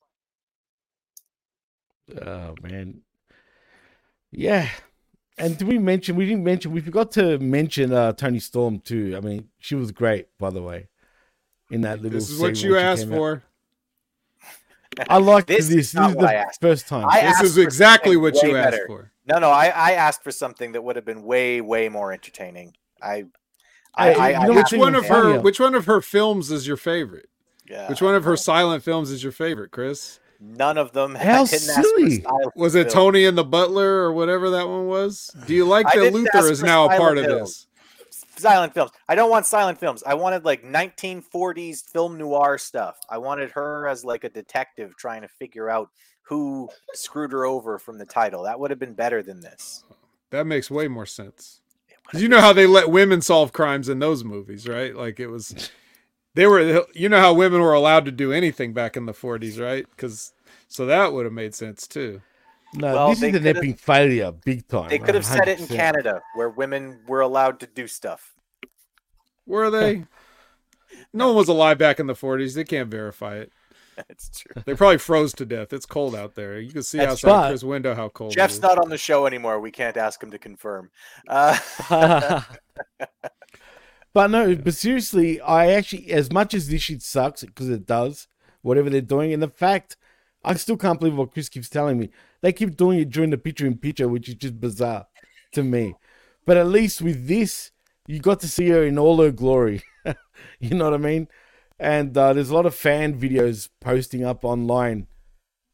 [2.24, 3.02] Oh man.
[4.32, 4.70] Yeah.
[5.38, 9.16] And did we mention we didn't mention we forgot to mention uh Toni Storm too.
[9.18, 10.88] I mean, she was great, by the way.
[11.70, 13.18] In that little This is what you asked came out.
[13.18, 13.44] for.
[15.10, 15.70] I like This this.
[15.70, 17.08] is This, is the first time.
[17.10, 18.88] I This is exactly what way you asked better.
[18.88, 19.12] for.
[19.26, 22.76] No, no, I, I asked for something that would have been way, way more entertaining.
[23.02, 23.26] I,
[23.96, 25.40] I, Hey, I, I Which one of her funnier?
[25.42, 27.30] which one of her films is your favorite?
[27.70, 30.20] Yeah, Which one of her silent films is your favorite, Chris?
[30.42, 31.14] None of them.
[31.16, 32.26] How I didn't ask for silly.
[32.56, 33.12] Was it film.
[33.12, 35.30] Toni and the Butler or whatever that one was?
[35.46, 37.68] Do you like that Luther is now a part of this?
[38.42, 38.92] silent films.
[39.08, 40.04] I don't want silent films.
[40.06, 42.98] I wanted like 1940s film noir stuff.
[43.10, 45.90] I wanted her as like a detective trying to figure out
[46.24, 48.44] who screwed her over from the title.
[48.44, 49.84] That would have been better than this.
[50.32, 51.62] That makes way more sense.
[52.14, 54.96] you know how they let women solve crimes in those movies, right?
[54.96, 55.72] Like it was,
[56.36, 56.86] they were.
[56.94, 59.86] You know how women were allowed to do anything back in the forties, right?
[59.90, 60.34] Because
[60.68, 62.22] so that would have made sense too.
[62.74, 64.90] no, Well, this they is an could've- epic failure, big time.
[64.90, 68.34] They could have said it in Canada where women were allowed to do stuff.
[69.46, 70.06] Were they?
[71.14, 72.54] no one was alive back in the forties.
[72.54, 73.52] They can't verify it.
[74.08, 74.64] that's true.
[74.66, 75.74] They probably froze to death.
[75.74, 76.60] It's cold out there.
[76.60, 77.48] You can see That's outside right.
[77.50, 78.32] Chris' window how cold.
[78.34, 78.62] Jeff's is.
[78.62, 79.60] not on the show anymore.
[79.60, 80.90] We can't ask him to confirm.
[81.28, 81.58] Uh,
[84.14, 88.28] but no, but seriously, I actually, as much as this shit sucks, because it does,
[88.62, 89.98] whatever they're doing, and the fact,
[90.44, 92.10] I still can't believe what Chris keeps telling me.
[92.42, 95.08] They keep doing it during the picture in picture, which is just bizarre
[95.54, 95.96] to me.
[96.46, 97.72] But at least with this,
[98.08, 99.84] you got to see her in all her glory.
[100.60, 101.28] you know what I mean?
[101.80, 105.08] And uh, there's a lot of fan videos posting up online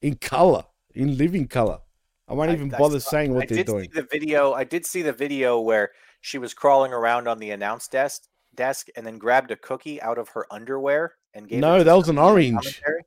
[0.02, 1.80] in color, in living color.
[2.28, 3.84] I won't even I bother saying what I they're did doing.
[3.86, 4.54] see the video.
[4.54, 5.92] I did see the video where
[6.28, 8.24] she was crawling around on the announce desk,
[8.54, 11.60] desk, and then grabbed a cookie out of her underwear and gave.
[11.60, 12.56] it No, to that was an orange.
[12.56, 13.04] commentary.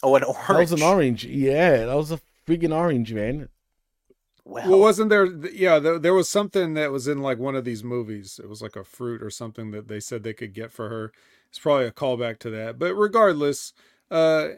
[0.00, 0.46] Oh, an orange.
[0.46, 1.24] That was an orange.
[1.24, 3.48] Yeah, that was a freaking orange, man.
[4.44, 5.26] Well, Well, wasn't there?
[5.26, 8.38] Yeah, there, there was something that was in like one of these movies.
[8.40, 11.10] It was like a fruit or something that they said they could get for her.
[11.48, 12.78] It's probably a callback to that.
[12.78, 13.72] But regardless,
[14.08, 14.48] uh,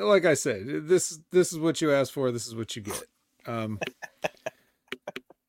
[0.00, 2.30] like I said, this this is what you asked for.
[2.32, 3.02] This is what you get.
[3.46, 3.78] Um,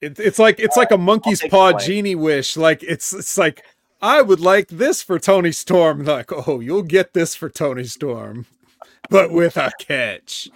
[0.02, 2.58] it, it's like it's like a monkey's paw the genie wish.
[2.58, 3.64] Like it's it's like
[4.02, 6.04] I would like this for Toni Storm.
[6.06, 8.46] Like oh, you'll get this for Toni Storm,
[9.10, 10.50] but with a catch.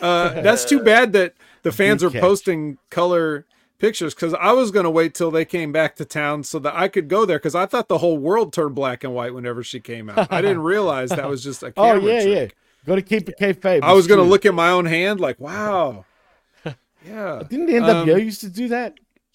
[0.00, 2.20] Uh, that's too bad that the fans are catch.
[2.20, 3.44] posting color
[3.78, 6.74] pictures because I was going to wait till they came back to town so that
[6.74, 9.62] I could go there because I thought the whole world turned black and white whenever
[9.62, 10.32] she came out.
[10.32, 12.26] I didn't realize that was just a Oh yeah, trick.
[12.34, 12.46] yeah.
[12.86, 13.82] Got to keep it kayfabe.
[13.82, 16.06] I was going to look at my own hand like, wow.
[17.06, 17.42] Yeah.
[17.48, 18.94] Didn't the NWO Um, used to do that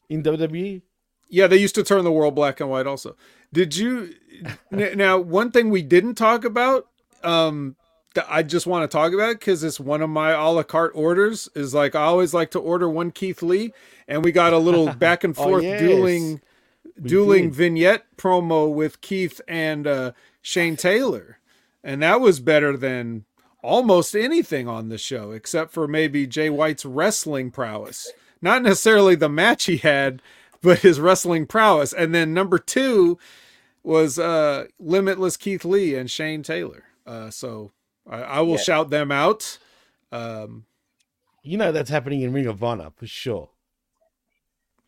[0.10, 0.24] in?
[0.24, 0.82] WWE?
[1.30, 3.16] Yeah, they used to turn the world black and white also.
[3.54, 4.14] Did you
[4.72, 6.88] n- now one thing we didn't talk about
[7.24, 7.76] um
[8.14, 10.92] that I just want to talk about because it's one of my a la carte
[10.96, 13.72] orders is like I always like to order one Keith Lee
[14.08, 15.80] and we got a little back and Oh, forth yes.
[15.80, 16.42] dueling
[17.02, 17.56] We dueling did.
[17.56, 20.12] vignette promo with Keith and uh
[20.42, 21.38] Shane Taylor.
[21.84, 23.24] And that was better than
[23.62, 28.12] almost anything on the show except for maybe Jay White's wrestling prowess.
[28.42, 30.22] Not necessarily the match he had,
[30.62, 31.94] but his wrestling prowess.
[31.94, 33.18] And then number two
[33.84, 36.84] was uh, Limitless Keith Lee and Shane Taylor.
[37.06, 37.72] Uh, so
[38.10, 38.62] I, I will Yeah.
[38.64, 39.58] shout them out.
[40.12, 40.66] Um,
[41.44, 43.50] You know that's happening in Ring of Honor for sure.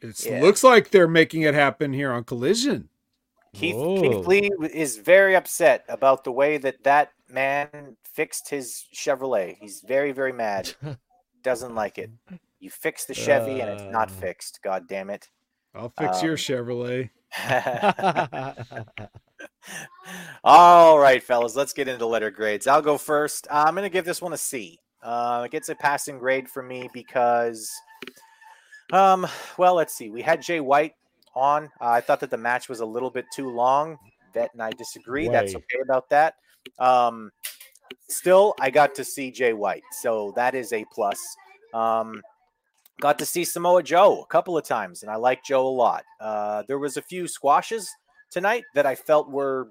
[0.02, 0.41] it Yeah.
[0.41, 2.90] looks like they're making it happen here on Collision.
[3.53, 4.01] Keith, Whoa.
[4.01, 9.57] Keith Lee is very upset about the way that that man fixed his Chevrolet.
[9.59, 10.73] He's very, very mad.
[11.43, 12.09] Doesn't like it.
[12.59, 14.13] You fixed the Chevy and it's not Uh.
[14.13, 14.59] fixed.
[14.63, 15.30] God damn it.
[15.75, 17.09] I'll fix your Um, Chevrolet.
[20.43, 22.67] All right, fellas, let's get into letter grades.
[22.67, 23.47] I'll go first.
[23.49, 24.80] Uh, I'm going to give this one a C.
[25.01, 27.71] Uh, it gets a passing grade for me because,
[28.91, 29.25] um,
[29.57, 30.09] well, let's see.
[30.09, 30.93] We had Jay White
[31.35, 31.65] on.
[31.81, 33.97] Uh, I thought that the match was a little bit too long.
[34.34, 35.27] Vet and I disagree.
[35.27, 36.35] That's okay about that.
[36.80, 37.31] Um,
[38.10, 41.19] still, I got to see Jay White, so that is a plus.
[41.73, 42.22] Um,
[42.99, 46.03] got to see Samoa Joe a couple of times, and I like Joe a lot.
[46.19, 47.89] Uh, there was a few squashes
[48.31, 49.68] tonight that I felt were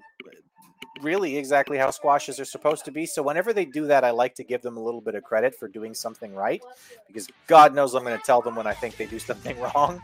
[1.01, 3.05] really exactly how squashes are supposed to be.
[3.05, 5.55] So whenever they do that, I like to give them a little bit of credit
[5.55, 6.61] for doing something right,
[7.07, 10.01] because God knows I'm going to tell them when I think they do something wrong.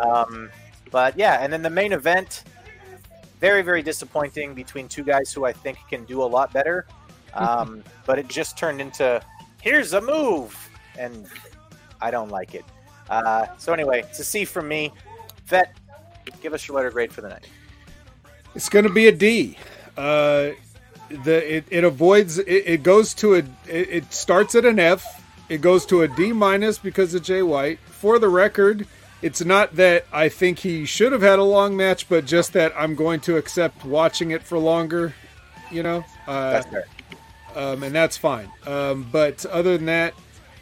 [0.00, 0.50] Um,
[0.90, 2.44] but yeah, and then the main event,
[3.40, 6.86] very very disappointing between two guys who I think can do a lot better.
[7.36, 9.20] Um, but it just turned into
[9.60, 10.56] here's a move,
[10.98, 11.26] and
[12.00, 12.64] I don't like it.
[13.10, 14.90] Uh, so anyway, it's a C from me.
[15.44, 15.76] Vet,
[16.40, 17.46] give us your letter grade for the night.
[18.54, 19.58] It's going to be a D.
[19.96, 20.52] Uh,
[21.24, 25.22] the it, it avoids it, it goes to a it, it starts at an F.
[25.48, 27.78] It goes to a D minus because of Jay White.
[27.80, 28.86] For the record,
[29.22, 32.72] it's not that I think he should have had a long match, but just that
[32.76, 35.14] I'm going to accept watching it for longer.
[35.70, 36.84] You know, uh, That's fair.
[37.56, 38.48] um, and that's fine.
[38.66, 40.14] Um, but other than that,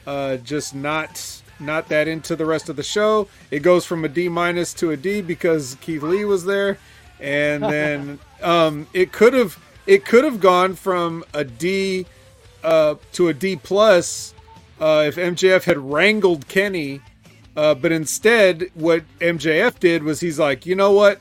[0.06, 3.28] uh, just not not that into the rest of the show.
[3.50, 6.78] It goes from a D minus to a D because Keith Lee was there,
[7.20, 12.06] and then um, it could have it could have gone from a D
[12.62, 14.32] uh, to a D plus
[14.80, 17.00] uh, if MJF had wrangled Kenny.
[17.56, 21.20] Uh, but instead, what MJF did was he's like, you know what?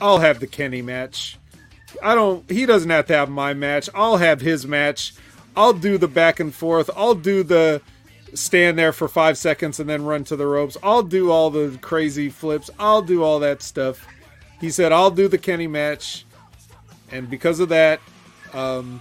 [0.00, 1.38] I'll have the Kenny match.
[2.02, 2.48] I don't.
[2.50, 3.88] He doesn't have to have my match.
[3.94, 5.14] I'll have his match.
[5.56, 6.90] I'll do the back and forth.
[6.94, 7.80] I'll do the
[8.34, 10.76] stand there for five seconds and then run to the ropes.
[10.82, 12.68] I'll do all the crazy flips.
[12.78, 14.06] I'll do all that stuff.
[14.60, 16.26] He said, I'll do the Kenny match.
[17.10, 18.00] And because of that,
[18.52, 19.00] um,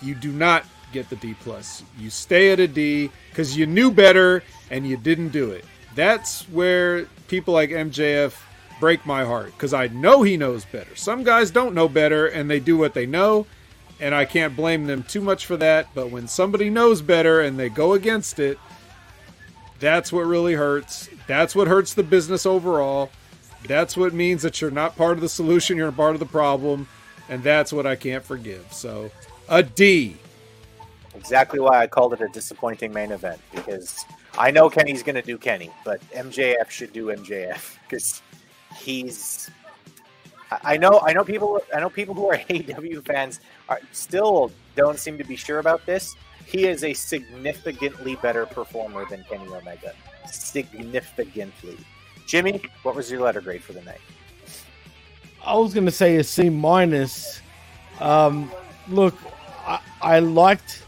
[0.00, 1.82] you do not get the D plus.
[1.98, 5.64] You stay at a D because you knew better and you didn't do it.
[5.94, 8.34] That's where people like MJF
[8.80, 10.96] break my heart because I know he knows better.
[10.96, 13.46] Some guys don't know better and they do what they know,
[14.00, 15.88] and I can't blame them too much for that.
[15.94, 18.58] But when somebody knows better and they go against it,
[19.78, 21.08] that's what really hurts.
[21.26, 23.10] That's what hurts the business overall.
[23.66, 26.88] That's what means that you're not part of the solution, you're part of the problem,
[27.28, 28.66] and that's what I can't forgive.
[28.72, 29.10] So,
[29.48, 30.16] a D.
[31.14, 34.04] Exactly why I called it a disappointing main event because
[34.38, 38.22] I know Kenny's going to do Kenny, but MJF should do MJF because
[38.76, 39.50] he's.
[40.64, 41.60] I know, I know people.
[41.74, 45.84] I know people who are AEW fans are still don't seem to be sure about
[45.86, 46.14] this.
[46.46, 49.94] He is a significantly better performer than Kenny Omega.
[50.30, 51.78] Significantly.
[52.26, 54.00] Jimmy, what was your letter grade for the night?
[55.44, 57.40] I was going to say a C minus.
[58.00, 58.50] Um,
[58.88, 59.14] look,
[59.66, 60.84] I, I liked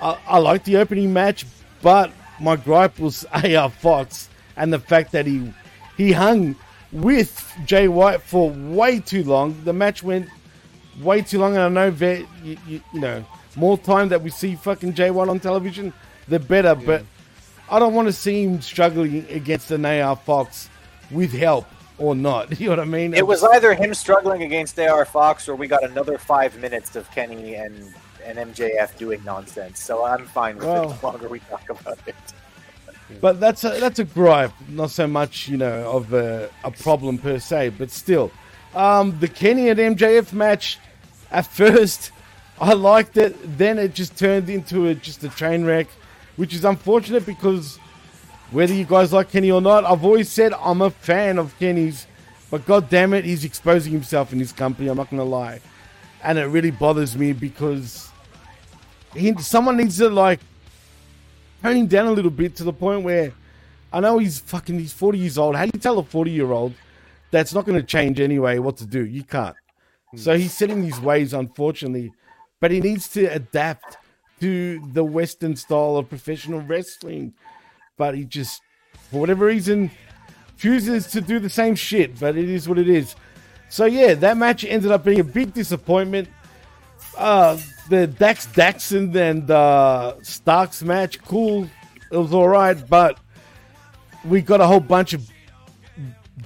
[0.00, 1.44] I, I liked the opening match,
[1.82, 5.52] but my gripe was AR Fox and the fact that he
[5.96, 6.56] he hung
[6.92, 9.62] with Jay White for way too long.
[9.64, 10.28] The match went
[11.00, 13.24] way too long, and I know that you, you, you know
[13.56, 15.92] more time that we see fucking Jay White on television,
[16.28, 16.74] the better.
[16.74, 17.04] But
[17.70, 20.68] I don't want to see him struggling against an AR Fox
[21.10, 21.66] with help
[21.98, 22.50] or not.
[22.60, 23.14] You know what I mean?
[23.14, 27.10] It was either him struggling against AR Fox, or we got another five minutes of
[27.10, 27.92] Kenny and
[28.30, 29.82] and MJF doing nonsense.
[29.82, 32.14] So I'm fine with Well- it the longer we talk about it.
[33.20, 37.18] But that's a that's a gripe, not so much you know of a, a problem
[37.18, 38.30] per se, but still,
[38.72, 40.78] um, the Kenny and MJF match.
[41.32, 42.12] At first,
[42.60, 43.36] I liked it.
[43.58, 45.88] Then it just turned into a, just a train wreck,
[46.36, 47.78] which is unfortunate because
[48.52, 52.06] whether you guys like Kenny or not, I've always said I'm a fan of Kenny's.
[52.48, 54.88] But god damn it, he's exposing himself in his company.
[54.88, 55.60] I'm not gonna lie,
[56.22, 58.09] and it really bothers me because
[59.14, 60.40] he, someone needs to like
[61.62, 63.32] tone him down a little bit to the point where
[63.92, 65.56] I know he's fucking he's 40 years old.
[65.56, 66.74] How do you tell a 40 year old
[67.30, 69.04] that's not going to change anyway what to do?
[69.04, 69.56] You can't.
[70.10, 70.16] Hmm.
[70.16, 72.12] So he's set in his ways, unfortunately,
[72.60, 73.96] but he needs to adapt
[74.40, 77.34] to the Western style of professional wrestling.
[77.96, 78.62] But he just,
[79.10, 79.90] for whatever reason,
[80.56, 83.14] chooses to do the same shit, but it is what it is.
[83.68, 86.28] So yeah, that match ended up being a big disappointment.
[87.16, 87.58] Uh,
[87.88, 91.68] the Dax Daxon and uh, Starks match, cool.
[92.10, 93.18] It was all right, but
[94.24, 95.28] we got a whole bunch of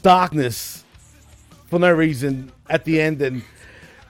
[0.03, 0.85] darkness
[1.67, 3.23] for no reason at the end.
[3.23, 3.43] And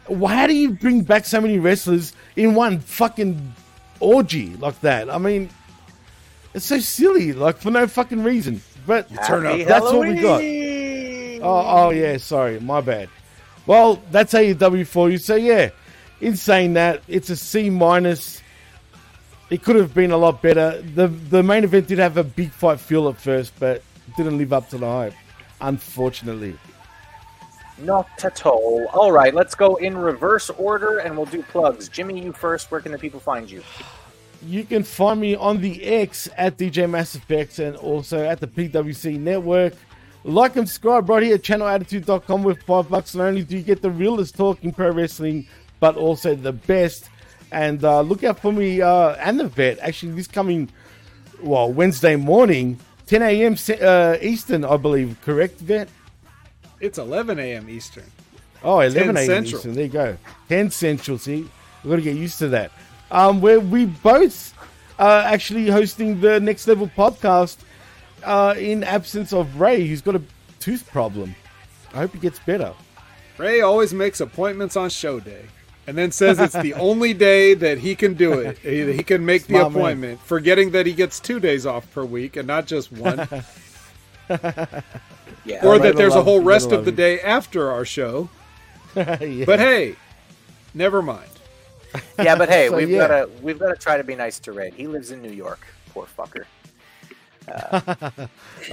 [0.07, 3.55] why do you bring back so many wrestlers in one fucking
[4.01, 5.11] orgy like that?
[5.11, 5.51] I mean,
[6.55, 8.63] it's so silly, like for no fucking reason.
[8.87, 9.67] But turn up.
[9.67, 10.41] That's what we got.
[11.43, 13.09] Oh, oh yeah, sorry, my bad.
[13.67, 15.19] Well, that's AEW for you.
[15.19, 15.71] So yeah,
[16.21, 18.43] in saying that, it's a C minus.
[19.51, 20.81] It could have been a lot better.
[20.83, 23.83] the The main event did have a big fight feel at first, but
[24.17, 25.15] didn't live up to the hype,
[25.61, 26.57] unfortunately.
[27.79, 28.87] Not at all.
[28.93, 31.89] All right, let's go in reverse order and we'll do plugs.
[31.89, 32.71] Jimmy, you first.
[32.71, 33.63] Where can the people find you?
[34.47, 38.47] You can find me on the X at DJ Massive X and also at the
[38.47, 39.75] PWC Network.
[40.23, 43.15] Like and subscribe right here at channelattitude.com with five bucks.
[43.15, 45.47] Not only do you get the realest talking pro wrestling,
[45.81, 47.09] but also the best.
[47.53, 49.79] And uh, look out for me uh, and the vet.
[49.79, 50.71] Actually, this coming,
[51.41, 53.57] well, Wednesday morning, 10 a.m.
[53.81, 55.17] Uh, Eastern, I believe.
[55.23, 55.89] Correct, vet?
[56.81, 57.69] It's 11 a.m.
[57.69, 58.05] Eastern.
[58.63, 59.45] Oh, 11 a.m.
[59.45, 59.75] Eastern.
[59.75, 60.17] There you go.
[60.49, 61.19] 10 Central.
[61.19, 61.49] See,
[61.83, 62.73] we've got to get used to that.
[63.11, 64.55] Um, where we both
[64.99, 67.59] are actually hosting the Next Level podcast
[68.25, 70.23] uh, in absence of Ray, who's got a
[70.59, 71.35] tooth problem.
[71.93, 72.73] I hope he gets better.
[73.39, 75.45] Ray always makes appointments on show day
[75.87, 78.59] and then says it's the only day that he can do it.
[78.59, 80.27] He, he can make Smart the appointment, man.
[80.27, 83.19] forgetting that he gets two days off per week and not just one.
[84.29, 88.29] yeah, or that there's a whole rest of the day after our show.
[88.97, 89.45] yeah.
[89.45, 89.97] But hey,
[90.73, 91.31] never mind.
[92.19, 93.07] Yeah, but hey, so, we've yeah.
[93.07, 94.71] got to we've got to try to be nice to Ray.
[94.71, 95.67] He lives in New York.
[95.91, 96.45] Poor fucker.
[97.47, 98.11] Uh,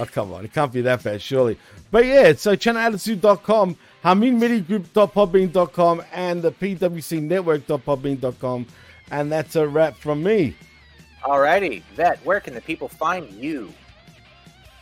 [0.00, 0.44] oh, come on.
[0.44, 1.58] It can't be that bad, surely.
[1.90, 8.66] But yeah, so channelattitude.com, HaminMediGroup.podbean.com, and the PWCNetwork.podbean.com.
[9.10, 10.56] And that's a wrap from me.
[11.22, 11.82] Alrighty.
[11.94, 13.72] Vet, where can the people find you?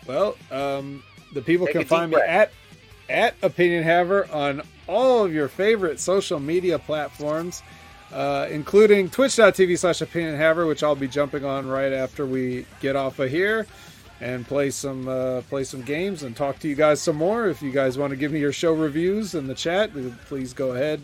[0.07, 1.03] Well, um,
[1.35, 2.53] the people Take can find me at
[3.11, 7.63] at Opinion Haver on all of your favorite social media platforms,
[8.13, 12.97] uh, including twitch.tv slash Opinion Haver, which I'll be jumping on right after we get
[12.97, 13.67] off of here
[14.21, 17.49] and play some uh, play some games and talk to you guys some more.
[17.49, 19.91] If you guys want to give me your show reviews in the chat,
[20.27, 21.01] please go ahead.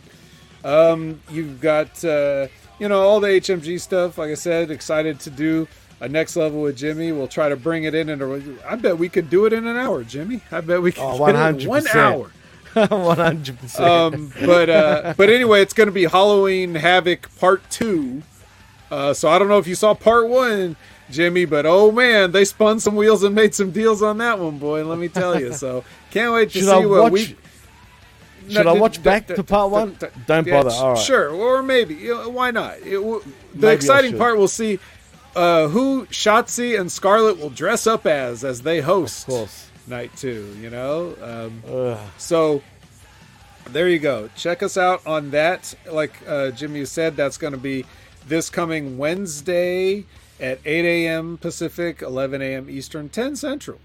[0.65, 2.49] Um, you've got uh,
[2.79, 4.19] you know all the HMG stuff.
[4.19, 5.67] Like I said, excited to do
[6.01, 7.13] a next level with Jimmy.
[7.13, 8.09] We'll try to bring it in.
[8.11, 10.43] And I bet we could do it in an hour, Jimmy.
[10.51, 11.05] I bet we can.
[11.05, 12.31] Oh, 100 one hour.
[12.91, 13.89] One hundred percent.
[13.89, 18.23] Um, but uh, but anyway, it's going to be Halloween Havoc Part Two.
[18.91, 20.77] Uh, so I don't know if you saw Part One,
[21.11, 24.59] Jimmy, but oh man, they spun some wheels and made some deals on that one,
[24.59, 24.85] boy.
[24.85, 25.53] Let me tell you.
[25.53, 27.37] So can't wait to Should see I what watch, we.
[28.49, 29.97] Should no, I watch d- back d- to part one?
[29.99, 30.71] D- Don't bother.
[30.71, 30.99] All right.
[30.99, 31.95] Sure, or maybe.
[31.95, 32.79] You know, why not?
[32.79, 33.23] It, the
[33.55, 34.79] maybe exciting part we'll see
[35.35, 39.29] uh, who Shotzi and Scarlett will dress up as as they host
[39.87, 40.57] night two.
[40.61, 42.63] You know, um, so
[43.71, 44.29] there you go.
[44.37, 45.75] Check us out on that.
[45.91, 47.85] Like uh, Jimmy said, that's going to be
[48.27, 50.05] this coming Wednesday
[50.41, 51.39] at 8 a.m.
[51.39, 52.71] Pacific, 11 a.m.
[52.71, 53.79] Eastern, 10 Central.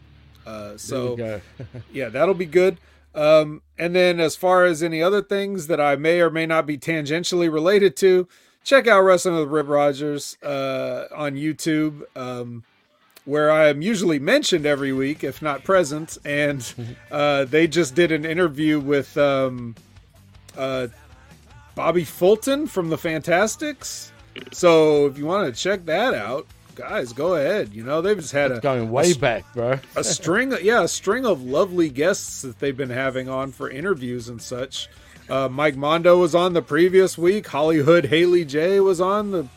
[0.45, 1.41] Uh, so
[1.91, 2.77] yeah, that'll be good.
[3.13, 6.65] Um, and then as far as any other things that I may or may not
[6.65, 8.27] be tangentially related to,
[8.63, 12.63] check out Wrestling with Rip Rogers uh, on YouTube, um,
[13.25, 16.17] where I am usually mentioned every week, if not present.
[16.23, 16.73] And
[17.11, 19.75] uh, they just did an interview with um,
[20.57, 20.87] uh,
[21.75, 24.10] Bobby Fulton from the Fantastics.
[24.51, 27.73] So if you want to check that out, guys, go ahead.
[27.73, 29.79] You know they've just had That's a going way a, back, bro.
[29.95, 34.29] a string, yeah, a string of lovely guests that they've been having on for interviews
[34.29, 34.89] and such.
[35.29, 37.47] Uh, Mike Mondo was on the previous week.
[37.47, 39.47] Hollywood Haley J was on the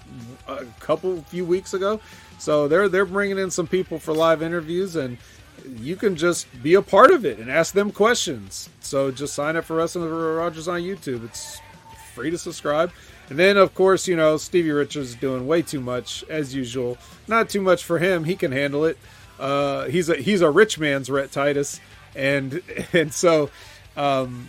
[0.46, 2.00] a couple few weeks ago.
[2.38, 5.16] So they're they're bringing in some people for live interviews, and
[5.78, 8.68] you can just be a part of it and ask them questions.
[8.80, 11.24] So just sign up for Wrestling with Rogers on YouTube.
[11.24, 11.58] It's
[12.14, 12.92] free to subscribe.
[13.30, 16.98] And then, of course, you know Stevie Richards is doing way too much as usual.
[17.26, 18.98] Not too much for him; he can handle it.
[19.38, 21.80] Uh, he's a he's a rich man's Rhett Titus,
[22.14, 23.50] and and so
[23.96, 24.48] um,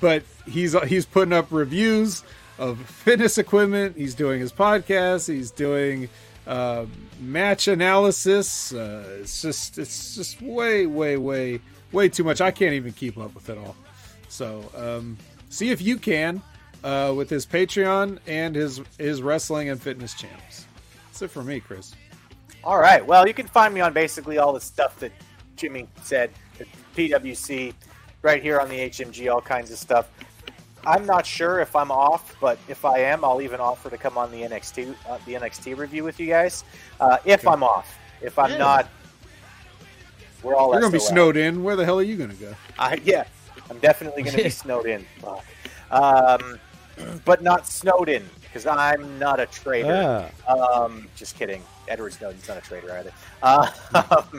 [0.00, 2.22] but he's he's putting up reviews
[2.58, 3.96] of fitness equipment.
[3.96, 5.32] He's doing his podcast.
[5.32, 6.08] He's doing
[6.46, 6.86] uh,
[7.20, 8.72] match analysis.
[8.72, 11.60] Uh, it's just it's just way way way
[11.92, 12.40] way too much.
[12.40, 13.76] I can't even keep up with it all.
[14.28, 15.16] So um,
[15.48, 16.42] see if you can
[16.84, 20.66] uh, with his Patreon and his his wrestling and fitness channels.
[21.06, 21.94] That's it for me, Chris.
[22.62, 23.04] All right.
[23.04, 25.12] Well, you can find me on basically all the stuff that
[25.56, 26.30] Jimmy said
[26.96, 27.74] PWC,
[28.22, 30.08] right here on the HMG, all kinds of stuff.
[30.86, 34.18] I'm not sure if I'm off, but if I am, I'll even offer to come
[34.18, 36.64] on the NXT uh, the NXT review with you guys.
[37.00, 37.52] Uh, if Okay.
[37.52, 38.58] I'm off, if I'm Yeah.
[38.58, 38.88] not,
[40.42, 41.08] we're all You're gonna be SOL.
[41.08, 41.62] snowed in.
[41.64, 42.54] Where the hell are you gonna go?
[42.78, 43.24] I, yeah,
[43.70, 45.06] I'm definitely going to be snowed in.
[45.20, 45.44] Fuck.
[45.90, 46.58] Um,
[47.24, 50.30] but not Snowden because I'm not a traitor.
[50.48, 50.52] Ah,
[50.84, 51.62] Um, just kidding.
[51.88, 53.12] Edward Snowden's not a traitor either.
[53.42, 53.70] Uh,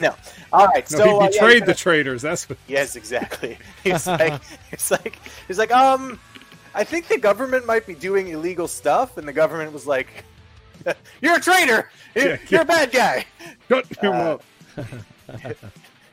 [0.00, 0.14] no.
[0.52, 0.88] All right.
[0.90, 2.22] No, so he uh, yeah, betrayed the traitors.
[2.22, 2.58] That's what.
[2.68, 3.58] Yes, exactly.
[3.84, 4.40] He's like,
[4.70, 5.18] it's like,
[5.48, 6.20] he's like, um,
[6.74, 10.24] I think the government might be doing illegal stuff, and the government was like,
[11.20, 11.90] "You're a traitor.
[12.14, 13.26] You're, Yeah, you're a bad guy.
[13.68, 14.42] Shut him Uh, up.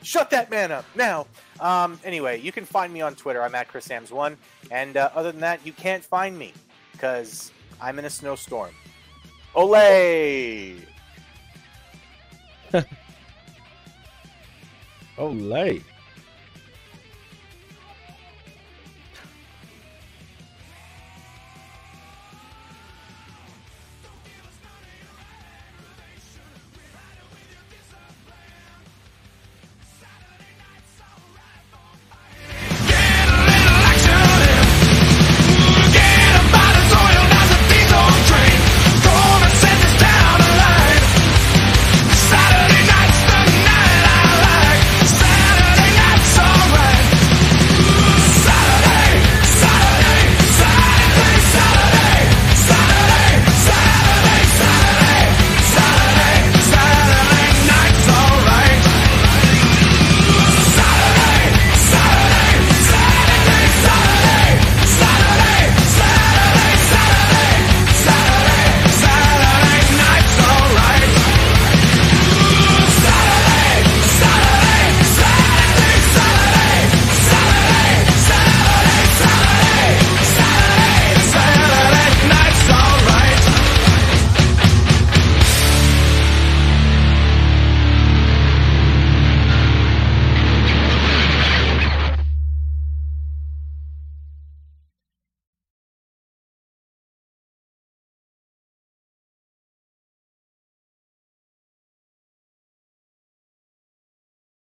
[0.10, 1.28] Shut that man up now."
[1.60, 3.44] Um, anyway, you can find me on Twitter.
[3.44, 4.38] I'm at chrisambs1,
[4.72, 6.52] and uh, other than that, you can't find me
[6.94, 8.72] because I'm in a snowstorm.
[9.56, 10.82] Olay!
[15.20, 15.84] late.